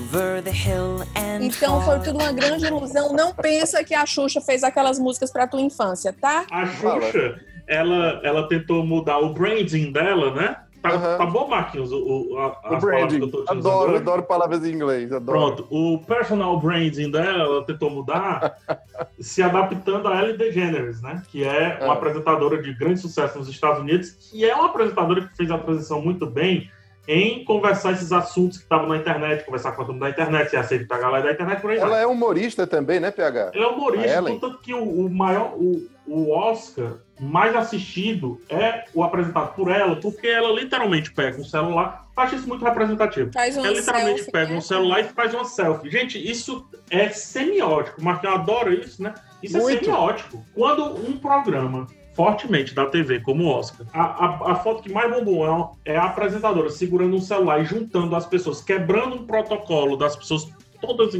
Então 1.41 1.81
foi 1.81 1.99
tudo 1.99 2.19
uma 2.19 2.31
grande 2.31 2.65
ilusão. 2.65 3.13
Não 3.13 3.33
pensa 3.33 3.83
que 3.83 3.93
a 3.93 4.05
Xuxa 4.05 4.41
fez 4.41 4.63
aquelas 4.63 4.99
músicas 4.99 5.31
pra 5.31 5.47
tua 5.47 5.61
infância, 5.61 6.13
tá? 6.13 6.45
A 6.51 6.65
Xuxa, 6.65 7.39
ela, 7.67 8.19
ela 8.23 8.47
tentou 8.47 8.85
mudar 8.85 9.19
o 9.19 9.33
branding 9.33 9.91
dela, 9.91 10.33
né? 10.33 10.57
Tá, 10.81 11.17
tá 11.17 11.25
bom, 11.25 11.47
Marquinhos? 11.47 11.91
O, 11.91 11.97
o, 11.97 12.37
a, 12.37 12.47
O 12.47 12.51
as 12.51 12.55
palavras 12.61 12.81
branding. 12.83 13.17
que 13.17 13.23
eu 13.23 13.31
tô 13.31 13.37
utilizando 13.41 13.67
Adoro, 13.67 13.91
hoje? 13.91 14.01
adoro 14.03 14.23
palavras 14.23 14.63
em 14.63 14.71
inglês. 14.71 15.11
Adoro. 15.11 15.39
Pronto, 15.39 15.67
o 15.71 15.97
personal 16.05 16.59
branding 16.59 17.09
dela, 17.09 17.43
ela 17.43 17.65
tentou 17.65 17.89
mudar, 17.89 18.55
se 19.19 19.41
adaptando 19.41 20.07
a 20.07 20.21
Ellen 20.21 20.37
DeGeneres, 20.37 21.01
né? 21.01 21.23
Que 21.31 21.43
é 21.43 21.79
uma 21.81 21.93
Ah. 21.93 21.93
apresentadora 21.93 22.61
de 22.61 22.71
grande 22.75 22.99
sucesso 22.99 23.39
nos 23.39 23.49
Estados 23.49 23.79
Unidos, 23.81 24.11
que 24.11 24.47
é 24.47 24.53
uma 24.53 24.67
apresentadora 24.67 25.21
que 25.27 25.35
fez 25.35 25.49
a 25.49 25.57
transição 25.57 25.99
muito 26.03 26.27
bem 26.27 26.69
em 27.07 27.43
conversar 27.43 27.91
esses 27.91 28.11
assuntos 28.11 28.57
que 28.57 28.63
estavam 28.63 28.87
na 28.87 28.97
internet, 28.97 29.45
conversar 29.45 29.71
com 29.73 29.81
a 29.81 29.85
turma 29.85 30.01
da 30.01 30.09
internet, 30.09 30.49
se 30.49 30.57
aceita 30.57 30.95
a 30.95 30.97
galera 30.97 31.25
da 31.25 31.31
internet, 31.33 31.61
por 31.61 31.71
aí 31.71 31.77
vai. 31.77 31.87
Ela 31.87 31.99
é 31.99 32.07
humorista 32.07 32.65
também, 32.65 32.99
né, 32.99 33.11
PH? 33.11 33.51
Ele 33.53 33.63
é 33.63 33.67
humorista, 33.67 34.23
tanto 34.23 34.59
que 34.59 34.73
o, 34.73 35.05
o 35.05 35.09
maior, 35.09 35.53
o, 35.55 35.87
o 36.07 36.31
Oscar 36.31 36.93
mais 37.19 37.55
assistido 37.55 38.41
é 38.49 38.85
o 38.93 39.03
apresentado 39.03 39.55
por 39.55 39.69
ela, 39.69 39.95
porque 39.95 40.27
ela 40.27 40.51
literalmente 40.51 41.11
pega 41.11 41.39
um 41.39 41.45
celular, 41.45 42.05
acho 42.17 42.35
isso 42.35 42.47
muito 42.47 42.65
representativo. 42.65 43.31
Faz 43.33 43.55
ela 43.55 43.69
literalmente 43.69 44.17
selfie, 44.17 44.31
pega 44.31 44.51
né? 44.51 44.57
um 44.57 44.61
celular 44.61 44.99
e 44.99 45.03
faz 45.05 45.33
uma 45.33 45.45
selfie. 45.45 45.89
Gente, 45.89 46.31
isso 46.31 46.67
é 46.89 47.09
semiótico. 47.09 48.01
O 48.01 48.03
Marquinhos 48.03 48.35
adora 48.35 48.73
isso, 48.73 49.01
né? 49.01 49.13
Isso 49.41 49.57
Muito. 49.57 49.77
é 49.77 49.85
semiótico. 49.85 50.43
Quando 50.53 50.83
um 51.07 51.17
programa 51.17 51.87
fortemente 52.15 52.73
da 52.73 52.85
TV, 52.85 53.19
como 53.19 53.45
Oscar, 53.47 53.85
a, 53.93 54.25
a, 54.25 54.51
a 54.53 54.55
foto 54.55 54.81
que 54.81 54.91
mais 54.91 55.11
bombou 55.11 55.75
é 55.85 55.93
é 55.93 55.97
a 55.97 56.05
apresentadora 56.05 56.69
segurando 56.69 57.15
um 57.15 57.21
celular 57.21 57.61
e 57.61 57.65
juntando 57.65 58.15
as 58.15 58.25
pessoas, 58.25 58.61
quebrando 58.61 59.17
um 59.17 59.25
protocolo 59.25 59.97
das 59.97 60.15
pessoas 60.15 60.49
todas 60.79 61.13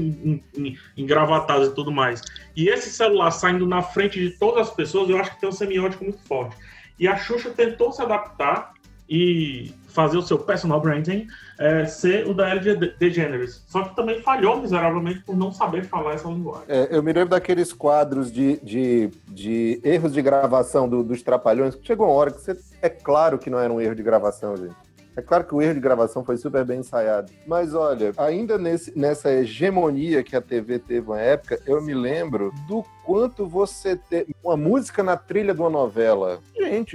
engravatadas 0.97 1.69
e 1.69 1.75
tudo 1.75 1.91
mais. 1.91 2.21
E 2.55 2.69
esse 2.69 2.89
celular 2.89 3.31
saindo 3.31 3.65
na 3.65 3.81
frente 3.81 4.19
de 4.19 4.31
todas 4.31 4.69
as 4.69 4.73
pessoas, 4.73 5.09
eu 5.09 5.17
acho 5.17 5.33
que 5.35 5.41
tem 5.41 5.49
um 5.49 5.51
semiótico 5.51 6.03
muito 6.03 6.19
forte. 6.23 6.55
E 6.97 7.07
a 7.07 7.17
Xuxa 7.17 7.49
tentou 7.49 7.91
se 7.91 8.01
adaptar 8.01 8.73
e 9.09 9.73
fazer 9.87 10.17
o 10.17 10.21
seu 10.21 10.37
personal 10.39 10.79
branding 10.79 11.27
é, 11.59 11.85
ser 11.85 12.27
o 12.27 12.33
da 12.33 12.53
Ellen 12.55 12.93
DeGeneres. 12.99 13.63
Só 13.67 13.83
que 13.83 13.95
também 13.95 14.21
falhou 14.21 14.61
miseravelmente 14.61 15.21
por 15.23 15.35
não 15.37 15.51
saber 15.51 15.85
falar 15.85 16.13
essa 16.13 16.27
linguagem. 16.27 16.65
É, 16.67 16.87
eu 16.91 17.01
me 17.03 17.13
lembro 17.13 17.29
daqueles 17.29 17.71
quadros 17.73 18.31
de, 18.31 18.59
de, 18.61 19.09
de 19.27 19.79
erros 19.83 20.13
de 20.13 20.21
gravação 20.21 20.87
do- 20.89 21.03
dos 21.03 21.21
Trapalhões. 21.21 21.75
que 21.75 21.85
Chegou 21.85 22.07
uma 22.07 22.13
hora 22.15 22.31
que 22.31 22.41
você, 22.41 22.57
é 22.81 22.89
claro 22.89 23.37
que 23.37 23.49
não 23.49 23.59
era 23.59 23.71
um 23.71 23.79
erro 23.79 23.95
de 23.95 24.03
gravação, 24.03 24.55
gente. 24.57 24.75
É 25.17 25.21
claro 25.21 25.45
que 25.45 25.55
o 25.55 25.61
erro 25.61 25.75
de 25.75 25.79
gravação 25.79 26.25
foi 26.25 26.35
super 26.35 26.65
bem 26.65 26.79
ensaiado. 26.81 27.31
Mas 27.47 27.73
olha, 27.73 28.11
ainda 28.17 28.57
nesse, 28.57 28.99
nessa 28.99 29.31
hegemonia 29.31 30.21
que 30.21 30.35
a 30.35 30.41
TV 30.41 30.77
teve 30.77 31.07
uma 31.07 31.21
época, 31.21 31.57
eu 31.65 31.81
me 31.81 31.93
lembro 31.93 32.51
do 32.67 32.83
quanto 33.05 33.47
você 33.47 33.95
ter 33.95 34.27
uma 34.43 34.57
música 34.57 35.01
na 35.03 35.15
trilha 35.15 35.53
de 35.53 35.61
uma 35.61 35.69
novela. 35.69 36.41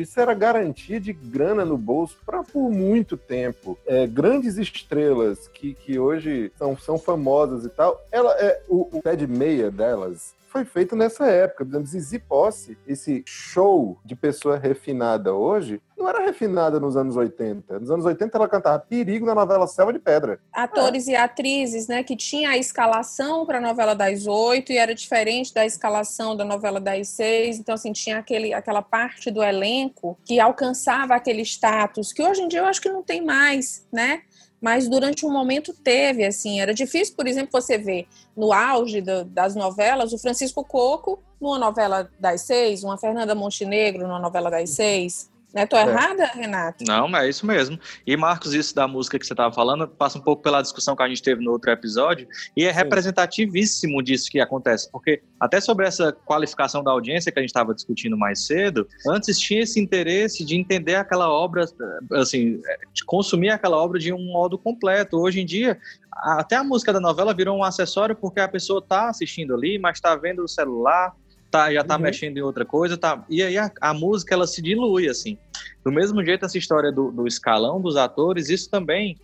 Isso 0.03 0.21
era 0.21 0.35
garantia 0.35 1.01
de 1.01 1.13
grana 1.13 1.65
no 1.65 1.77
bolso 1.77 2.19
para 2.25 2.43
por 2.43 2.71
muito 2.71 3.17
tempo. 3.17 3.79
É, 3.87 4.07
grandes 4.07 4.59
estrelas 4.59 5.49
que, 5.49 5.75
que 5.75 5.99
hoje 5.99 6.53
são, 6.57 6.77
são 6.77 6.99
famosas 6.99 7.65
e 7.65 7.69
tal, 7.69 8.05
ela 8.11 8.33
é 8.35 8.63
o, 8.69 8.89
o 8.93 9.17
de 9.17 9.27
meia 9.27 9.71
delas 9.71 10.35
foi 10.51 10.65
feito 10.65 10.97
nessa 10.97 11.27
época. 11.27 11.65
Por 11.65 11.87
Zizi 11.87 12.19
Posse, 12.19 12.77
esse 12.87 13.23
show 13.27 13.99
de 14.05 14.17
pessoa 14.17 14.59
refinada 14.59 15.33
hoje, 15.33 15.81
não 15.97 16.09
era 16.09 16.25
refinada 16.25 16.81
nos 16.81 16.97
anos 16.97 17.17
80. 17.17 17.79
Nos 17.79 17.91
anos 17.91 18.05
80 18.05 18.37
ela 18.37 18.49
cantava 18.49 18.79
Perigo 18.79 19.25
na 19.25 19.35
novela 19.35 19.67
Selva 19.67 19.93
de 19.93 19.99
Pedra. 19.99 20.41
atores 20.53 21.07
e 21.07 21.15
atrizes, 21.15 21.87
né, 21.87 22.03
que 22.03 22.17
tinha 22.17 22.51
a 22.51 22.59
escalação 22.59 23.47
para 23.47 23.59
a 23.59 23.61
novela 23.61 23.95
das 23.95 24.27
oito 24.27 24.73
e 24.73 24.79
era 24.79 24.95
diferente 24.95 25.55
da 25.55 25.65
escalação 25.65 26.37
da 26.37 26.45
novela 26.45 26.81
das 26.81 27.09
seis. 27.09 27.59
Então, 27.59 27.75
assim, 27.75 27.93
tinha 27.93 28.19
aquele, 28.19 28.53
aquela 28.53 28.83
parte 28.83 29.31
do 29.31 29.43
elenco 29.43 30.19
que 30.25 30.41
alcançava 30.41 31.15
aquele 31.15 31.43
status 31.43 32.13
que 32.13 32.23
hoje 32.23 32.43
em 32.43 32.49
dia 32.49 32.61
eu 32.61 32.67
acho 32.67 32.81
que 32.81 32.89
não 32.89 33.03
tem 33.03 33.23
mais, 33.23 33.87
né? 33.93 34.23
Mas 34.61 34.89
durante 34.89 35.25
um 35.25 35.31
momento 35.33 35.73
teve, 35.73 36.25
assim, 36.25 36.61
era 36.61 36.75
difícil, 36.75 37.15
por 37.17 37.27
exemplo, 37.27 37.51
você 37.53 37.79
ver 37.79 38.07
no 38.37 38.53
auge 38.53 39.01
do- 39.01 39.25
das 39.25 39.55
novelas 39.55 40.13
o 40.13 40.19
Francisco 40.19 40.63
Coco 40.65 41.23
numa 41.41 41.59
novela 41.59 42.11
das 42.19 42.43
seis, 42.43 42.85
uma 42.85 42.99
Fernanda 42.99 43.35
Montenegro 43.35 44.07
numa 44.07 44.19
novela 44.19 44.51
das 44.51 44.71
seis. 44.71 45.30
Né? 45.53 45.67
Tô 45.67 45.77
É. 45.77 45.83
errada, 45.83 46.27
Renato? 46.27 46.85
Não, 46.85 47.09
é 47.17 47.29
isso 47.29 47.45
mesmo. 47.45 47.79
E, 48.07 48.17
Marcos, 48.17 48.55
isso 48.55 48.75
da 48.75 48.87
música 48.87 49.19
que 49.19 49.27
você 49.27 49.33
estava 49.33 49.53
falando 49.53 49.89
passa 49.89 50.19
um 50.19 50.21
pouco 50.21 50.43
pela 50.43 50.63
discussão 50.63 50.95
que 50.95 51.03
a 51.03 51.09
gente 51.09 51.23
teve 51.23 51.43
no 51.43 51.51
outro 51.51 51.71
episódio, 51.71 52.29
e 52.57 52.65
é 52.65 52.71
representativíssimo 52.71 54.03
disso 54.03 54.31
que 54.31 54.41
acontece, 54.41 54.91
porque 54.91 55.23
até 55.39 55.61
sobre 55.61 55.87
essa 55.87 56.13
qualificação 56.13 56.85
da 56.85 56.91
audiência 56.91 57.33
que 57.33 57.39
a 57.39 57.43
gente 57.43 57.51
estava 57.51 57.75
discutindo 57.75 58.17
mais 58.17 58.47
cedo, 58.47 58.87
antes 59.09 59.39
tinha 59.39 59.63
esse 59.63 59.81
interesse 59.81 60.45
de 60.45 60.57
entender 60.57 60.95
aquela 60.95 61.29
obra, 61.31 61.65
assim, 62.13 62.61
de 62.93 63.05
consumir 63.05 63.51
aquela 63.51 63.77
obra 63.77 63.99
de 63.99 64.13
um 64.13 64.33
modo 64.33 64.57
completo. 64.57 65.19
Hoje 65.19 65.41
em 65.41 65.47
dia, 65.47 65.79
até 66.13 66.57
a 66.57 66.65
música 66.65 66.93
da 66.93 67.01
novela 67.01 67.35
virou 67.35 67.59
um 67.59 67.65
acessório 67.65 68.15
porque 68.15 68.41
a 68.41 68.49
pessoa 68.49 68.79
está 68.79 69.09
assistindo 69.09 69.55
ali, 69.55 69.79
mas 69.79 69.97
está 69.97 70.15
vendo 70.15 70.45
o 70.45 70.49
celular, 70.49 71.15
tá, 71.51 71.73
já 71.73 71.83
tá 71.85 71.97
Uhum. 71.97 72.03
mexendo 72.03 72.37
em 72.39 72.43
outra 72.43 72.65
coisa, 72.65 72.97
tá, 72.97 73.25
e 73.29 73.43
aí 73.43 73.59
a, 73.59 73.71
a 73.81 73.93
música 73.95 74.35
ela 74.35 74.47
se 74.47 74.63
dilui, 74.63 75.09
assim. 75.09 75.37
Do 75.85 75.91
mesmo 75.91 76.25
jeito, 76.25 76.45
essa 76.45 76.59
história 76.59 76.93
do, 76.93 77.11
do 77.11 77.27
escalão 77.27 77.81
dos 77.81 77.97
atores, 77.97 78.49
isso 78.49 78.71
também, 78.71 79.17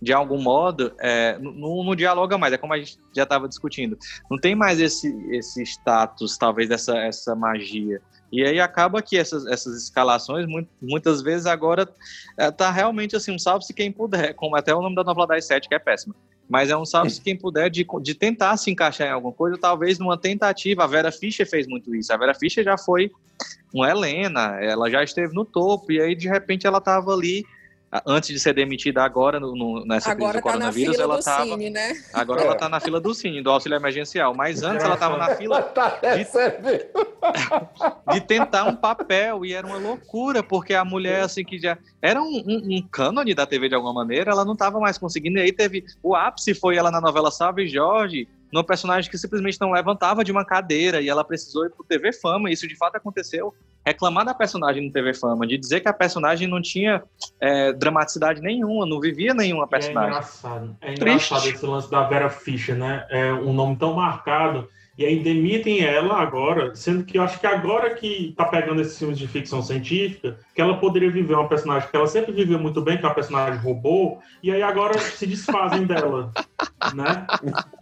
de 0.00 0.12
algum 0.12 0.40
modo, 0.40 0.94
é, 1.00 1.38
não, 1.38 1.82
não 1.84 1.94
dialoga 1.96 2.36
mais, 2.38 2.52
é 2.52 2.58
como 2.58 2.72
a 2.72 2.78
gente 2.78 2.98
já 3.14 3.22
estava 3.24 3.48
discutindo. 3.48 3.96
Não 4.30 4.38
tem 4.38 4.54
mais 4.54 4.80
esse, 4.80 5.08
esse 5.30 5.62
status, 5.62 6.36
talvez, 6.38 6.68
dessa 6.68 6.96
essa 6.98 7.34
magia. 7.34 8.00
E 8.32 8.42
aí 8.44 8.58
acaba 8.60 9.00
que 9.00 9.16
essas, 9.16 9.46
essas 9.46 9.80
escalações, 9.82 10.46
mu- 10.46 10.66
muitas 10.82 11.22
vezes 11.22 11.46
agora, 11.46 11.88
é, 12.38 12.50
tá 12.50 12.70
realmente 12.70 13.14
assim, 13.14 13.32
um 13.32 13.38
salve-se 13.38 13.72
quem 13.72 13.92
puder, 13.92 14.34
como 14.34 14.56
até 14.56 14.74
o 14.74 14.82
nome 14.82 14.96
da 14.96 15.04
novela 15.04 15.26
das 15.28 15.46
sete, 15.46 15.68
que 15.68 15.74
é 15.74 15.78
péssima. 15.78 16.14
Mas 16.48 16.70
é 16.70 16.76
um 16.76 16.84
salve-se 16.84 17.20
quem 17.20 17.36
puder 17.36 17.70
de, 17.70 17.86
de 18.02 18.14
tentar 18.14 18.56
se 18.56 18.70
encaixar 18.70 19.08
em 19.08 19.10
alguma 19.10 19.32
coisa, 19.32 19.56
talvez 19.58 19.98
numa 19.98 20.18
tentativa. 20.18 20.84
A 20.84 20.86
Vera 20.86 21.10
Fischer 21.10 21.48
fez 21.48 21.66
muito 21.66 21.94
isso. 21.94 22.12
A 22.12 22.16
Vera 22.16 22.34
Fischer 22.34 22.62
já 22.62 22.76
foi 22.76 23.10
uma 23.72 23.90
Helena, 23.90 24.58
ela 24.60 24.88
já 24.90 25.02
esteve 25.02 25.34
no 25.34 25.44
topo, 25.44 25.90
e 25.90 26.00
aí 26.00 26.14
de 26.14 26.28
repente 26.28 26.66
ela 26.66 26.78
estava 26.78 27.12
ali, 27.12 27.44
antes 28.06 28.30
de 28.30 28.38
ser 28.40 28.52
demitida 28.54 29.02
agora 29.02 29.38
no, 29.38 29.54
no- 29.54 29.84
nessa 29.86 30.10
Agora 30.12 30.32
crise 30.32 30.42
do 30.42 30.44
tá 30.44 30.48
na 30.50 30.52
coronavírus, 30.58 30.94
fila 30.96 31.04
ela 31.04 31.14
do 31.14 31.20
estava. 31.20 31.44
Cine, 31.44 31.70
né? 31.70 31.92
Agora 32.12 32.40
É. 32.40 32.44
ela 32.44 32.54
está 32.54 32.68
na 32.68 32.80
fila 32.80 33.00
do 33.00 33.14
Cine, 33.14 33.42
do 33.42 33.50
auxílio 33.50 33.76
emergencial. 33.76 34.34
Mas 34.34 34.62
antes 34.62 34.84
ela 34.84 34.94
estava 34.94 35.16
na 35.16 35.34
fila 35.36 35.62
Tá 35.74 35.98
recebendo. 36.02 36.84
de 38.12 38.20
tentar 38.20 38.64
um 38.64 38.76
papel, 38.76 39.44
e 39.44 39.52
era 39.52 39.66
uma 39.66 39.78
loucura, 39.78 40.42
porque 40.42 40.74
a 40.74 40.84
mulher, 40.84 41.22
assim, 41.22 41.44
que 41.44 41.58
já 41.58 41.76
era 42.02 42.20
um, 42.22 42.26
um, 42.46 42.76
um 42.78 42.88
cânone 42.90 43.34
da 43.34 43.46
TV 43.46 43.68
de 43.68 43.74
alguma 43.74 43.92
maneira, 43.94 44.30
ela 44.32 44.44
não 44.44 44.52
estava 44.54 44.78
mais 44.80 44.98
conseguindo. 44.98 45.38
E 45.38 45.42
aí 45.42 45.52
teve. 45.52 45.84
O 46.02 46.14
ápice 46.14 46.54
foi 46.54 46.76
ela 46.76 46.90
na 46.90 47.00
novela 47.00 47.30
Salve 47.30 47.66
Jorge, 47.66 48.28
numa 48.54 48.62
personagem 48.62 49.10
que 49.10 49.18
simplesmente 49.18 49.60
não 49.60 49.72
levantava 49.72 50.22
de 50.22 50.30
uma 50.30 50.44
cadeira, 50.44 51.00
e 51.00 51.08
ela 51.08 51.24
precisou 51.24 51.66
ir 51.66 51.70
pro 51.70 51.82
TV 51.84 52.12
Fama, 52.12 52.48
e 52.48 52.52
isso 52.52 52.68
de 52.68 52.76
fato 52.76 52.94
aconteceu. 52.94 53.52
Reclamar 53.84 54.24
da 54.24 54.32
personagem 54.32 54.86
no 54.86 54.92
TV 54.92 55.12
Fama, 55.12 55.44
de 55.44 55.58
dizer 55.58 55.80
que 55.80 55.88
a 55.88 55.92
personagem 55.92 56.46
não 56.46 56.62
tinha 56.62 57.02
é, 57.40 57.72
dramaticidade 57.72 58.40
nenhuma, 58.40 58.86
não 58.86 59.00
vivia 59.00 59.34
nenhuma 59.34 59.64
É 59.64 59.66
personagem. 59.66 60.08
engraçado. 60.10 60.76
É 60.80 60.94
Triste. 60.94 61.02
engraçado 61.34 61.48
esse 61.48 61.66
lance 61.66 61.90
da 61.90 62.04
Vera 62.04 62.30
Fischer, 62.30 62.76
né? 62.76 63.04
É 63.10 63.32
um 63.32 63.52
nome 63.52 63.74
tão 63.76 63.92
marcado 63.94 64.68
E 64.96 65.04
aí 65.04 65.18
demitem 65.20 65.80
ela 65.82 66.22
agora, 66.22 66.72
sendo 66.76 67.02
que 67.04 67.18
eu 67.18 67.22
acho 67.24 67.40
que 67.40 67.46
agora 67.48 67.92
que 67.96 68.32
tá 68.36 68.44
pegando 68.44 68.80
esses 68.80 68.96
filmes 68.96 69.18
de 69.18 69.26
ficção 69.26 69.60
científica, 69.60 70.38
que 70.54 70.60
ela 70.60 70.78
poderia 70.78 71.10
viver 71.10 71.34
uma 71.34 71.48
personagem 71.48 71.88
que 71.90 71.96
ela 71.96 72.06
sempre 72.06 72.32
viveu 72.32 72.58
muito 72.58 72.80
bem, 72.80 72.96
que 72.96 73.04
é 73.04 73.08
uma 73.08 73.14
personagem 73.14 73.58
robô, 73.60 74.18
e 74.42 74.52
aí 74.52 74.62
agora 74.62 74.96
se 74.98 75.26
desfazem 75.26 75.82
dela, 75.86 76.32
né? 76.94 77.26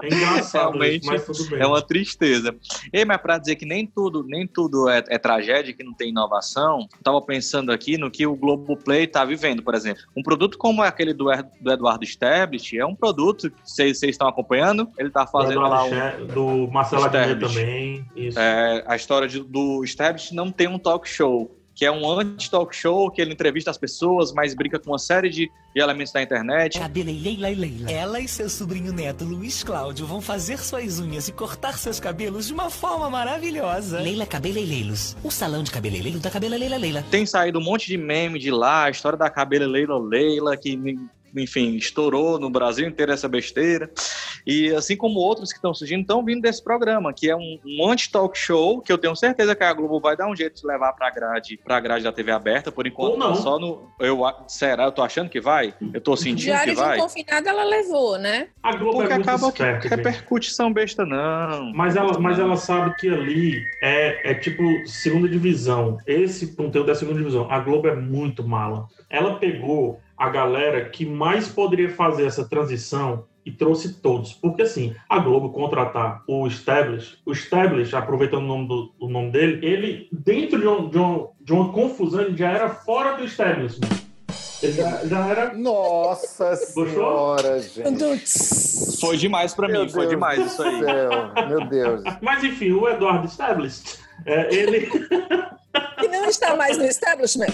É 0.03 0.07
engraçado 0.07 0.71
Realmente 0.79 1.03
isso, 1.03 1.11
mas 1.13 1.25
tudo 1.27 1.51
bem. 1.51 1.61
é 1.61 1.67
uma 1.67 1.83
tristeza. 1.83 2.55
Ei, 2.93 3.05
mas 3.05 3.19
para 3.21 3.37
dizer 3.39 3.57
que 3.57 3.67
nem 3.67 3.87
tudo, 3.87 4.25
nem 4.27 4.47
tudo 4.47 4.89
é, 4.89 5.05
é 5.09 5.19
tragédia, 5.19 5.75
que 5.75 5.85
não 5.85 5.93
tem 5.93 6.09
inovação, 6.09 6.81
eu 6.81 7.03
tava 7.03 7.21
pensando 7.21 7.71
aqui 7.73 7.99
no 7.99 8.11
que 8.11 8.27
o 8.27 8.35
Globoplay 8.35 9.07
tá 9.07 9.23
vivendo, 9.25 9.63
por 9.63 9.75
exemplo. 9.75 10.03
Um 10.17 10.23
produto 10.23 10.57
como 10.57 10.83
aquele 10.83 11.13
do, 11.13 11.27
do 11.61 11.71
Eduardo 11.73 12.05
Stablish 12.05 12.79
é 12.79 12.87
um 12.87 12.95
produto 12.95 13.51
que 13.51 13.57
vocês 13.65 14.03
estão 14.03 14.29
acompanhando, 14.29 14.89
ele 14.99 15.11
tá 15.11 15.27
fazendo 15.27 15.61
Do 15.61 15.69
lá 15.69 15.85
um... 15.85 16.27
do 16.27 16.73
Marcelo 16.73 17.03
Stablish. 17.03 17.55
também. 17.55 18.07
É, 18.37 18.83
a 18.87 18.97
história 18.97 19.29
de- 19.29 19.43
do 19.45 19.85
Stablish 19.85 20.35
não 20.35 20.51
tem 20.51 20.69
um 20.69 20.79
talk 20.79 21.07
show, 21.09 21.55
que 21.75 21.85
é 21.85 21.91
um 21.91 22.09
anti-talk 22.09 22.75
show, 22.75 23.11
que 23.11 23.21
ele 23.21 23.33
entrevista 23.33 23.71
as 23.71 23.79
pessoas, 23.79 24.33
mas 24.33 24.55
brinca 24.55 24.79
com 24.79 24.91
uma 24.91 24.99
série 24.99 25.31
de, 25.31 25.51
de 25.75 25.81
elementos 25.81 26.13
da 26.13 26.23
internet. 26.23 26.79
Cadê 26.79 27.03
Leila 27.03 27.51
e 27.51 27.55
Leila? 27.55 27.91
Ela 27.91 28.21
e 28.21 28.29
seu 28.29 28.49
sobrinho 28.49 28.93
neto 28.93 29.25
Luiz 29.25 29.63
Cláudio 29.63 30.07
vão 30.07 30.21
fazer 30.21 30.59
suas 30.59 31.01
unhas 31.01 31.29
e 31.29 31.33
cortar 31.33 31.79
seus 31.79 31.99
cabelos 31.99 32.47
de 32.47 32.53
uma 32.53 32.71
forma 32.71 33.09
maravilhosa. 33.09 34.01
Leila 34.01 34.27
Cabelo 34.27 34.59
e 34.59 34.65
Leilos. 34.65 35.17
O 35.25 35.31
salão 35.31 35.63
de 35.63 35.71
cabeleireiro 35.71 36.19
da 36.19 36.31
Cabela 36.31 36.57
Leila 36.57 36.77
Leila. 36.77 37.05
Tem 37.11 37.25
saído 37.25 37.59
um 37.59 37.63
monte 37.63 37.87
de 37.87 37.97
meme 37.97 38.39
de 38.39 38.51
lá, 38.51 38.85
a 38.85 38.91
história 38.91 39.19
da 39.19 39.31
cabelo 39.31 39.67
Leila 39.67 39.99
Leila, 39.99 40.57
que, 40.57 40.77
enfim, 41.37 41.77
estourou 41.77 42.39
no 42.39 42.51
Brasil 42.51 42.87
inteiro 42.87 43.13
essa 43.13 43.29
besteira. 43.29 43.91
E 44.47 44.71
assim 44.75 44.97
como 44.97 45.21
outros 45.21 45.51
que 45.51 45.59
estão 45.59 45.73
surgindo, 45.73 46.03
estão 46.03 46.25
vindo 46.25 46.43
desse 46.43 46.63
programa, 46.63 47.13
que 47.13 47.31
é 47.31 47.37
um, 47.37 47.59
um 47.65 47.89
anti-talk 47.89 48.37
show, 48.37 48.81
que 48.81 48.93
eu 48.93 48.99
tenho 48.99 49.15
certeza 49.15 49.55
que 49.55 49.63
a 49.63 49.73
Globo 49.73 50.01
vai 50.01 50.17
dar 50.17 50.29
um 50.29 50.35
jeito 50.37 50.61
de 50.61 50.67
levar 50.67 50.93
pra 50.93 51.11
grade, 51.11 51.59
pra 51.65 51.81
grade 51.81 52.05
da 52.05 52.13
TV 52.13 52.33
aberta, 52.33 52.73
por 52.73 52.87
enquanto 52.87 53.13
Ou 53.13 53.19
não. 53.19 53.29
tá 53.35 53.35
só 53.37 53.59
no. 53.59 53.91
Eu, 54.01 54.21
será? 54.49 54.85
Eu 54.85 54.93
tô 54.93 55.03
achando 55.03 55.29
que 55.31 55.41
vai? 55.41 55.75
Eu 55.93 56.01
tô 56.01 56.17
sentindo 56.17 56.47
Diário 56.47 56.71
que 56.71 56.75
de 56.75 56.81
um 56.81 56.85
vai? 56.85 56.99
confinado 56.99 57.49
ela 57.49 57.65
levou, 57.65 58.19
né? 58.19 58.49
A 58.63 58.75
Globo 58.77 58.99
Porque 58.99 59.13
é 59.13 59.17
muito 59.17 59.29
acaba 59.29 59.49
esperta, 59.49 59.81
que 59.81 59.89
gente. 59.89 59.97
repercute 59.97 60.51
são 60.51 60.73
besta, 60.73 61.05
não. 61.07 61.73
Mas 61.73 61.97
ela, 61.97 62.19
mas 62.19 62.39
ela 62.39 62.57
sabe 62.57 62.95
que 62.97 63.09
ali 63.09 63.63
é, 63.83 64.33
é 64.33 64.35
tipo 64.35 64.63
segunda 64.87 65.29
divisão. 65.29 65.99
Esse 66.07 66.55
conteúdo 66.55 66.91
é 66.91 66.95
segunda 66.95 67.19
divisão. 67.19 67.51
A 67.51 67.59
Globo 67.61 67.89
é 67.89 67.95
muito 67.95 68.47
mala. 68.47 68.87
Ela 69.09 69.37
pegou 69.39 70.01
a 70.23 70.29
galera 70.31 70.89
que 70.89 71.05
mais 71.05 71.49
poderia 71.49 71.91
fazer 71.91 72.27
essa 72.27 72.49
transição 72.49 73.25
e 73.45 73.51
trouxe 73.51 73.95
todos. 74.01 74.33
Porque 74.33 74.63
assim, 74.63 74.95
a 75.09 75.19
Globo 75.19 75.51
contratar 75.51 76.23
o 76.29 76.47
Stablish, 76.47 77.19
o 77.27 77.33
Stablish, 77.33 77.93
aproveitando 77.93 78.45
o 78.45 78.47
nome, 78.47 78.69
do, 78.69 78.93
o 79.01 79.09
nome 79.09 79.33
dele, 79.33 79.67
ele, 79.67 80.09
dentro 80.13 80.61
de, 80.61 80.69
um- 80.69 80.89
de 80.89 80.99
um- 80.99 81.29
de 81.41 81.53
uma 81.53 81.73
confusão, 81.73 82.21
ele 82.23 82.37
já 82.37 82.51
era 82.53 82.69
fora 82.71 83.17
do 83.17 83.25
establishment. 83.25 83.89
Ele 84.63 84.73
já, 84.75 85.05
já 85.07 85.27
era. 85.27 85.55
Nossa 85.55 86.55
senhora, 86.55 87.61
gente. 87.61 89.01
Foi 89.01 89.17
demais 89.17 89.53
pra 89.55 89.67
Meu 89.67 89.83
mim, 89.83 89.89
foi 89.89 90.03
Deus 90.03 90.11
demais 90.11 90.39
do 90.39 90.47
isso 90.47 90.63
aí. 90.63 90.79
céu, 90.85 91.11
Meu 91.49 91.67
Deus. 91.67 92.03
Mas 92.21 92.45
enfim, 92.45 92.71
o 92.71 92.89
Eduardo 92.89 93.27
Established, 93.27 93.99
é, 94.25 94.55
ele. 94.55 94.89
E 96.01 96.07
não 96.07 96.27
está 96.27 96.55
mais 96.55 96.79
no 96.79 96.85
establishment. 96.85 97.49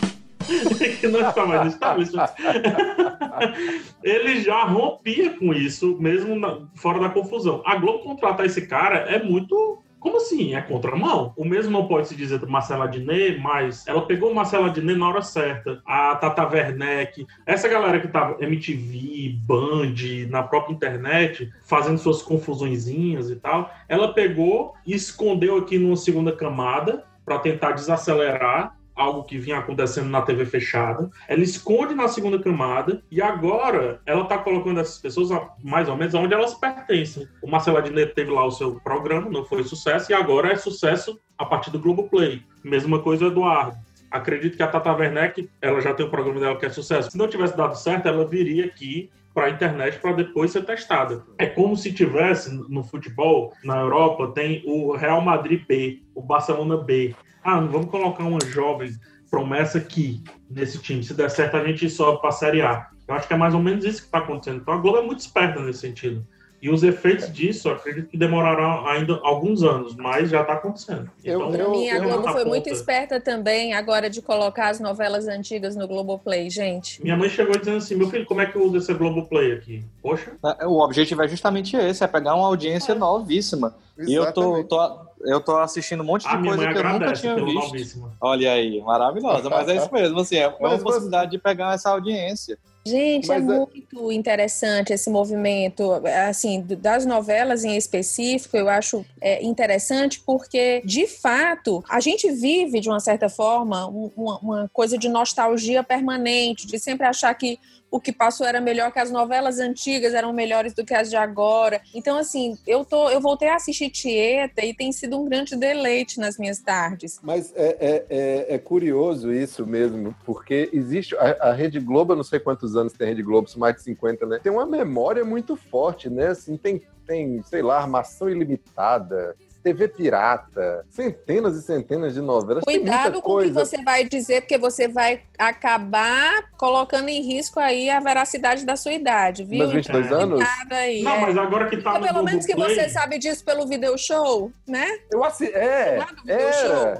que 1.01 1.09
não 1.09 1.29
está 1.29 1.47
mais 1.47 1.63
no 1.63 1.69
establishment. 1.69 2.29
ele 4.03 4.41
já 4.41 4.65
rompia 4.65 5.31
com 5.39 5.53
isso, 5.53 5.97
mesmo 6.01 6.39
na- 6.39 6.61
fora 6.75 7.01
da 7.01 7.09
confusão. 7.09 7.63
A 7.65 7.77
Globo 7.77 8.01
contratar 8.01 8.47
esse 8.47 8.67
cara 8.67 8.99
é 8.99 9.23
muito. 9.23 9.83
Como 10.01 10.19
assim? 10.19 10.55
É 10.55 10.61
contramão? 10.61 11.33
O 11.37 11.45
mesmo 11.45 11.73
não 11.73 11.89
pode 11.89 12.07
se 12.07 12.15
dizer 12.15 12.39
do 12.39 12.49
Marcela 12.49 12.85
Adnet, 12.85 13.37
mas 13.41 13.85
ela 13.85 14.07
pegou 14.07 14.31
o 14.31 14.35
Marcela 14.35 14.69
Adnet 14.69 14.97
na 14.97 15.09
hora 15.09 15.23
certa. 15.23 15.83
A 15.85 16.15
Tata 16.15 16.47
Werneck, 16.47 17.27
essa 17.45 17.67
galera 17.67 17.99
que 17.99 18.07
tava 18.07 18.37
MTV, 18.41 19.37
Band, 19.45 20.29
na 20.31 20.45
própria 20.45 20.73
internet, 20.73 21.51
fazendo 21.67 21.99
suas 21.99 22.23
confusõezinhas 22.23 23.29
e 23.29 23.35
tal, 23.37 23.75
ela 23.89 24.15
pegou 24.15 24.73
e 24.87 24.95
escondeu 24.95 25.57
aqui 25.57 25.81
numa 25.81 25.97
segunda 25.97 26.31
camada 26.31 27.05
para 27.25 27.41
tentar 27.41 27.73
desacelerar 27.73 28.78
algo 28.99 29.25
que 29.25 29.39
vinha 29.39 29.59
acontecendo 29.59 30.09
na 30.09 30.21
TV 30.21 30.45
fechada. 30.45 31.09
Ela 31.29 31.43
esconde 31.43 31.95
na 31.95 32.09
segunda 32.09 32.39
camada 32.39 33.03
e 33.11 33.23
agora 33.23 34.01
ela 34.05 34.23
está 34.23 34.37
colocando 34.37 34.81
essas 34.81 34.99
pessoas 34.99 35.31
mais 35.63 35.89
ou 35.89 35.97
menos 35.97 36.15
onde 36.15 36.35
elas 36.35 36.55
pertencem. 36.55 37.27
O 37.43 37.49
Marcelo 37.49 37.79
Adnet 37.79 38.13
teve 38.15 38.31
lá 38.31 38.45
o 38.45 38.51
seu 38.51 38.81
programa, 38.81 39.31
não 39.31 39.45
foi 39.45 39.63
sucesso, 39.63 40.11
e 40.11 40.15
agora 40.15 40.53
é 40.53 40.57
sucesso 40.57 41.19
a 41.39 41.47
partir 41.47 41.71
do 41.71 41.79
Globoplay. 41.79 42.43
Mesma 42.65 42.99
coisa 42.99 43.27
Eduardo. 43.27 43.77
Acredito 44.11 44.57
que 44.57 44.63
a 44.63 44.67
Tata 44.67 44.93
Werneck, 44.93 45.49
ela 45.61 45.81
já 45.81 45.95
tem 45.95 46.05
um 46.05 46.11
programa 46.11 46.41
dela 46.41 46.57
que 46.57 46.67
é 46.67 46.71
sucesso. 46.71 47.11
Se 47.11 47.19
não 47.19 47.29
tivesse 47.29 47.57
dado 47.57 47.77
certo, 47.77 48.09
ela 48.09 48.27
viria 48.27 48.65
aqui 48.65 49.11
para 49.35 49.47
a 49.47 49.51
internet 49.51 49.99
para 50.01 50.13
depois 50.13 50.51
ser 50.51 50.65
testada. 50.65 51.23
É 51.39 51.47
como 51.47 51.77
se 51.77 51.93
tivesse 51.93 52.53
no 52.69 52.83
futebol, 52.83 53.53
na 53.63 53.79
Europa, 53.79 54.33
tem 54.35 54.65
o 54.67 54.97
Real 54.97 55.21
Madrid 55.21 55.63
B, 55.65 56.03
o 56.15 56.21
Barcelona 56.21 56.77
B. 56.77 57.15
Ah, 57.51 57.61
vamos 57.61 57.91
colocar 57.91 58.25
uma 58.25 58.45
jovem 58.45 58.93
promessa 59.31 59.79
aqui 59.79 60.23
nesse 60.51 60.79
time. 60.83 61.03
Se 61.03 61.15
der 61.15 61.31
certo, 61.31 61.57
a 61.57 61.65
gente 61.65 61.89
sobe 61.89 62.21
para 62.21 62.29
a 62.29 62.33
Série 62.33 62.61
A. 62.61 62.89
Eu 63.09 63.15
acho 63.15 63.27
que 63.27 63.33
é 63.33 63.39
mais 63.39 63.55
ou 63.55 63.63
menos 63.63 63.87
isso 63.87 64.03
que 64.03 64.07
está 64.09 64.19
acontecendo. 64.19 64.61
Então 64.61 64.75
a 64.75 64.77
Globo 64.77 64.99
é 64.99 65.03
muito 65.03 65.21
esperta 65.21 65.59
nesse 65.59 65.79
sentido. 65.79 66.27
E 66.61 66.69
os 66.69 66.83
efeitos 66.83 67.33
disso, 67.33 67.69
eu 67.69 67.73
acredito 67.75 68.09
que 68.09 68.17
demorarão 68.19 68.85
ainda 68.89 69.19
alguns 69.23 69.63
anos, 69.63 69.95
mas 69.95 70.29
já 70.29 70.41
está 70.41 70.55
acontecendo. 70.55 71.09
Então, 71.25 71.53
Pra 71.53 71.69
mim, 71.69 71.89
a 71.89 71.99
eu- 71.99 72.03
Globo 72.03 72.33
foi 72.33 72.45
muito 72.45 72.69
esperta 72.69 73.21
também 73.21 73.75
agora 73.75 74.11
de 74.11 74.21
colocar 74.21 74.69
as 74.71 74.81
novelas 74.81 75.29
antigas 75.29 75.77
no 75.77 75.87
Globoplay, 75.87 76.51
gente. 76.51 77.01
Minha 77.03 77.17
mãe 77.17 77.29
chegou 77.29 77.57
dizendo 77.57 77.77
assim: 77.77 77.95
meu 77.95 78.11
filho, 78.11 78.27
como 78.27 78.41
é 78.41 78.47
que 78.47 78.57
eu 78.57 78.65
uso 78.65 78.77
esse 78.79 78.93
Globoplay 78.93 79.53
aqui? 79.53 79.85
Poxa. 80.03 80.33
É, 80.61 80.67
O 80.67 80.81
objetivo 80.81 81.23
é 81.23 81.29
justamente 81.29 81.77
esse, 81.77 82.03
é 82.03 82.07
pegar 82.09 82.35
uma 82.35 82.47
audiência 82.49 82.93
novíssima. 82.95 83.77
E 83.97 84.15
eu 84.15 84.33
tô, 84.33 84.63
tô, 84.65 84.97
eu 85.23 85.41
tô 85.41 85.57
assistindo 85.59 86.03
um 86.03 86.07
monte 86.07 86.23
de 86.23 86.29
A 86.29 86.39
minha 86.39 86.55
coisa 86.57 86.65
mãe 86.73 86.73
que 86.83 86.87
eu 86.87 86.93
nunca 86.93 87.13
tinha 87.13 87.35
visto. 87.37 87.55
novíssimo. 87.55 88.13
Olha 88.21 88.53
aí, 88.53 88.81
maravilhosa. 88.81 89.49
Mas 89.51 89.69
é 89.69 89.77
isso 89.77 89.93
mesmo, 89.93 90.19
assim, 90.21 90.37
é, 90.37 90.43
é 90.43 90.49
uma 90.59 90.71
você- 90.71 90.83
possibilidade 90.85 91.31
de 91.31 91.39
pegar 91.39 91.75
essa 91.75 91.91
audiência. 91.91 92.59
Gente, 92.87 93.31
é 93.31 93.39
Mas 93.39 93.49
é- 93.49 93.57
muito 93.59 94.13
interessante 94.13 94.93
esse 94.93 95.11
movimento, 95.11 95.93
assim, 96.29 96.63
das 96.63 97.05
novelas 97.05 97.65
em 97.65 97.77
específico, 97.77 98.57
eu 98.57 98.69
acho 98.69 99.05
é, 99.21 99.45
interessante 99.45 100.23
porque, 100.25 100.81
de 100.85 101.07
fato, 101.07 101.85
a 101.89 102.01
gente 102.01 102.31
vive, 102.31 102.81
de 102.81 102.89
uma 102.89 103.01
certa 103.01 103.29
forma, 103.29 103.87
um- 103.89 104.11
uma, 104.17 104.39
uma 104.39 104.71
coisa 104.73 104.97
de 104.97 105.09
nostalgia 105.09 105.83
permanente, 105.83 106.67
de 106.67 106.79
sempre 106.79 107.07
achar 107.07 107.35
que 107.35 107.59
o 107.91 108.01
que 108.01 108.13
passou 108.13 108.47
era 108.47 108.61
melhor 108.61 108.93
que 108.93 108.99
as 108.99 109.11
novelas 109.11 109.59
antigas 109.59 110.15
eram 110.15 110.33
melhores 110.33 110.75
do 110.75 110.85
que 110.85 110.95
as 110.95 111.09
de 111.09 111.17
agora. 111.17 111.81
Então, 111.95 112.19
assim, 112.19 112.57
eu 112.67 112.85
tô, 112.85 113.09
eu 113.11 113.21
voltei 113.21 113.49
a 113.49 113.57
assistir 113.57 113.91
Tieta 113.91 114.65
e 114.65 114.75
tem 114.75 114.93
sido 114.93 115.19
um 115.19 115.25
grande 115.25 115.57
deleite 115.57 116.19
nas 116.19 116.39
minhas 116.39 116.59
tardes. 116.61 117.19
Mas 117.23 117.53
é, 117.57 117.77
é, 117.81 118.07
é, 118.09 118.55
é 118.55 118.59
curioso 118.59 119.33
isso 119.33 119.67
mesmo, 119.67 120.15
porque 120.25 120.69
existe. 120.73 121.17
A, 121.17 121.49
a 121.49 121.53
Rede 121.53 121.81
Globo, 121.81 122.13
eu 122.13 122.17
não 122.17 122.25
sei 122.25 122.39
quantos 122.39 122.77
anos 122.77 122.93
tem 122.93 123.07
a 123.07 123.11
Rede 123.11 123.23
Globo, 123.23 123.49
mais 123.57 123.77
de 123.77 123.83
50, 123.83 124.27
né? 124.27 124.41
Tem 124.43 124.53
uma 124.53 124.67
memória 124.67 125.25
muito 125.25 125.57
forte, 125.57 126.11
né? 126.11 126.29
Assim, 126.29 126.57
tem, 126.57 126.83
tem 127.07 127.43
sei 127.43 127.63
lá, 127.63 127.79
armação 127.79 128.29
ilimitada. 128.29 129.35
TV 129.69 129.89
pirata, 129.89 130.87
centenas 130.89 131.55
e 131.57 131.63
centenas 131.63 132.15
de 132.15 132.21
novelas. 132.23 132.65
Cuidado 132.65 133.21
com 133.21 133.35
o 133.37 133.43
que 133.43 133.51
você 133.51 133.83
vai 133.83 134.05
dizer, 134.05 134.41
porque 134.43 134.57
você 134.57 134.89
vai 134.89 135.21
acabar 135.39 136.45
colocando 136.57 137.09
em 137.11 137.21
risco 137.23 137.61
aí 137.61 137.91
a 137.91 138.01
veracidade 138.01 138.65
da 138.65 138.77
sua 138.77 138.93
idade, 138.93 139.45
viu? 139.45 139.59
Meus 139.59 139.73
22 139.73 140.07
Então, 140.07 140.21
anos? 140.21 140.49
Aí, 140.71 141.03
Não, 141.03 141.13
é. 141.13 141.21
mas 141.21 141.37
agora 141.37 141.69
que 141.69 141.77
tá 141.77 141.91
Então, 141.91 142.03
pelo 142.03 142.23
menos 142.25 142.47
que 142.47 142.55
Globoplay- 142.55 142.85
você 142.85 142.89
sabe 142.89 143.19
disso 143.19 143.45
pelo 143.45 143.67
video 143.67 143.97
show, 143.99 144.51
né? 144.67 144.87
Eu 145.13 145.23
assi... 145.23 145.47
É, 145.55 145.99
era. 146.27 146.97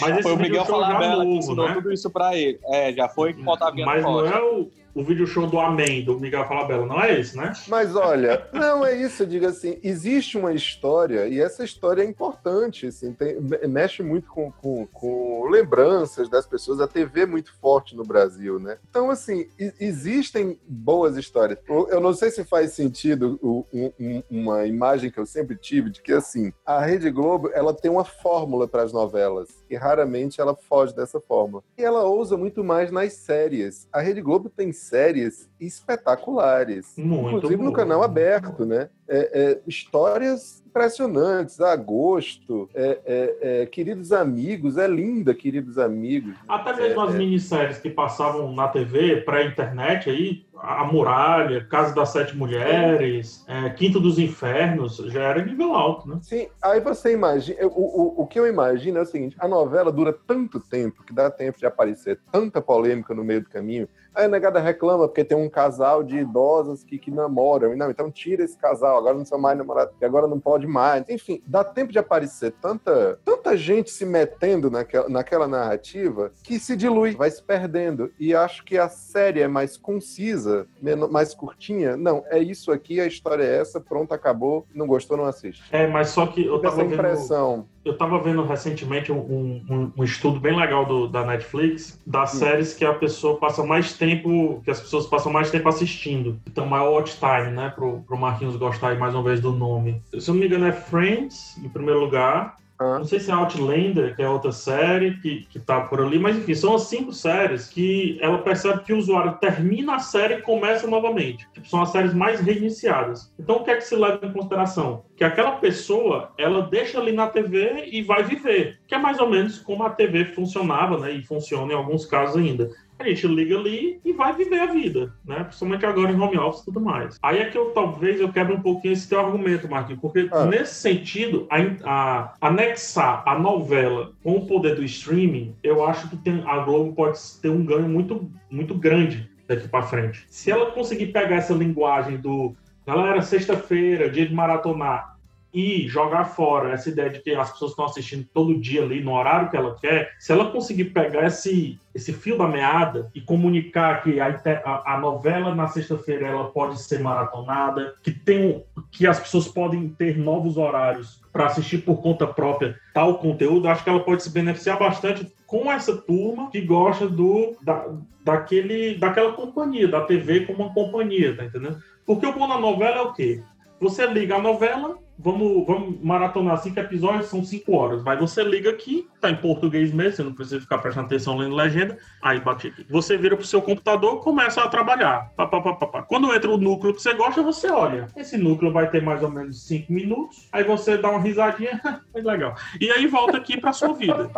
Mas 0.00 0.10
esse 0.14 0.22
foi 0.22 0.32
o 0.32 0.36
Miguel 0.36 0.64
que 0.64 0.70
novo, 0.72 1.24
ensinou 1.24 1.68
né? 1.68 1.74
tudo 1.74 1.92
isso 1.92 2.10
pra 2.10 2.36
ele. 2.36 2.58
É, 2.72 2.92
já 2.92 3.08
foi 3.08 3.32
o 3.34 3.48
Otaviano 3.50 3.90
Mas 3.92 4.02
não 4.02 4.26
é 4.26 4.40
o, 4.42 4.68
o 4.94 5.02
vídeo 5.04 5.26
show 5.26 5.46
do 5.46 5.58
Amém, 5.60 6.04
do 6.04 6.18
Miguel 6.18 6.46
Falabella, 6.46 6.86
não 6.86 7.00
é 7.00 7.18
esse, 7.20 7.36
né? 7.36 7.52
Mas 7.68 7.94
olha, 7.94 8.48
não 8.52 8.84
é 8.84 8.96
isso, 8.96 9.22
eu 9.22 9.26
digo 9.26 9.46
assim, 9.46 9.78
existe 9.82 10.36
uma 10.36 10.52
história, 10.52 11.26
e 11.28 11.40
essa 11.40 11.62
história 11.64 12.02
é 12.02 12.06
importante, 12.06 12.86
assim, 12.86 13.12
tem- 13.12 13.40
me- 13.40 13.66
mexe 13.68 14.02
muito 14.02 14.28
com, 14.30 14.50
com, 14.52 14.86
com 14.86 15.48
lembranças 15.48 16.28
das 16.28 16.46
pessoas, 16.46 16.80
a 16.80 16.88
TV 16.88 17.22
é 17.22 17.26
muito 17.26 17.52
forte 17.60 17.94
no 17.96 18.02
Brasil, 18.04 18.58
né? 18.58 18.78
Então, 18.88 19.10
assim, 19.10 19.46
existem 19.78 20.58
boas 20.66 21.16
histórias. 21.16 21.58
Eu 21.68 22.00
não 22.00 22.12
sei 22.12 22.30
se 22.30 22.44
faz 22.44 22.72
sentido 22.72 23.38
um- 23.42 23.64
um- 23.98 24.22
uma 24.30 24.66
imagem 24.66 25.10
que 25.10 25.18
eu 25.18 25.26
sempre 25.26 25.56
tive, 25.56 25.90
de 25.90 26.02
que, 26.02 26.12
assim, 26.12 26.52
a 26.64 26.80
Rede 26.84 27.10
Globo, 27.10 27.50
ela 27.54 27.72
tem 27.74 27.90
uma 27.90 28.04
fórmula 28.04 28.66
para 28.66 28.82
as 28.82 28.92
novelas, 28.92 29.48
e 29.70 29.76
raramente 29.76 30.40
ela 30.40 30.54
foge 30.54 30.94
dessa 30.94 31.20
fórmula. 31.20 31.62
E 31.76 31.82
ela 31.84 32.02
ousa 32.04 32.36
muito 32.36 32.64
mais 32.64 32.90
nas 32.90 33.12
séries. 33.14 33.86
A 33.92 34.00
Rede 34.00 34.20
Globo 34.20 34.48
tem 34.48 34.72
séries 34.88 35.48
espetaculares. 35.60 36.94
Muito 36.96 37.36
Inclusive 37.36 37.62
no 37.62 37.72
canal 37.72 38.02
aberto, 38.02 38.64
né? 38.64 38.88
É, 39.08 39.30
é, 39.32 39.60
histórias 39.66 40.62
impressionantes. 40.66 41.60
Agosto, 41.60 42.68
é, 42.74 43.00
é, 43.04 43.62
é, 43.62 43.66
Queridos 43.66 44.12
Amigos, 44.12 44.76
é 44.76 44.86
linda, 44.86 45.34
Queridos 45.34 45.78
Amigos. 45.78 46.34
Até 46.46 46.74
mesmo 46.76 47.00
É, 47.00 47.04
as 47.04 47.14
minisséries 47.14 47.78
que 47.78 47.90
passavam 47.90 48.52
na 48.54 48.68
TV, 48.68 49.22
pré-internet, 49.22 50.08
aí, 50.10 50.44
A 50.60 50.84
Muralha, 50.84 51.64
Casa 51.64 51.94
das 51.94 52.10
Sete 52.10 52.36
Mulheres, 52.36 53.44
é, 53.46 53.70
Quinto 53.70 54.00
dos 54.00 54.18
Infernos, 54.18 54.96
já 54.96 55.22
era 55.22 55.44
nível 55.44 55.74
alto, 55.74 56.08
né? 56.08 56.18
Sim, 56.22 56.48
aí 56.62 56.80
você 56.80 57.12
imagina. 57.12 57.66
O, 57.66 58.20
o, 58.20 58.22
o 58.22 58.26
que 58.26 58.38
eu 58.38 58.46
imagino 58.46 58.98
é 58.98 59.02
o 59.02 59.06
seguinte: 59.06 59.36
a 59.38 59.46
novela 59.46 59.92
dura 59.92 60.12
tanto 60.12 60.60
tempo 60.60 61.04
que 61.04 61.12
dá 61.12 61.30
tempo 61.30 61.58
de 61.58 61.66
aparecer 61.66 62.18
tanta 62.32 62.60
polêmica 62.60 63.14
no 63.14 63.24
meio 63.24 63.42
do 63.42 63.48
caminho. 63.48 63.88
Aí 64.18 64.24
a 64.24 64.28
negada 64.28 64.58
reclama 64.58 65.06
porque 65.06 65.24
tem 65.24 65.38
um 65.38 65.48
casal 65.48 66.02
de 66.02 66.16
idosas 66.16 66.82
que, 66.82 66.98
que 66.98 67.08
namoram. 67.08 67.76
Não, 67.76 67.88
então 67.88 68.10
tira 68.10 68.42
esse 68.42 68.56
casal, 68.58 68.98
agora 68.98 69.16
não 69.16 69.24
são 69.24 69.38
mais 69.38 69.56
namorados, 69.56 69.94
e 70.00 70.04
agora 70.04 70.26
não 70.26 70.40
pode 70.40 70.66
mais. 70.66 71.08
Enfim, 71.08 71.40
dá 71.46 71.62
tempo 71.62 71.92
de 71.92 72.00
aparecer 72.00 72.52
tanta, 72.60 73.20
tanta 73.24 73.56
gente 73.56 73.90
se 73.90 74.04
metendo 74.04 74.70
naquela, 74.72 75.08
naquela 75.08 75.46
narrativa 75.46 76.32
que 76.42 76.58
se 76.58 76.76
dilui, 76.76 77.14
vai 77.14 77.30
se 77.30 77.40
perdendo. 77.40 78.10
E 78.18 78.34
acho 78.34 78.64
que 78.64 78.76
a 78.76 78.88
série 78.88 79.40
é 79.40 79.46
mais 79.46 79.76
concisa, 79.76 80.47
men- 80.82 81.08
mais 81.10 81.34
curtinha. 81.34 81.96
Não, 81.96 82.22
é 82.28 82.38
isso 82.38 82.70
aqui, 82.72 83.00
a 83.00 83.06
história 83.06 83.42
é 83.42 83.58
essa, 83.60 83.80
pronto, 83.80 84.12
acabou. 84.12 84.66
Não 84.74 84.86
gostou, 84.86 85.16
não 85.16 85.24
assiste. 85.24 85.62
É, 85.70 85.86
mas 85.86 86.08
só 86.10 86.26
que 86.26 86.44
eu 86.44 86.56
Fica 86.56 86.68
tava 86.70 86.80
essa 86.82 86.84
vendo. 86.90 86.94
impressão. 86.94 87.66
Eu 87.84 87.96
tava 87.96 88.18
vendo 88.20 88.44
recentemente 88.44 89.10
um, 89.10 89.18
um- 89.18 89.92
um 89.96 90.04
estudo 90.04 90.38
bem 90.38 90.54
legal 90.56 90.84
do- 90.84 91.08
da 91.08 91.24
Netflix 91.24 91.98
das 92.06 92.34
Hum. 92.34 92.38
séries 92.38 92.74
que 92.74 92.84
a 92.84 92.92
pessoa 92.92 93.38
passa 93.38 93.62
mais 93.64 93.94
tempo, 93.94 94.60
que 94.64 94.70
as 94.70 94.80
pessoas 94.80 95.06
passam 95.06 95.32
mais 95.32 95.50
tempo 95.50 95.68
assistindo. 95.68 96.38
Então, 96.46 96.66
maior 96.66 96.92
watch 96.92 97.16
time, 97.18 97.50
né? 97.52 97.72
Pro, 97.74 98.02
pro 98.02 98.16
Marquinhos 98.18 98.56
gostar 98.56 98.90
aí 98.90 98.98
mais 98.98 99.14
uma 99.14 99.22
vez 99.22 99.40
do 99.40 99.52
nome. 99.52 100.02
Se 100.18 100.28
eu 100.30 100.34
não 100.34 100.40
me 100.40 100.46
engano, 100.46 100.66
é 100.66 100.72
Friends, 100.72 101.56
em 101.64 101.68
primeiro 101.68 102.00
lugar. 102.00 102.56
Não 102.80 103.04
sei 103.04 103.18
se 103.18 103.30
é 103.30 103.34
Outlander, 103.34 104.14
que 104.14 104.22
é 104.22 104.28
outra 104.28 104.52
série 104.52 105.16
que, 105.18 105.46
que 105.50 105.58
tá 105.58 105.80
por 105.80 106.00
ali, 106.00 106.18
mas 106.18 106.36
enfim, 106.36 106.54
são 106.54 106.76
as 106.76 106.82
cinco 106.82 107.12
séries 107.12 107.68
que 107.68 108.18
ela 108.20 108.38
percebe 108.38 108.84
que 108.84 108.92
o 108.92 108.98
usuário 108.98 109.36
termina 109.40 109.96
a 109.96 109.98
série 109.98 110.34
e 110.34 110.42
começa 110.42 110.86
novamente. 110.86 111.48
Tipo, 111.52 111.68
são 111.68 111.82
as 111.82 111.90
séries 111.90 112.14
mais 112.14 112.40
reiniciadas. 112.40 113.32
Então, 113.38 113.56
o 113.56 113.64
que 113.64 113.70
é 113.70 113.76
que 113.76 113.82
se 113.82 113.96
leva 113.96 114.24
em 114.24 114.32
consideração? 114.32 115.04
Que 115.16 115.24
aquela 115.24 115.52
pessoa, 115.52 116.32
ela 116.38 116.62
deixa 116.62 117.00
ali 117.00 117.10
na 117.10 117.26
TV 117.26 117.88
e 117.90 118.02
vai 118.02 118.22
viver. 118.22 118.78
Que 118.86 118.94
é 118.94 118.98
mais 118.98 119.18
ou 119.18 119.28
menos 119.28 119.58
como 119.58 119.82
a 119.82 119.90
TV 119.90 120.26
funcionava, 120.26 120.98
né? 120.98 121.12
E 121.12 121.22
funciona 121.22 121.72
em 121.72 121.76
alguns 121.76 122.06
casos 122.06 122.36
ainda. 122.36 122.70
A 122.98 123.04
gente 123.04 123.26
liga 123.28 123.56
ali 123.56 124.00
e 124.04 124.12
vai 124.12 124.34
viver 124.34 124.58
a 124.58 124.66
vida, 124.66 125.12
né? 125.24 125.44
Principalmente 125.44 125.86
agora 125.86 126.10
em 126.10 126.20
home 126.20 126.36
office 126.36 126.62
e 126.62 126.64
tudo 126.64 126.80
mais. 126.80 127.16
Aí 127.22 127.38
é 127.38 127.44
que 127.48 127.56
eu 127.56 127.66
talvez 127.70 128.20
eu 128.20 128.32
quebre 128.32 128.54
um 128.54 128.60
pouquinho 128.60 128.92
esse 128.92 129.08
teu 129.08 129.20
argumento, 129.20 129.68
Marquinhos, 129.68 130.00
porque 130.00 130.28
nesse 130.46 130.74
sentido, 130.74 131.46
a, 131.48 131.56
a- 131.84 132.34
anexar 132.40 133.22
a 133.26 133.38
novela 133.38 134.12
com 134.22 134.36
o 134.36 134.46
poder 134.46 134.74
do 134.74 134.82
streaming, 134.84 135.54
eu 135.62 135.84
acho 135.86 136.08
que 136.08 136.16
tem, 136.16 136.42
a 136.46 136.58
Globo 136.58 136.92
pode 136.94 137.18
ter 137.40 137.48
um 137.50 137.64
ganho 137.64 137.88
muito, 137.88 138.28
muito 138.50 138.74
grande 138.74 139.30
daqui 139.46 139.68
para 139.68 139.82
frente. 139.82 140.24
Se 140.28 140.50
ela 140.50 140.72
conseguir 140.72 141.06
pegar 141.06 141.36
essa 141.36 141.54
linguagem 141.54 142.16
do 142.18 142.54
galera, 142.86 143.20
sexta-feira, 143.22 144.08
dia 144.10 144.26
de 144.26 144.34
maratonar, 144.34 145.17
e 145.52 145.88
jogar 145.88 146.24
fora 146.24 146.72
essa 146.72 146.88
ideia 146.90 147.10
de 147.10 147.20
que 147.20 147.30
as 147.34 147.50
pessoas 147.52 147.72
estão 147.72 147.84
assistindo 147.86 148.26
todo 148.34 148.58
dia 148.60 148.82
ali 148.82 149.02
no 149.02 149.12
horário 149.14 149.50
que 149.50 149.56
ela 149.56 149.74
quer, 149.80 150.14
se 150.18 150.30
ela 150.32 150.50
conseguir 150.50 150.86
pegar 150.86 151.26
esse, 151.26 151.78
esse 151.94 152.12
fio 152.12 152.36
da 152.36 152.46
meada 152.46 153.10
e 153.14 153.20
comunicar 153.20 154.02
que 154.02 154.20
a, 154.20 154.26
a- 154.64 154.94
a 154.94 155.00
novela 155.00 155.54
na 155.54 155.66
sexta-feira 155.68 156.26
ela 156.26 156.50
pode 156.50 156.80
ser 156.80 157.00
maratonada, 157.00 157.94
que 158.02 158.10
tem 158.10 158.62
que 158.90 159.06
as 159.06 159.18
pessoas 159.18 159.48
podem 159.48 159.88
ter 159.88 160.18
novos 160.18 160.56
horários 160.56 161.20
para 161.32 161.46
assistir 161.46 161.78
por 161.78 162.02
conta 162.02 162.26
própria 162.26 162.76
tal 162.92 163.18
conteúdo, 163.18 163.68
acho 163.68 163.84
que 163.84 163.90
ela 163.90 164.00
pode 164.00 164.22
se 164.22 164.30
beneficiar 164.30 164.78
bastante 164.78 165.26
com 165.46 165.70
essa 165.70 165.96
turma 165.96 166.50
que 166.50 166.60
gosta 166.60 167.08
do 167.08 167.56
da, 167.62 167.86
daquele 168.24 168.96
daquela 168.98 169.32
companhia, 169.32 169.88
da 169.88 170.02
TV 170.02 170.40
como 170.40 170.64
uma 170.64 170.74
companhia, 170.74 171.34
tá 171.36 171.44
entendendo? 171.44 171.78
Porque 172.04 172.26
o 172.26 172.32
bom 172.32 172.46
na 172.46 172.58
novela 172.58 172.96
é 172.96 173.00
o 173.02 173.12
quê? 173.12 173.42
Você 173.80 174.06
liga 174.06 174.36
a 174.36 174.42
novela, 174.42 174.96
vamos, 175.18 175.66
vamos 175.66 176.00
maratonar 176.02 176.58
cinco 176.58 176.78
episódios, 176.78 177.26
são 177.26 177.44
cinco 177.44 177.76
horas. 177.76 178.02
Vai, 178.02 178.16
você 178.16 178.42
liga 178.44 178.70
aqui, 178.70 179.08
tá 179.20 179.28
em 179.30 179.36
português 179.36 179.92
mesmo, 179.92 180.16
você 180.16 180.22
não 180.22 180.32
precisa 180.32 180.60
ficar 180.60 180.78
prestando 180.78 181.06
atenção 181.06 181.36
lendo 181.36 181.54
legenda. 181.54 181.98
Aí 182.22 182.40
bate 182.40 182.68
aqui. 182.68 182.86
Você 182.88 183.16
vira 183.16 183.36
pro 183.36 183.44
seu 183.46 183.60
computador, 183.60 184.20
começa 184.20 184.62
a 184.62 184.68
trabalhar. 184.68 185.32
Pá, 185.36 185.46
pá, 185.46 185.60
pá, 185.60 185.74
pá, 185.74 185.86
pá. 185.86 186.02
Quando 186.02 186.32
entra 186.34 186.50
o 186.50 186.56
núcleo 186.56 186.94
que 186.94 187.02
você 187.02 187.14
gosta, 187.14 187.42
você 187.42 187.70
olha. 187.70 188.06
Esse 188.16 188.36
núcleo 188.36 188.72
vai 188.72 188.90
ter 188.90 189.02
mais 189.02 189.22
ou 189.22 189.30
menos 189.30 189.66
cinco 189.66 189.92
minutos. 189.92 190.48
Aí 190.52 190.62
você 190.62 190.96
dá 190.96 191.10
uma 191.10 191.20
risadinha, 191.20 191.80
é 192.14 192.20
legal. 192.20 192.54
E 192.80 192.90
aí 192.90 193.06
volta 193.06 193.36
aqui 193.36 193.60
pra 193.60 193.72
sua 193.72 193.92
vida. 193.92 194.30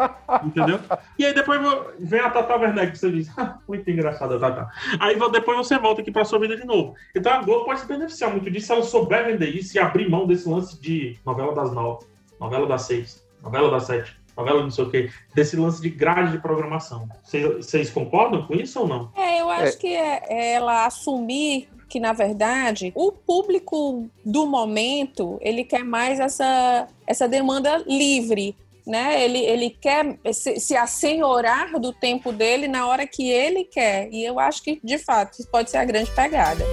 Entendeu? 0.45 0.81
E 1.19 1.25
aí 1.25 1.35
depois 1.35 1.61
vem 1.99 2.21
a 2.21 2.31
Tata 2.31 2.57
Werneck, 2.57 2.93
que 2.93 2.99
você 2.99 3.11
diz, 3.11 3.31
"Ah, 3.39 3.59
muito 3.69 3.89
engraçada, 3.91 4.39
Tata. 4.39 4.69
Aí 4.99 5.17
depois 5.31 5.57
você 5.59 5.79
volta 5.79 6.01
aqui 6.01 6.11
pra 6.11 6.25
sua 6.25 6.39
vida 6.39 6.57
de 6.57 6.65
novo. 6.65 6.95
Então 7.15 7.33
a 7.33 7.43
Globo 7.43 7.67
pode 7.67 7.81
se 7.81 7.87
beneficiar 7.87 8.31
muito 8.31 8.51
disso 8.51 8.67
se 8.67 8.73
ela 8.73 8.83
souber 8.83 9.27
vender 9.27 9.49
isso 9.49 9.77
e 9.77 9.81
abrir 9.81 10.09
mão 10.09 10.27
desse 10.27 10.49
lance 10.49 10.70
de 10.79 11.19
novela 11.25 11.55
das 11.55 11.73
nove, 11.73 12.07
novela 12.39 12.67
das 12.67 12.83
seis, 12.83 13.25
novela 13.43 13.71
das 13.71 13.85
sete, 13.85 14.17
novela 14.37 14.63
não 14.63 14.71
sei 14.71 14.85
o 14.85 14.91
quê, 14.91 15.11
desse 15.35 15.57
lance 15.57 15.81
de 15.81 15.89
grade 15.89 16.33
de 16.33 16.39
programação. 16.39 17.09
Vocês 17.25 17.91
concordam 17.91 18.47
com 18.47 18.55
isso 18.55 18.81
ou 18.81 18.89
não? 18.89 19.11
É, 19.17 19.41
eu 19.41 19.49
acho 19.49 19.79
que 19.79 19.89
é, 19.89 20.23
é 20.29 20.53
ela 20.53 20.87
assumir 20.87 21.69
que, 21.89 21.99
na 21.99 22.13
verdade, 22.13 22.93
o 22.95 23.11
público 23.11 24.09
do 24.25 24.47
momento, 24.47 25.39
ele 25.41 25.65
quer 25.65 25.85
mais 25.85 26.21
essa, 26.21 26.87
essa 27.05 27.29
demanda 27.29 27.83
livre, 27.87 28.57
né? 28.87 29.23
Ele, 29.25 29.39
ele 29.39 29.71
quer 29.71 30.17
se, 30.33 30.61
se 30.61 30.77
assenhorar 30.77 31.79
do 31.81 31.93
tempo 31.93 32.33
dele 32.33 32.69
na 32.69 32.87
hora 32.87 33.07
que 33.07 33.29
ele 33.29 33.65
quer. 33.65 34.09
E 34.13 34.25
eu 34.25 34.39
acho 34.39 34.63
que, 34.63 34.81
de 34.83 34.99
fato, 34.99 35.41
isso 35.41 35.51
pode 35.51 35.71
ser 35.71 35.79
a 35.79 35.85
grande 35.85 36.11
pegada. 36.13 36.65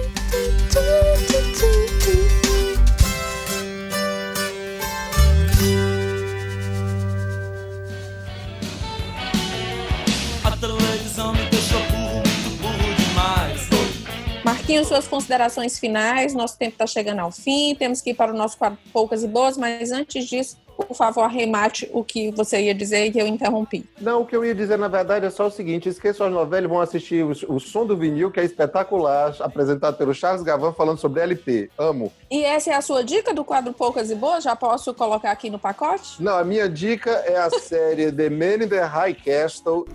Marquinhos, 14.78 14.88
suas 14.88 15.08
considerações 15.08 15.78
finais. 15.78 16.34
Nosso 16.34 16.56
tempo 16.56 16.72
está 16.72 16.86
chegando 16.86 17.20
ao 17.20 17.32
fim. 17.32 17.74
Temos 17.74 18.00
que 18.00 18.10
ir 18.10 18.14
para 18.14 18.32
o 18.32 18.36
nosso 18.36 18.56
quadro 18.56 18.78
Poucas 18.92 19.24
e 19.24 19.28
Boas, 19.28 19.56
mas 19.56 19.90
antes 19.90 20.26
disso, 20.26 20.56
por 20.76 20.94
favor, 20.94 21.22
arremate 21.22 21.90
o 21.92 22.04
que 22.04 22.30
você 22.30 22.60
ia 22.60 22.74
dizer 22.74 23.06
e 23.06 23.10
que 23.10 23.20
eu 23.20 23.26
interrompi. 23.26 23.84
Não, 24.00 24.22
o 24.22 24.26
que 24.26 24.36
eu 24.36 24.44
ia 24.44 24.54
dizer, 24.54 24.78
na 24.78 24.86
verdade, 24.86 25.26
é 25.26 25.30
só 25.30 25.48
o 25.48 25.50
seguinte: 25.50 25.88
esqueçam 25.88 26.26
as 26.26 26.32
novelas 26.32 26.64
e 26.64 26.72
vão 26.72 26.80
assistir 26.80 27.24
o, 27.24 27.30
o 27.54 27.58
Som 27.58 27.86
do 27.86 27.96
Vinil, 27.96 28.30
que 28.30 28.38
é 28.38 28.44
espetacular, 28.44 29.34
apresentado 29.40 29.96
pelo 29.96 30.14
Charles 30.14 30.42
Gavan 30.42 30.72
falando 30.72 30.98
sobre 30.98 31.22
LP. 31.22 31.70
Amo. 31.76 32.12
E 32.30 32.44
essa 32.44 32.70
é 32.70 32.74
a 32.74 32.80
sua 32.80 33.02
dica 33.02 33.34
do 33.34 33.44
quadro 33.44 33.72
Poucas 33.72 34.10
e 34.10 34.14
Boas? 34.14 34.44
Já 34.44 34.54
posso 34.54 34.94
colocar 34.94 35.32
aqui 35.32 35.50
no 35.50 35.58
pacote? 35.58 36.22
Não, 36.22 36.36
a 36.38 36.44
minha 36.44 36.68
dica 36.68 37.10
é 37.10 37.36
a 37.36 37.50
série 37.50 38.12
The 38.12 38.30
Man 38.30 38.64
in 38.64 38.68
the 38.68 38.84
High 38.84 39.14
Castle. 39.14 39.86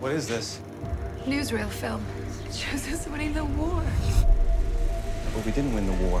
What 0.00 0.16
is 0.16 0.26
this? 0.26 0.60
Newsreel 1.24 1.68
film. 1.68 2.00
It 2.52 2.58
shows 2.58 2.86
us 2.92 3.08
winning 3.08 3.32
the 3.32 3.46
war. 3.46 3.82
But 5.32 5.46
we 5.46 5.52
didn't 5.52 5.74
win 5.74 5.86
the 5.86 5.96
war. 6.04 6.20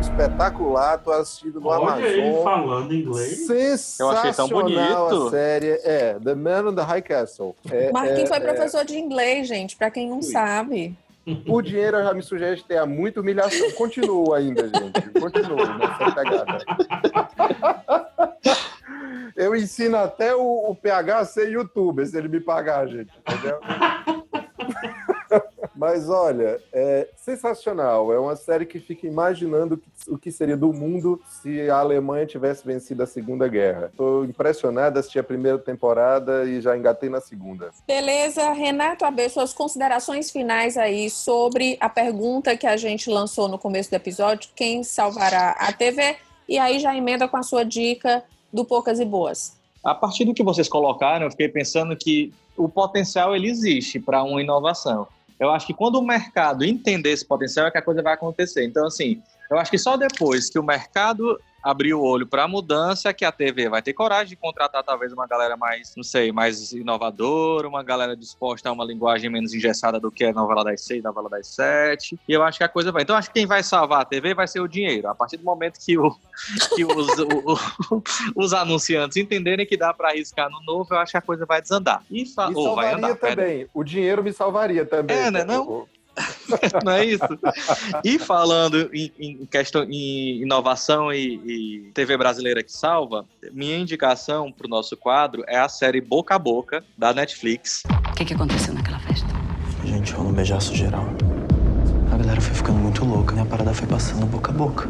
Espetacular, 0.00 0.96
tô 0.96 1.12
assistindo 1.12 1.60
no 1.60 1.68
Olha 1.68 1.92
Amazon. 1.92 2.04
ele 2.06 2.42
falando 2.42 2.94
inglês. 2.94 3.46
Sensacional 3.46 4.14
Eu 4.14 4.18
achei 4.18 4.32
tão 4.32 4.48
bonito. 4.48 5.26
a 5.26 5.30
série. 5.30 5.78
É, 5.84 6.16
The 6.18 6.34
Man 6.34 6.70
in 6.70 6.74
the 6.74 6.82
High 6.82 7.02
Castle. 7.02 7.54
É, 7.70 7.92
Marquinhos 7.92 8.22
é, 8.22 8.26
foi 8.28 8.36
é. 8.38 8.40
professor 8.40 8.82
de 8.82 8.98
inglês, 8.98 9.46
gente, 9.46 9.76
para 9.76 9.90
quem 9.90 10.08
não 10.08 10.22
sabe. 10.22 10.96
O 11.46 11.60
dinheiro 11.60 12.02
já 12.02 12.14
me 12.14 12.22
sugere 12.22 12.62
ter 12.62 12.82
muita 12.86 13.20
humilhação. 13.20 13.70
Continuo 13.72 14.32
ainda, 14.32 14.62
gente. 14.62 15.20
Continuo 15.20 15.66
nessa 15.76 16.12
pegada. 16.12 16.64
Eu 19.36 19.54
ensino 19.54 19.98
até 19.98 20.34
o, 20.34 20.70
o 20.70 20.74
PH 20.74 21.18
a 21.18 21.24
ser 21.26 21.50
youtuber, 21.50 22.06
se 22.06 22.16
ele 22.16 22.28
me 22.28 22.40
pagar, 22.40 22.88
gente. 22.88 23.12
Entendeu? 23.20 23.60
Mas 25.74 26.08
olha, 26.08 26.60
é 26.72 27.08
sensacional. 27.16 28.12
É 28.12 28.18
uma 28.18 28.34
série 28.34 28.66
que 28.66 28.80
fica 28.80 29.06
imaginando 29.06 29.80
o 30.08 30.18
que- 30.18 30.32
seria 30.32 30.56
do 30.56 30.72
mundo 30.72 31.20
se 31.42 31.70
a 31.70 31.78
Alemanha 31.78 32.26
tivesse 32.26 32.66
vencido 32.66 33.02
a 33.02 33.06
Segunda 33.06 33.46
Guerra. 33.48 33.86
Estou 33.90 34.24
impressionado, 34.24 34.98
assisti 34.98 35.18
a 35.18 35.24
primeira 35.24 35.58
temporada 35.58 36.44
e 36.44 36.60
já 36.60 36.76
engatei 36.76 37.08
na 37.08 37.20
segunda. 37.20 37.70
Beleza, 37.86 38.50
Renato 38.52 39.04
Abe, 39.04 39.28
suas 39.28 39.52
considerações 39.52 40.30
finais 40.30 40.76
aí 40.76 41.08
sobre 41.10 41.76
a 41.80 41.88
pergunta 41.88 42.56
que 42.56 42.66
a 42.66 42.76
gente 42.76 43.08
lançou 43.10 43.48
no 43.48 43.58
começo 43.58 43.90
do 43.90 43.94
episódio: 43.94 44.50
quem 44.54 44.82
salvará 44.84 45.50
a 45.58 45.72
TV? 45.72 46.16
E 46.48 46.58
aí 46.58 46.78
já 46.78 46.96
emenda 46.96 47.28
com 47.28 47.36
a 47.36 47.42
sua 47.42 47.64
dica 47.64 48.22
do 48.52 48.64
Poucas 48.64 48.98
e 49.00 49.04
Boas. 49.04 49.57
A 49.84 49.94
partir 49.94 50.24
do 50.24 50.34
que 50.34 50.42
vocês 50.42 50.68
colocaram, 50.68 51.26
eu 51.26 51.30
fiquei 51.30 51.48
pensando 51.48 51.96
que 51.96 52.32
o 52.56 52.68
potencial 52.68 53.34
ele 53.34 53.48
existe 53.48 54.00
para 54.00 54.22
uma 54.22 54.42
inovação. 54.42 55.06
Eu 55.38 55.50
acho 55.50 55.66
que 55.66 55.74
quando 55.74 55.96
o 55.96 56.02
mercado 56.02 56.64
entender 56.64 57.10
esse 57.10 57.24
potencial 57.24 57.66
é 57.66 57.70
que 57.70 57.78
a 57.78 57.82
coisa 57.82 58.02
vai 58.02 58.14
acontecer. 58.14 58.64
Então, 58.64 58.86
assim, 58.86 59.22
eu 59.50 59.58
acho 59.58 59.70
que 59.70 59.78
só 59.78 59.96
depois 59.96 60.50
que 60.50 60.58
o 60.58 60.62
mercado 60.62 61.38
abrir 61.62 61.92
o 61.94 62.00
olho 62.00 62.26
para 62.26 62.44
a 62.44 62.48
mudança 62.48 63.12
que 63.12 63.24
a 63.24 63.32
TV 63.32 63.68
vai 63.68 63.82
ter 63.82 63.92
coragem 63.92 64.28
de 64.28 64.36
contratar 64.36 64.82
talvez 64.82 65.12
uma 65.12 65.26
galera 65.26 65.56
mais, 65.56 65.94
não 65.96 66.04
sei, 66.04 66.30
mais 66.32 66.72
inovadora, 66.72 67.68
uma 67.68 67.82
galera 67.82 68.16
disposta 68.16 68.68
a 68.68 68.72
uma 68.72 68.84
linguagem 68.84 69.28
menos 69.28 69.52
engessada 69.52 69.98
do 69.98 70.10
que 70.10 70.24
a 70.24 70.32
novela 70.32 70.64
das 70.64 70.82
seis, 70.82 71.02
novela 71.02 71.28
das 71.28 71.48
sete. 71.48 72.18
E 72.28 72.32
eu 72.32 72.42
acho 72.42 72.58
que 72.58 72.64
a 72.64 72.68
coisa 72.68 72.92
vai. 72.92 73.02
Então, 73.02 73.16
acho 73.16 73.28
que 73.28 73.34
quem 73.34 73.46
vai 73.46 73.62
salvar 73.62 74.02
a 74.02 74.04
TV 74.04 74.34
vai 74.34 74.46
ser 74.46 74.60
o 74.60 74.68
dinheiro. 74.68 75.08
A 75.08 75.14
partir 75.14 75.36
do 75.36 75.44
momento 75.44 75.78
que, 75.84 75.98
o, 75.98 76.10
que 76.74 76.84
os, 76.84 77.18
o, 77.18 77.54
o, 77.94 78.02
os 78.44 78.54
anunciantes 78.54 79.16
entenderem 79.16 79.66
que 79.66 79.76
dá 79.76 79.92
para 79.92 80.10
arriscar 80.10 80.48
no 80.50 80.62
novo, 80.62 80.94
eu 80.94 80.98
acho 80.98 81.12
que 81.12 81.18
a 81.18 81.22
coisa 81.22 81.44
vai 81.44 81.60
desandar. 81.60 82.02
E 82.10 82.24
fa... 82.24 82.50
oh, 82.54 82.74
vai 82.74 82.94
andar, 82.94 83.16
também. 83.16 83.58
Pera. 83.58 83.70
O 83.74 83.82
dinheiro 83.82 84.22
me 84.22 84.32
salvaria 84.32 84.86
também. 84.86 85.16
É, 85.16 85.30
né? 85.30 85.44
Não? 85.44 85.86
não 86.84 86.92
é 86.92 87.04
isso? 87.04 87.24
E 88.04 88.18
falando 88.18 88.90
em, 88.92 89.12
em 89.18 89.46
questão 89.46 89.84
em 89.84 90.42
inovação 90.42 91.12
e, 91.12 91.40
e, 91.44 91.90
TV 91.92 92.16
brasileira 92.16 92.62
que 92.62 92.72
salva, 92.72 93.24
minha 93.52 93.76
indicação 93.76 94.52
para 94.52 94.66
o 94.66 94.70
nosso 94.70 94.96
quadro 94.96 95.44
é 95.46 95.58
a 95.58 95.68
série 95.68 96.00
Boca 96.00 96.34
a 96.34 96.38
Boca 96.38 96.84
da 96.96 97.12
Netflix. 97.12 97.82
O 98.10 98.14
que, 98.14 98.24
que 98.24 98.34
aconteceu 98.34 98.74
naquela 98.74 98.98
festa? 99.00 99.28
A 99.82 99.86
gente 99.86 100.12
rolou 100.12 100.32
um 100.32 100.34
beijaço 100.34 100.74
geral. 100.74 101.06
A 102.12 102.16
galera 102.16 102.40
foi 102.40 102.54
ficando 102.54 102.78
muito 102.78 103.04
louca 103.04 103.36
e 103.36 103.40
a 103.40 103.44
parada 103.44 103.72
foi 103.72 103.86
passando 103.86 104.26
boca 104.26 104.50
a 104.50 104.54
boca. 104.54 104.88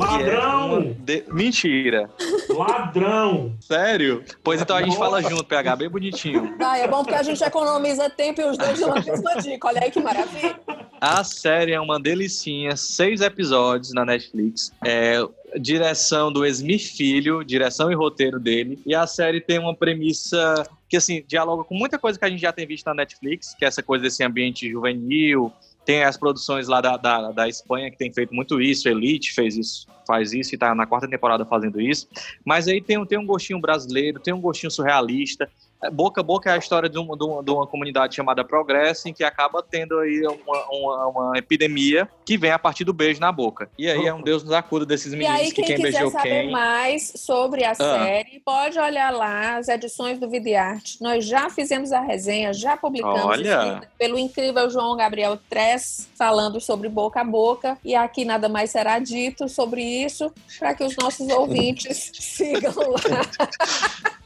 Ladrão! 0.00 0.78
É 0.78 0.82
de... 0.82 1.24
Mentira! 1.28 2.10
Ladrão! 2.48 3.54
Sério? 3.60 4.24
Pois 4.42 4.62
então 4.62 4.76
a 4.76 4.82
gente 4.82 4.96
fala 4.96 5.22
junto, 5.22 5.44
PH, 5.44 5.76
bem 5.76 5.90
bonitinho. 5.90 6.56
Ah, 6.58 6.78
é 6.78 6.88
bom 6.88 7.02
porque 7.02 7.14
a 7.14 7.22
gente 7.22 7.42
economiza 7.44 8.08
tempo 8.08 8.40
e 8.40 8.44
os 8.44 8.56
dois 8.56 8.78
de 8.78 8.84
uma 8.84 8.94
mesma 8.94 9.36
dica. 9.36 9.68
Olha 9.68 9.82
aí 9.84 9.90
que 9.90 10.00
maravilha. 10.00 10.58
A 11.00 11.22
série 11.22 11.72
é 11.72 11.80
uma 11.80 12.00
delicinha, 12.00 12.76
seis 12.76 13.20
episódios 13.20 13.92
na 13.92 14.04
Netflix. 14.04 14.72
É 14.84 15.22
direção 15.58 16.32
do 16.32 16.46
Esmi 16.46 16.78
Filho, 16.78 17.44
direção 17.44 17.90
e 17.90 17.94
roteiro 17.94 18.38
dele. 18.38 18.80
E 18.86 18.94
a 18.94 19.06
série 19.06 19.40
tem 19.40 19.58
uma 19.58 19.74
premissa 19.74 20.66
que, 20.88 20.96
assim, 20.96 21.24
dialoga 21.26 21.64
com 21.64 21.74
muita 21.74 21.98
coisa 21.98 22.18
que 22.18 22.24
a 22.24 22.28
gente 22.28 22.40
já 22.40 22.52
tem 22.52 22.66
visto 22.66 22.86
na 22.86 22.94
Netflix, 22.94 23.54
que 23.54 23.64
é 23.64 23.68
essa 23.68 23.82
coisa 23.82 24.04
desse 24.04 24.22
ambiente 24.24 24.70
juvenil, 24.70 25.52
tem 25.84 26.04
as 26.04 26.16
produções 26.16 26.68
lá 26.68 26.80
da, 26.80 26.96
da, 26.96 27.32
da, 27.32 27.48
Espanha 27.48 27.90
que 27.90 27.96
tem 27.96 28.12
feito 28.12 28.34
muito 28.34 28.60
isso, 28.60 28.88
Elite 28.88 29.32
fez 29.32 29.56
isso, 29.56 29.86
faz 30.06 30.32
isso 30.32 30.54
e 30.54 30.58
tá 30.58 30.74
na 30.74 30.86
quarta 30.86 31.08
temporada 31.08 31.44
fazendo 31.44 31.80
isso. 31.80 32.08
Mas 32.44 32.68
aí 32.68 32.80
tem, 32.80 33.04
tem 33.06 33.18
um 33.18 33.26
gostinho 33.26 33.60
brasileiro, 33.60 34.20
tem 34.20 34.34
um 34.34 34.40
gostinho 34.40 34.70
surrealista. 34.70 35.50
Boca 35.88 36.20
a 36.20 36.24
Boca 36.24 36.50
é 36.50 36.54
a 36.54 36.58
história 36.58 36.88
de 36.88 36.98
uma, 36.98 37.16
de 37.16 37.24
uma, 37.24 37.42
de 37.42 37.50
uma 37.50 37.66
comunidade 37.66 38.14
chamada 38.14 38.44
Progresso, 38.44 39.08
em 39.08 39.14
que 39.14 39.24
acaba 39.24 39.62
tendo 39.62 39.98
aí 39.98 40.22
uma, 40.26 40.66
uma, 40.70 41.06
uma, 41.06 41.38
epidemia 41.38 42.08
que 42.24 42.36
vem 42.36 42.50
a 42.50 42.58
partir 42.58 42.84
do 42.84 42.92
beijo 42.92 43.20
na 43.20 43.32
boca. 43.32 43.70
E 43.78 43.88
aí 43.88 44.06
é 44.06 44.12
um 44.12 44.20
Deus 44.20 44.42
nos 44.42 44.52
acuda 44.52 44.84
desses 44.84 45.12
meninos 45.14 45.40
e 45.40 45.42
aí, 45.44 45.48
que 45.52 45.62
quem, 45.62 45.64
quem 45.64 45.76
quiser 45.76 45.92
beijou 45.92 46.10
saber 46.10 46.42
quem. 46.42 46.50
mais 46.50 47.12
sobre 47.16 47.64
a 47.64 47.70
Ah. 47.70 47.74
série, 47.74 48.40
pode 48.44 48.78
olhar 48.78 49.10
lá 49.10 49.56
as 49.56 49.68
edições 49.68 50.18
do 50.18 50.28
Videarte. 50.28 51.00
Nós 51.00 51.24
já 51.24 51.48
fizemos 51.48 51.92
a 51.92 52.00
resenha, 52.00 52.52
já 52.52 52.76
publicamos 52.76 53.24
Olha. 53.24 53.64
escrita 53.64 53.90
pelo 53.98 54.18
incrível 54.18 54.68
João 54.68 54.96
Gabriel 54.96 55.38
Tress, 55.48 56.08
falando 56.16 56.60
sobre 56.60 56.88
boca 56.88 57.20
a 57.20 57.24
boca. 57.24 57.78
E 57.84 57.94
aqui 57.94 58.24
nada 58.24 58.48
mais 58.48 58.70
será 58.70 58.98
dito 58.98 59.48
sobre 59.48 59.82
isso, 59.82 60.32
para 60.58 60.74
que 60.74 60.84
os 60.84 60.94
nossos 60.96 61.28
ouvintes 61.28 62.10
sigam 62.20 62.74
lá. 62.76 64.10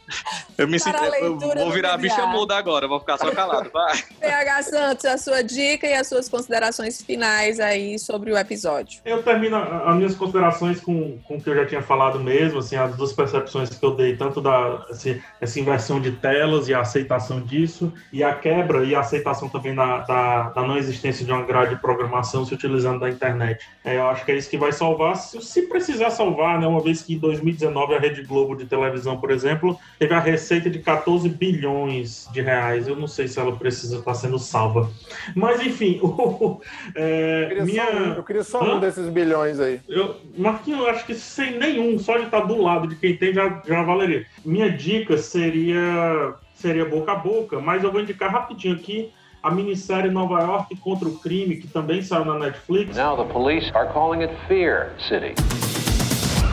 Eu 0.57 0.69
me 0.69 0.79
Eu 0.79 1.11
leitura 1.11 1.61
vou 1.61 1.73
virar 1.73 1.95
a 1.95 1.97
bicha 1.97 2.27
muda 2.27 2.57
agora, 2.57 2.87
vou 2.87 3.01
ficar 3.01 3.19
só 3.19 3.31
calado. 3.31 3.71
Vai. 3.73 4.03
PH 4.21 4.63
Santos, 4.63 5.05
a 5.05 5.19
sua 5.19 5.43
dica 5.43 5.87
e 5.87 5.95
as 5.95 6.07
suas 6.07 6.29
considerações 6.29 7.03
finais 7.03 7.59
aí 7.59 7.99
sobre 7.99 8.33
o 8.33 8.39
episódio. 8.39 9.01
Eu 9.05 9.23
termino 9.23 9.57
as 9.57 9.97
minhas 9.97 10.15
considerações 10.15 10.81
com, 10.81 11.19
com 11.25 11.37
o 11.37 11.41
que 11.41 11.51
eu 11.51 11.55
já 11.55 11.67
tinha 11.67 11.83
falado 11.83 12.21
mesmo, 12.21 12.59
assim, 12.61 12.77
as 12.77 12.95
duas 12.97 13.13
percepções 13.13 13.71
que 13.71 13.85
eu 13.85 13.95
dei, 13.95 14.17
tanto 14.17 14.41
da 14.41 14.85
assim, 14.91 15.21
essa 15.41 15.59
inversão 15.59 16.01
de 16.01 16.13
telas 16.13 16.69
e 16.69 16.75
a 16.75 16.81
aceitação 16.81 17.41
disso, 17.41 17.93
e 18.13 18.23
a 18.23 18.35
quebra 18.35 18.85
e 18.85 18.95
a 18.95 19.01
aceitação 19.01 19.49
também 19.49 19.75
da, 19.75 19.99
da, 19.99 20.51
da 20.51 20.63
não 20.63 20.77
existência 20.77 21.25
de 21.25 21.33
uma 21.33 21.43
grade 21.43 21.75
de 21.75 21.81
programação 21.81 22.45
se 22.45 22.55
utilizando 22.55 23.01
da 23.01 23.09
internet. 23.09 23.67
É, 23.85 23.97
eu 23.97 24.09
acho 24.09 24.25
que 24.25 24.33
é 24.33 24.37
isso 24.37 24.51
que 24.51 24.59
vai 24.59 24.73
salvar, 24.73 25.17
se, 25.17 25.41
se 25.41 25.63
precisar 25.63 26.11
salvar, 26.11 26.61
né? 26.61 26.67
Uma 26.67 26.81
vez 26.81 27.03
que 27.03 27.15
em 27.15 27.19
2019 27.19 27.95
a 27.95 27.99
Rede 27.99 28.23
Globo 28.23 28.55
de 28.55 28.65
televisão, 28.67 29.19
por 29.19 29.31
exemplo, 29.31 29.79
teve 30.05 30.15
a 30.15 30.21
receita 30.21 30.69
de 30.69 30.81
14 30.81 31.29
bilhões 31.31 32.29
de 32.31 32.43
reais. 32.43 32.87
Eu 32.87 32.95
não 32.95 33.07
sei 33.07 33.27
se 33.27 33.39
ela 33.41 33.57
precisa 33.57 33.99
estar 33.99 34.13
sendo 34.15 34.39
salva. 34.39 34.91
Mas, 35.35 35.65
enfim, 35.65 35.99
o- 36.05 36.61
é, 36.95 37.45
Eu 37.45 37.49
queria, 37.49 37.65
minha... 37.65 37.85
só, 37.87 37.93
um, 37.99 38.13
eu 38.15 38.23
queria 38.23 38.43
só 38.45 38.61
Hã? 38.63 38.75
um 38.75 38.81
desses 38.81 39.09
bilhões 39.09 39.59
aí. 39.61 39.81
Eu, 39.89 40.17
Marquinhos, 40.37 40.81
eu 40.81 40.89
acho 40.91 41.07
que 41.07 41.15
sem 41.15 41.59
nenhum, 41.59 41.99
só 41.99 42.19
de 42.19 42.25
estar 42.25 42.41
do 42.41 42.61
lado 42.61 42.87
de 42.87 42.97
quem 42.97 43.17
tem 43.17 43.33
já, 43.33 43.63
já 43.67 43.83
valeria. 43.83 44.27
Minha 44.45 44.71
dica 44.71 45.17
seria, 45.17 46.35
seria 46.55 46.85
boca 46.85 47.13
a 47.13 47.17
boca, 47.17 47.59
mas 47.61 47.83
eu 47.83 47.91
vou 47.91 48.01
indicar 48.03 48.31
rapidinho 48.31 48.75
aqui 48.75 49.11
a 49.43 49.51
minissérie 49.51 50.11
Nova 50.11 50.41
York 50.41 50.77
contra 50.77 51.07
o 51.09 51.19
crime, 51.19 51.57
que 51.57 51.67
também 51.69 52.03
saiu 52.03 52.25
na 52.27 52.39
Netflix. 52.39 52.97
Now 52.97 53.17
the 53.17 53.31
police 53.33 53.71
are 53.75 53.91
calling 53.93 54.23
it 54.23 54.33
Fear 54.49 54.91
City. 54.99 55.35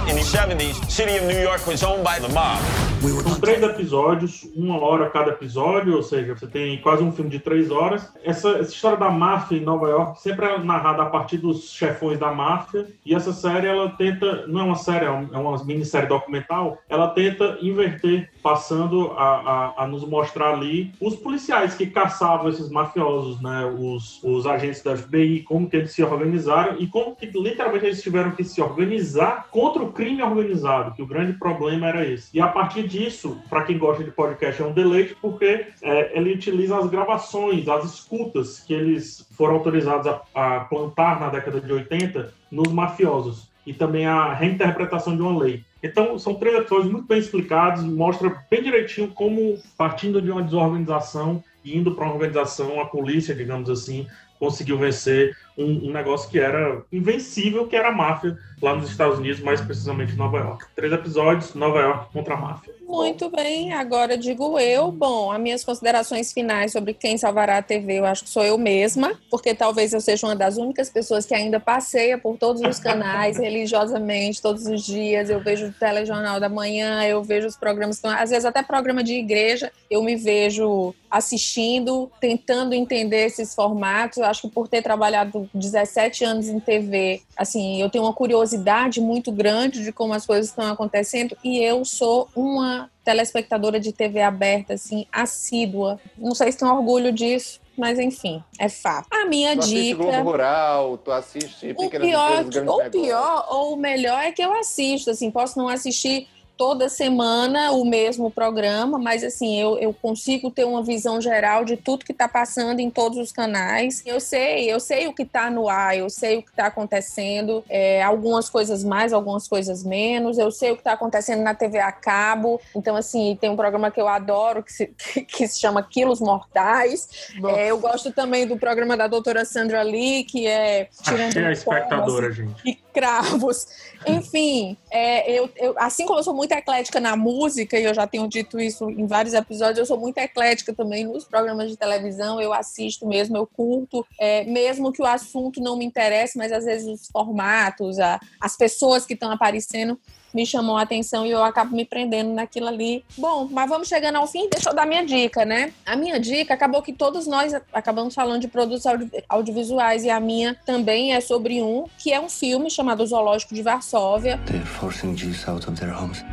In 0.08 0.16
the 0.16 0.24
70s, 0.24 0.90
city 0.90 1.18
of 1.18 1.26
New 1.26 1.40
York 1.40 1.66
was 1.68 1.84
owned 1.84 2.04
by 2.04 2.20
the 2.20 2.30
mob. 2.30 2.60
São 3.02 3.40
três 3.40 3.64
episódios, 3.64 4.48
uma 4.56 4.80
hora 4.80 5.10
cada 5.10 5.32
episódio, 5.32 5.96
ou 5.96 6.04
seja, 6.04 6.36
você 6.36 6.46
tem 6.46 6.80
quase 6.82 7.02
um 7.02 7.12
filme 7.12 7.32
de 7.32 7.40
três 7.40 7.72
horas. 7.72 8.14
Essa, 8.24 8.50
essa 8.60 8.72
história 8.72 8.98
da 8.98 9.10
máfia 9.10 9.58
em 9.58 9.62
Nova 9.62 9.88
York 9.90 10.22
sempre 10.22 10.46
é 10.46 10.60
narrada 10.60 11.02
a 11.02 11.08
partir 11.08 11.38
dos 11.40 11.72
chefões 11.72 12.20
da 12.20 12.32
máfia. 12.32 12.88
E 13.04 13.16
essa 13.16 13.34
série, 13.34 13.66
ela 13.66 13.90
tenta, 13.90 14.46
não 14.46 14.62
é 14.62 14.64
uma 14.64 14.76
série, 14.76 15.06
é 15.06 15.08
é 15.08 15.38
uma 15.38 15.64
minissérie 15.64 16.08
documental, 16.08 16.78
ela 16.88 17.08
tenta 17.08 17.58
inverter, 17.60 18.30
passando 18.44 19.12
a, 19.18 19.74
a, 19.78 19.84
a 19.84 19.88
nos 19.88 20.08
mostrar 20.08 20.54
ali 20.54 20.94
os 21.02 21.16
policiais 21.16 21.74
que 21.74 21.88
caçavam 21.88 22.50
esses 22.50 22.70
mafiosos, 22.70 23.42
né? 23.42 23.66
Os, 23.66 24.24
os 24.24 24.46
agentes 24.46 24.84
da 24.84 24.96
FBI, 24.96 25.42
como 25.42 25.68
que 25.68 25.78
eles 25.78 25.92
se 25.92 26.04
organizaram 26.04 26.76
e 26.80 26.86
como 26.86 27.16
que 27.16 27.26
literalmente 27.26 27.86
eles 27.86 28.02
tiveram 28.02 28.32
que 28.32 28.44
se 28.44 28.62
organizar 28.62 29.48
contra 29.50 29.82
o 29.82 29.91
crime 29.92 30.22
organizado, 30.22 30.94
que 30.94 31.02
o 31.02 31.08
grande 31.08 31.34
problema 31.34 31.88
era 31.88 32.06
esse. 32.06 32.36
E 32.36 32.42
a 32.42 32.48
partir 32.48 32.88
disso, 32.88 33.40
para 33.50 33.64
quem 33.64 33.78
gosta 33.78 34.04
de 34.04 34.12
podcast, 34.12 34.62
é 34.62 34.66
um 34.66 34.74
deleite, 34.74 35.16
porque 35.22 35.68
é, 35.82 36.18
ele 36.18 36.34
utiliza 36.34 36.78
as 36.78 36.90
gravações, 36.90 37.68
as 37.68 37.86
escutas 37.86 38.60
que 38.60 38.74
eles 38.74 39.28
foram 39.36 39.56
autorizados 39.56 40.08
a, 40.08 40.22
a 40.34 40.60
plantar 40.62 41.20
na 41.20 41.30
década 41.30 41.60
de 41.60 41.72
80 41.72 42.34
nos 42.52 42.72
mafiosos. 42.72 43.50
E 43.66 43.74
também 43.74 44.08
a 44.08 44.34
reinterpretação 44.34 45.16
de 45.16 45.22
uma 45.22 45.38
lei. 45.38 45.64
Então, 45.84 46.18
são 46.18 46.34
três 46.34 46.56
episódios 46.56 46.92
muito 46.92 47.08
bem 47.08 47.20
explicados, 47.20 47.84
mostra 47.84 48.44
bem 48.50 48.64
direitinho 48.64 49.10
como, 49.10 49.60
partindo 49.78 50.22
de 50.22 50.32
uma 50.32 50.42
desorganização 50.42 51.44
e 51.64 51.78
indo 51.78 51.94
para 51.94 52.06
uma 52.06 52.14
organização, 52.14 52.82
a 52.82 52.86
polícia, 52.86 53.36
digamos 53.36 53.70
assim, 53.70 54.08
conseguiu 54.42 54.76
vencer 54.76 55.38
um, 55.56 55.90
um 55.90 55.92
negócio 55.92 56.28
que 56.28 56.40
era 56.40 56.82
invencível, 56.92 57.68
que 57.68 57.76
era 57.76 57.90
a 57.90 57.92
máfia 57.92 58.36
lá 58.60 58.76
nos 58.76 58.90
Estados 58.90 59.20
Unidos, 59.20 59.40
mais 59.40 59.62
precisamente 59.62 60.14
em 60.14 60.16
Nova 60.16 60.40
York. 60.40 60.66
Três 60.76 60.92
episódios, 60.92 61.54
Nova 61.54 61.80
York 61.80 62.12
contra 62.12 62.34
a 62.34 62.38
máfia. 62.38 62.74
Muito 62.82 63.30
bem, 63.30 63.72
agora 63.72 64.18
digo 64.18 64.58
eu. 64.58 64.92
Bom, 64.92 65.32
as 65.32 65.40
minhas 65.40 65.64
considerações 65.64 66.34
finais 66.34 66.72
sobre 66.72 66.92
quem 66.96 67.20
salvará 67.20 67.60
a 67.60 67.62
TV, 67.62 68.00
eu 68.00 68.06
acho 68.06 68.24
que 68.24 68.32
sou 68.32 68.44
eu 68.44 68.58
mesma, 68.58 69.14
porque 69.30 69.54
talvez 69.54 69.94
eu 69.94 70.02
seja 70.02 70.26
uma 70.26 70.36
das 70.36 70.58
únicas 70.58 70.90
pessoas 70.90 71.24
que 71.24 71.36
ainda 71.36 71.60
passeia 71.60 72.18
por 72.18 72.36
todos 72.36 72.64
os 72.64 72.80
canais 72.80 73.38
religiosamente, 73.40 74.42
todos 74.42 74.66
os 74.66 74.84
dias. 74.84 75.30
Eu 75.30 75.40
vejo 75.40 75.68
o 75.68 75.72
telejornal 75.72 76.40
da 76.40 76.50
manhã, 76.50 77.06
eu 77.06 77.24
vejo 77.24 77.48
os 77.48 77.56
programas, 77.56 78.04
às 78.04 78.32
vezes 78.32 78.46
até 78.46 78.64
programa 78.64 79.04
de 79.04 79.14
igreja, 79.14 79.72
eu 79.90 80.02
me 80.02 80.16
vejo 80.16 80.96
assistindo, 81.12 82.10
tentando 82.22 82.74
entender 82.74 83.26
esses 83.26 83.54
formatos. 83.54 84.18
Eu 84.18 84.26
acho 84.26 84.44
que 84.44 84.50
por 84.50 84.68
ter 84.68 84.82
trabalhado 84.82 85.50
17 85.54 86.24
anos 86.24 86.48
em 86.48 86.60
TV, 86.60 87.22
assim, 87.36 87.82
eu 87.82 87.90
tenho 87.90 88.06
uma 88.06 88.14
curiosidade 88.14 89.02
muito 89.02 89.32
grande 89.32 89.84
de 89.84 89.92
como 89.92 90.14
as 90.14 90.26
coisas 90.26 90.48
estão 90.48 90.72
acontecendo 90.72 91.38
e 91.44 91.60
eu 91.60 91.84
sou 91.84 92.30
uma 92.36 92.90
telespectadora 93.04 93.80
de 93.80 93.92
TV 93.92 94.22
aberta, 94.22 94.76
assim, 94.76 95.06
assídua. 95.12 96.00
Não 96.18 96.34
sei 96.34 96.52
se 96.52 96.58
tenho 96.58 96.72
orgulho 96.74 97.12
disso, 97.12 97.60
mas 97.78 97.98
enfim, 98.00 98.44
é 98.60 98.70
fato. 98.70 99.08
A 99.12 99.26
minha 99.26 99.58
Tu 99.58 99.68
dica. 99.68 100.04
Globo 100.04 100.32
Rural, 100.32 100.98
tu 101.00 101.12
assiste 101.12 101.74
O 101.78 101.90
pior, 101.90 102.44
Empresas, 102.44 102.56
ou 102.68 102.78
Negócios. 102.78 102.90
pior, 102.92 103.48
ou 103.50 103.74
o 103.74 103.76
melhor 103.78 104.22
é 104.22 104.32
que 104.32 104.42
eu 104.42 104.54
assisto, 104.54 105.10
assim, 105.10 105.32
posso 105.32 105.58
não 105.58 105.68
assistir 105.68 106.28
toda 106.62 106.88
semana 106.90 107.72
o 107.72 107.84
mesmo 107.84 108.30
programa, 108.30 109.00
mas 109.00 109.24
assim, 109.24 109.60
eu, 109.60 109.80
eu 109.80 109.92
consigo 109.92 110.52
ter 110.52 110.64
uma 110.64 110.84
visão 110.84 111.20
geral 111.20 111.66
de 111.66 111.76
tudo 111.76 112.06
que 112.06 112.12
está 112.12 112.28
passando 112.28 112.80
em 112.80 112.88
todos 112.88 113.18
os 113.18 113.32
canais. 113.32 114.04
Eu 114.06 114.20
sei, 114.20 114.72
eu 114.72 114.80
sei 114.80 115.08
o 115.08 115.14
que 115.14 115.24
está 115.24 115.50
no 115.50 115.68
ar, 115.68 115.98
eu 115.98 116.08
sei 116.08 116.38
o 116.38 116.44
que 116.44 116.52
está 116.52 116.68
acontecendo, 116.68 117.64
é, 117.68 118.04
algumas 118.04 118.48
coisas 118.48 118.84
mais, 118.84 119.12
algumas 119.12 119.48
coisas 119.48 119.84
menos, 119.84 120.38
eu 120.38 120.52
sei 120.52 120.70
o 120.70 120.76
que 120.76 120.82
está 120.82 120.94
acontecendo 120.94 121.42
na 121.42 121.56
TV 121.56 121.80
a 121.80 121.92
cabo. 121.92 122.62
Então, 122.76 122.96
assim, 122.96 123.36
tem 123.42 123.50
um 123.50 123.56
programa 123.56 123.90
que 123.90 124.00
eu 124.00 124.08
adoro 124.08 124.62
que 124.62 124.72
se, 124.72 124.86
que, 124.96 125.22
que 125.22 125.48
se 125.48 125.60
chama 125.60 125.82
Quilos 125.82 126.22
Mortais. 126.22 127.10
É, 127.56 127.72
eu 127.72 127.80
gosto 127.80 128.12
também 128.12 128.46
do 128.46 128.56
programa 128.56 128.96
da 128.96 129.08
doutora 129.08 129.46
Sandra 129.46 129.82
Lee, 129.82 130.26
que 130.26 130.46
é 130.46 130.88
Tirando 131.02 131.30
Achei 131.30 131.44
a 131.44 131.52
espectadora, 131.54 132.32
gente. 132.32 132.62
E 132.64 132.76
cravos. 132.92 133.68
Enfim, 134.06 134.78
é, 134.90 135.32
eu, 135.32 135.50
eu, 135.56 135.76
assim 135.78 136.06
como 136.06 136.20
eu 136.20 136.24
sou 136.24 136.34
muito 136.34 136.52
eclética 136.52 137.00
na 137.00 137.16
música, 137.16 137.80
e 137.80 137.84
eu 137.84 137.94
já 137.94 138.08
tenho 138.08 138.28
dito 138.28 138.60
isso 138.60 138.90
em 138.90 139.06
vários 139.06 139.34
episódios, 139.34 139.78
eu 139.78 139.86
sou 139.86 139.98
muito 139.98 140.18
eclética 140.18 140.74
também 140.74 141.06
nos 141.06 141.24
programas 141.26 141.70
de 141.70 141.78
televisão, 141.78 142.42
eu 142.42 142.54
assisto 142.54 143.08
mesmo, 143.08 143.38
eu 143.38 143.48
curto, 143.48 144.06
é, 144.20 144.44
mesmo 144.46 144.92
que 144.92 145.02
o 145.02 145.06
assunto 145.06 145.62
não 145.62 145.78
me 145.78 145.86
interesse, 145.86 146.38
mas 146.38 146.52
às 146.52 146.66
vezes 146.66 146.88
os 146.88 147.08
formatos, 147.08 148.00
a, 148.00 148.20
as 148.40 148.58
pessoas 148.58 149.06
que 149.06 149.14
estão 149.14 149.32
aparecendo 149.32 150.00
me 150.34 150.46
chamou 150.46 150.78
a 150.78 150.82
atenção 150.82 151.26
e 151.26 151.32
eu 151.32 151.44
acabo 151.44 151.76
me 151.76 151.86
prendendo 151.86 152.34
naquilo 152.34 152.68
ali. 152.68 153.04
Bom, 153.18 153.48
mas 153.52 153.70
vamos 153.70 153.88
chegando 153.88 154.18
ao 154.18 154.28
fim, 154.28 154.50
deixa 154.50 154.70
eu 154.70 154.76
dar 154.76 154.86
minha 154.86 155.06
dica, 155.06 155.46
né? 155.46 155.74
A 155.86 155.96
minha 155.96 156.20
dica 156.20 156.54
acabou 156.54 156.82
que 156.82 156.94
todos 156.94 157.28
nós 157.28 157.54
acabamos 157.74 158.14
falando 158.14 158.42
de 158.42 158.48
produtos 158.48 158.86
audio 158.86 159.10
audiovisuais 159.30 160.04
e 160.04 160.10
a 160.10 160.20
minha 160.20 160.56
também 160.66 161.14
é 161.14 161.22
sobre 161.22 161.62
um, 161.62 161.86
que 161.98 162.12
é 162.14 162.20
um 162.20 162.30
filme 162.30 162.70
chamado 162.70 163.06
Zoológico 163.06 163.54
de 163.54 163.62
Varsóvia. 163.62 164.40
They're 164.46 164.66
forcing 164.66 165.16
Jews 165.16 165.48
out 165.48 165.68
of 165.68 165.80
their 165.80 165.94
homes. 165.94 166.24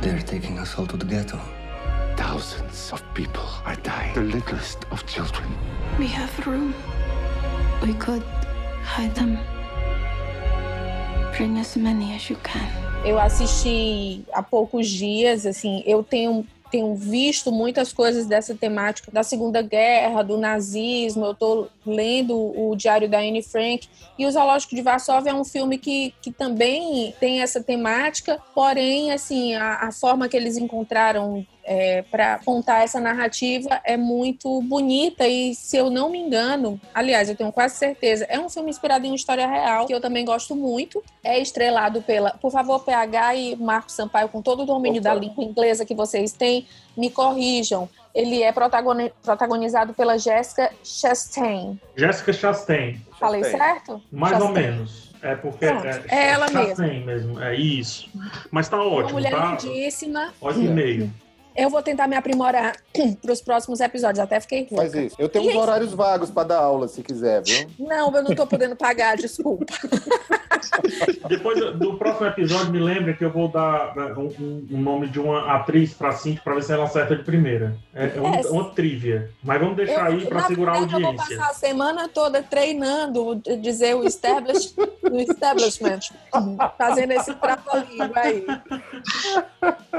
They're 0.00 0.22
taking 0.22 0.58
us 0.58 0.76
all 0.78 0.86
to 0.86 0.96
the 0.96 1.06
ghetto. 1.06 1.38
Thousands 2.16 2.92
of 2.92 3.02
people 3.14 3.42
are 3.64 3.76
dying. 3.82 4.14
The 4.14 4.22
littlest 4.22 4.84
of 4.90 5.04
children. 5.06 5.48
We 5.98 6.06
have 6.08 6.30
room. 6.46 6.74
We 7.82 7.94
could 7.94 8.22
hide 8.84 9.14
them. 9.14 9.38
Bring 11.36 11.58
as 11.58 11.76
many 11.76 12.14
as 12.14 12.28
you 12.28 12.36
can. 12.42 12.91
Eu 13.04 13.18
assisti 13.18 14.24
há 14.32 14.42
poucos 14.42 14.88
dias, 14.88 15.44
assim, 15.44 15.82
eu 15.84 16.04
tenho 16.04 16.46
tenho 16.72 16.94
visto 16.94 17.52
muitas 17.52 17.92
coisas 17.92 18.24
dessa 18.24 18.54
temática 18.54 19.12
da 19.12 19.22
Segunda 19.22 19.60
Guerra, 19.60 20.22
do 20.22 20.38
nazismo. 20.38 21.26
Eu 21.26 21.32
estou 21.32 21.68
lendo 21.84 22.34
o 22.34 22.74
Diário 22.74 23.10
da 23.10 23.18
Anne 23.18 23.42
Frank. 23.42 23.86
E 24.18 24.24
O 24.24 24.32
Zoológico 24.32 24.74
de 24.74 24.80
Varsóvia 24.80 25.32
é 25.32 25.34
um 25.34 25.44
filme 25.44 25.76
que, 25.76 26.14
que 26.22 26.32
também 26.32 27.14
tem 27.20 27.42
essa 27.42 27.62
temática, 27.62 28.40
porém, 28.54 29.12
assim, 29.12 29.54
a, 29.54 29.88
a 29.88 29.92
forma 29.92 30.30
que 30.30 30.36
eles 30.36 30.56
encontraram 30.56 31.46
é, 31.64 32.02
para 32.02 32.38
contar 32.44 32.82
essa 32.82 33.00
narrativa 33.00 33.80
é 33.84 33.96
muito 33.96 34.60
bonita 34.62 35.26
e, 35.26 35.54
se 35.54 35.76
eu 35.76 35.90
não 35.90 36.10
me 36.10 36.18
engano, 36.18 36.80
aliás, 36.92 37.28
eu 37.28 37.36
tenho 37.36 37.52
quase 37.52 37.76
certeza, 37.76 38.26
é 38.28 38.38
um 38.38 38.48
filme 38.48 38.70
inspirado 38.70 39.06
em 39.06 39.10
uma 39.10 39.16
história 39.16 39.46
real 39.46 39.86
que 39.86 39.94
eu 39.94 40.00
também 40.00 40.24
gosto 40.24 40.54
muito. 40.56 41.02
É 41.22 41.38
estrelado 41.38 42.02
pela, 42.02 42.30
por 42.32 42.50
favor, 42.50 42.80
PH 42.80 43.34
e 43.36 43.56
Marcos 43.56 43.94
Sampaio, 43.94 44.28
com 44.28 44.42
todo 44.42 44.62
o 44.62 44.66
domínio 44.66 45.00
Opa. 45.00 45.10
da 45.10 45.14
língua 45.14 45.44
inglesa 45.44 45.84
que 45.84 45.94
vocês 45.94 46.32
têm, 46.32 46.66
me 46.96 47.10
corrijam. 47.10 47.88
Ele 48.14 48.42
é 48.42 48.52
protagonizado 48.52 49.94
pela 49.94 50.18
Jessica 50.18 50.70
Chastain. 50.84 51.80
Jessica 51.96 52.32
Chastain. 52.32 53.00
Falei 53.18 53.42
certo? 53.44 54.02
Mais 54.10 54.32
Chastain. 54.32 54.48
ou 54.48 54.54
menos. 54.54 55.12
É 55.22 55.36
porque 55.36 55.66
Pronto, 55.66 55.86
é, 55.86 56.02
é 56.08 56.30
ela 56.30 56.48
Chastain 56.48 57.04
mesmo. 57.04 57.40
É 57.40 57.54
isso. 57.54 58.10
Mas 58.50 58.68
tá 58.68 58.76
ótimo, 58.82 59.02
Uma 59.02 59.12
mulher 59.12 59.30
tá? 59.30 59.50
lindíssima. 59.62 60.34
Olha 60.40 60.58
e 60.58 60.68
meio. 60.68 61.10
Eu 61.56 61.68
vou 61.70 61.82
tentar 61.82 62.06
me 62.06 62.16
aprimorar 62.16 62.76
para 63.20 63.32
os 63.32 63.40
próximos 63.40 63.80
episódios. 63.80 64.18
Até 64.18 64.40
fiquei 64.40 64.60
rouca. 64.60 64.76
Faz 64.76 64.94
isso. 64.94 65.16
Eu 65.18 65.28
tenho 65.28 65.50
uns 65.50 65.56
horários 65.56 65.92
vagos 65.92 66.30
para 66.30 66.48
dar 66.48 66.58
aula, 66.58 66.88
se 66.88 67.02
quiser, 67.02 67.42
viu? 67.42 67.68
Não, 67.78 68.14
eu 68.14 68.22
não 68.22 68.30
estou 68.30 68.46
podendo 68.46 68.76
pagar, 68.76 69.16
desculpa. 69.16 69.66
Depois 71.28 71.58
do 71.76 71.98
próximo 71.98 72.26
episódio, 72.26 72.70
me 72.72 72.78
lembra 72.78 73.12
que 73.14 73.24
eu 73.24 73.30
vou 73.30 73.48
dar 73.48 73.94
né, 73.96 74.14
um, 74.16 74.66
um 74.70 74.80
nome 74.80 75.08
de 75.08 75.20
uma 75.20 75.56
atriz 75.56 75.92
pra 75.92 76.12
Cintia 76.12 76.40
pra 76.42 76.54
ver 76.54 76.62
se 76.62 76.72
ela 76.72 76.84
acerta 76.84 77.16
de 77.16 77.24
primeira. 77.24 77.76
É, 77.94 78.16
é 78.16 78.20
uma, 78.20 78.36
É, 78.36 78.40
uma 78.48 78.70
trivia. 78.70 79.30
Mas 79.42 79.60
vamos 79.60 79.76
deixar 79.76 80.06
aí 80.06 80.24
pra 80.26 80.40
na 80.42 80.46
segurar 80.46 80.72
a 80.72 80.80
verdade, 80.80 80.94
Eu 80.94 81.00
vou 81.00 81.08
audiência. 81.10 81.36
passar 81.36 81.50
a 81.50 81.54
semana 81.54 82.08
toda 82.08 82.42
treinando, 82.42 83.42
dizer 83.60 83.94
o, 83.94 84.04
establish, 84.04 84.74
o 85.10 85.16
establishment, 85.18 86.00
fazendo 86.78 87.12
esse 87.12 87.34
trava-língua 87.34 88.12
aí. 88.14 88.44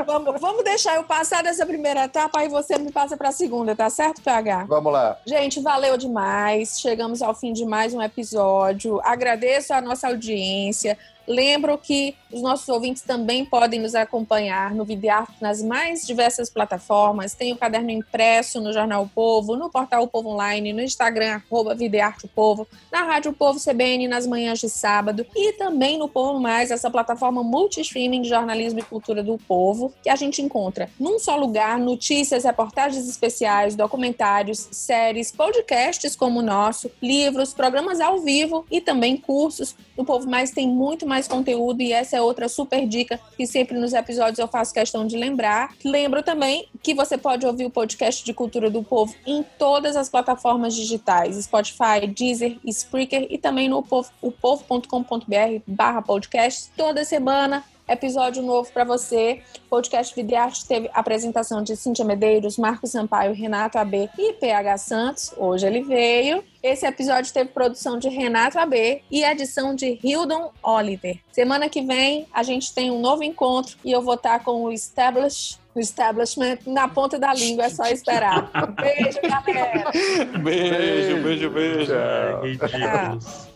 Vamos, 0.06 0.40
vamos 0.42 0.64
deixar 0.64 0.96
eu 0.96 1.04
passar 1.04 1.43
dessa 1.44 1.66
primeira 1.66 2.06
etapa, 2.06 2.40
aí 2.40 2.48
você 2.48 2.78
me 2.78 2.92
passa 2.92 3.16
para 3.16 3.30
a 3.30 3.32
segunda, 3.32 3.76
tá 3.76 3.90
certo, 3.90 4.22
PH? 4.22 4.66
Vamos 4.66 4.92
lá. 4.92 5.18
Gente, 5.26 5.62
valeu 5.62 5.98
demais. 5.98 6.80
Chegamos 6.80 7.22
ao 7.22 7.36
fim 7.36 7.54
de 7.54 7.66
mais 7.66 7.94
um 7.94 8.02
episódio. 8.02 9.00
Agradeço 9.04 9.74
a 9.74 9.82
nossa 9.82 10.08
audiência. 10.08 10.98
Lembro 11.28 11.78
que 11.78 12.16
os 12.32 12.42
nossos 12.42 12.68
ouvintes 12.68 13.04
também 13.04 13.46
podem 13.46 13.80
nos 13.80 13.94
acompanhar 13.96 14.74
no 14.74 14.84
Videarte 14.84 15.34
nas 15.40 15.62
mais 15.62 16.06
diversas 16.06 16.50
plataformas. 16.50 17.34
Tem 17.34 17.54
o 17.54 17.58
caderno 17.58 17.92
impresso 17.92 18.60
no 18.60 18.74
Jornal 18.74 19.04
o 19.04 19.10
Povo, 19.10 19.56
no 19.56 19.70
Portal 19.70 20.04
o 20.04 20.08
Povo 20.08 20.30
Online, 20.30 20.74
no 20.74 20.82
Instagram, 20.82 21.36
arroba 21.36 21.76
Videarte 21.76 22.26
o 22.26 22.30
Povo, 22.30 22.68
na 22.92 23.04
Rádio 23.04 23.32
o 23.32 23.34
Povo 23.34 23.60
CBN 23.60 24.08
nas 24.08 24.26
manhãs 24.26 24.60
de 24.60 24.70
sábado 24.70 25.26
e 25.36 25.54
também 25.54 25.98
no 25.98 26.10
Povo 26.10 26.40
Mais, 26.40 26.72
essa 26.72 26.90
plataforma 26.90 27.44
multi-streaming 27.44 28.24
de 28.24 28.30
jornalismo 28.30 28.80
e 28.80 28.84
cultura 28.84 29.22
do 29.22 29.38
povo, 29.38 29.94
que 30.02 30.10
a 30.10 30.16
gente 30.16 30.42
encontra 30.42 30.90
num 31.00 31.20
só 31.20 31.36
lugar 31.36 31.78
notícias, 31.78 32.44
reportagens 32.44 33.08
especiais, 33.08 33.76
documentários, 33.76 34.68
séries, 34.72 35.32
podcasts 35.32 36.16
como 36.16 36.40
o 36.40 36.44
nosso, 36.44 36.90
livros, 37.02 37.54
programas 37.54 38.00
ao 38.00 38.20
vivo 38.20 38.66
e 38.72 38.82
também 38.82 39.16
cursos. 39.16 39.76
No 39.96 40.04
Povo 40.04 40.30
Mais 40.30 40.52
tem 40.52 40.68
muito 40.68 41.06
mais 41.06 41.13
conteúdo 41.22 41.82
e 41.82 41.92
essa 41.92 42.18
é 42.18 42.22
outra 42.22 42.50
super 42.50 42.88
dica 42.88 43.20
que 43.38 43.46
sempre 43.46 43.78
nos 43.78 43.94
episódios 43.94 44.40
eu 44.40 44.48
faço 44.48 44.74
questão 44.74 45.06
de 45.06 45.18
lembrar. 45.18 45.74
Lembro 45.84 46.24
também 46.24 46.68
que 46.82 46.94
você 46.94 47.18
pode 47.18 47.46
ouvir 47.46 47.66
o 47.66 47.70
podcast 47.70 48.24
de 48.24 48.34
Cultura 48.34 48.70
do 48.70 48.84
Povo 48.84 49.16
em 49.26 49.44
todas 49.58 49.96
as 49.96 50.10
plataformas 50.10 50.76
digitais, 50.76 51.36
Spotify, 51.44 52.08
Deezer, 52.08 52.58
Spreaker 52.66 53.28
e 53.30 53.38
também 53.38 53.68
no 53.68 53.84
povo, 53.84 54.10
opovo.com.br 54.22 55.62
barra 55.68 56.02
podcast. 56.02 56.72
Toda 56.76 57.06
semana 57.06 57.64
episódio 57.94 58.44
novo 58.44 58.72
para 58.72 58.84
você. 58.84 59.42
Podcast 59.70 60.14
Videarte 60.16 60.66
teve 60.68 60.90
apresentação 60.94 61.64
de 61.64 61.78
Cíntia 61.78 62.04
Medeiros, 62.04 62.58
Marcos 62.58 62.92
Sampaio, 62.92 63.34
Renato 63.34 63.78
AB 63.78 64.10
e 64.18 64.34
PH 64.34 64.78
Santos. 64.78 65.34
Hoje 65.38 65.66
ele 65.66 65.82
veio. 65.82 66.44
Esse 66.62 66.86
episódio 66.86 67.32
teve 67.34 67.50
produção 67.52 67.98
de 67.98 68.10
Renato 68.10 68.58
AB 68.58 69.02
e 69.10 69.24
edição 69.24 69.76
de 69.76 70.00
Hildon 70.04 70.52
Oliver. 70.62 71.20
Semana 71.32 71.70
que 71.70 71.82
vem 71.82 72.28
a 72.34 72.44
gente 72.44 72.74
tem 72.74 72.90
um 72.92 73.00
novo 73.00 73.24
encontro 73.24 73.78
e 73.84 73.92
eu 73.92 74.02
vou 74.02 74.16
estar 74.16 74.44
com 74.44 74.64
o 74.64 74.72
Establish, 74.72 75.58
o 75.76 75.80
Establishment 75.80 76.60
na 76.66 76.88
ponta 76.88 77.20
da 77.20 77.34
língua, 77.34 77.66
é 77.66 77.70
só 77.70 77.86
esperar. 77.86 78.50
Beijo, 78.76 79.20
galera! 79.22 79.92
Beijo, 80.40 81.22
beijo, 81.22 81.50
beijo. 81.50 81.94
Ridículos. 82.42 83.48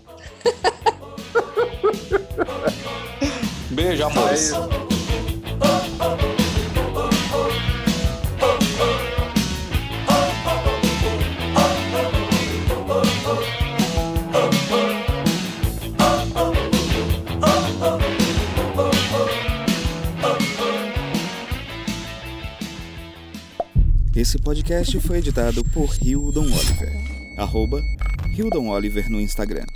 Beijo, 3.77 4.05
amor. 4.05 4.31
Esse 24.15 24.39
podcast 24.39 24.99
foi 25.01 25.19
editado 25.19 25.63
por 25.65 25.95
Hildon 26.01 26.41
Oliver. 26.41 26.91
Arroba 27.37 27.79
Hildon 28.35 28.69
Oliver 28.69 29.07
no 29.07 29.21
Instagram. 29.21 29.67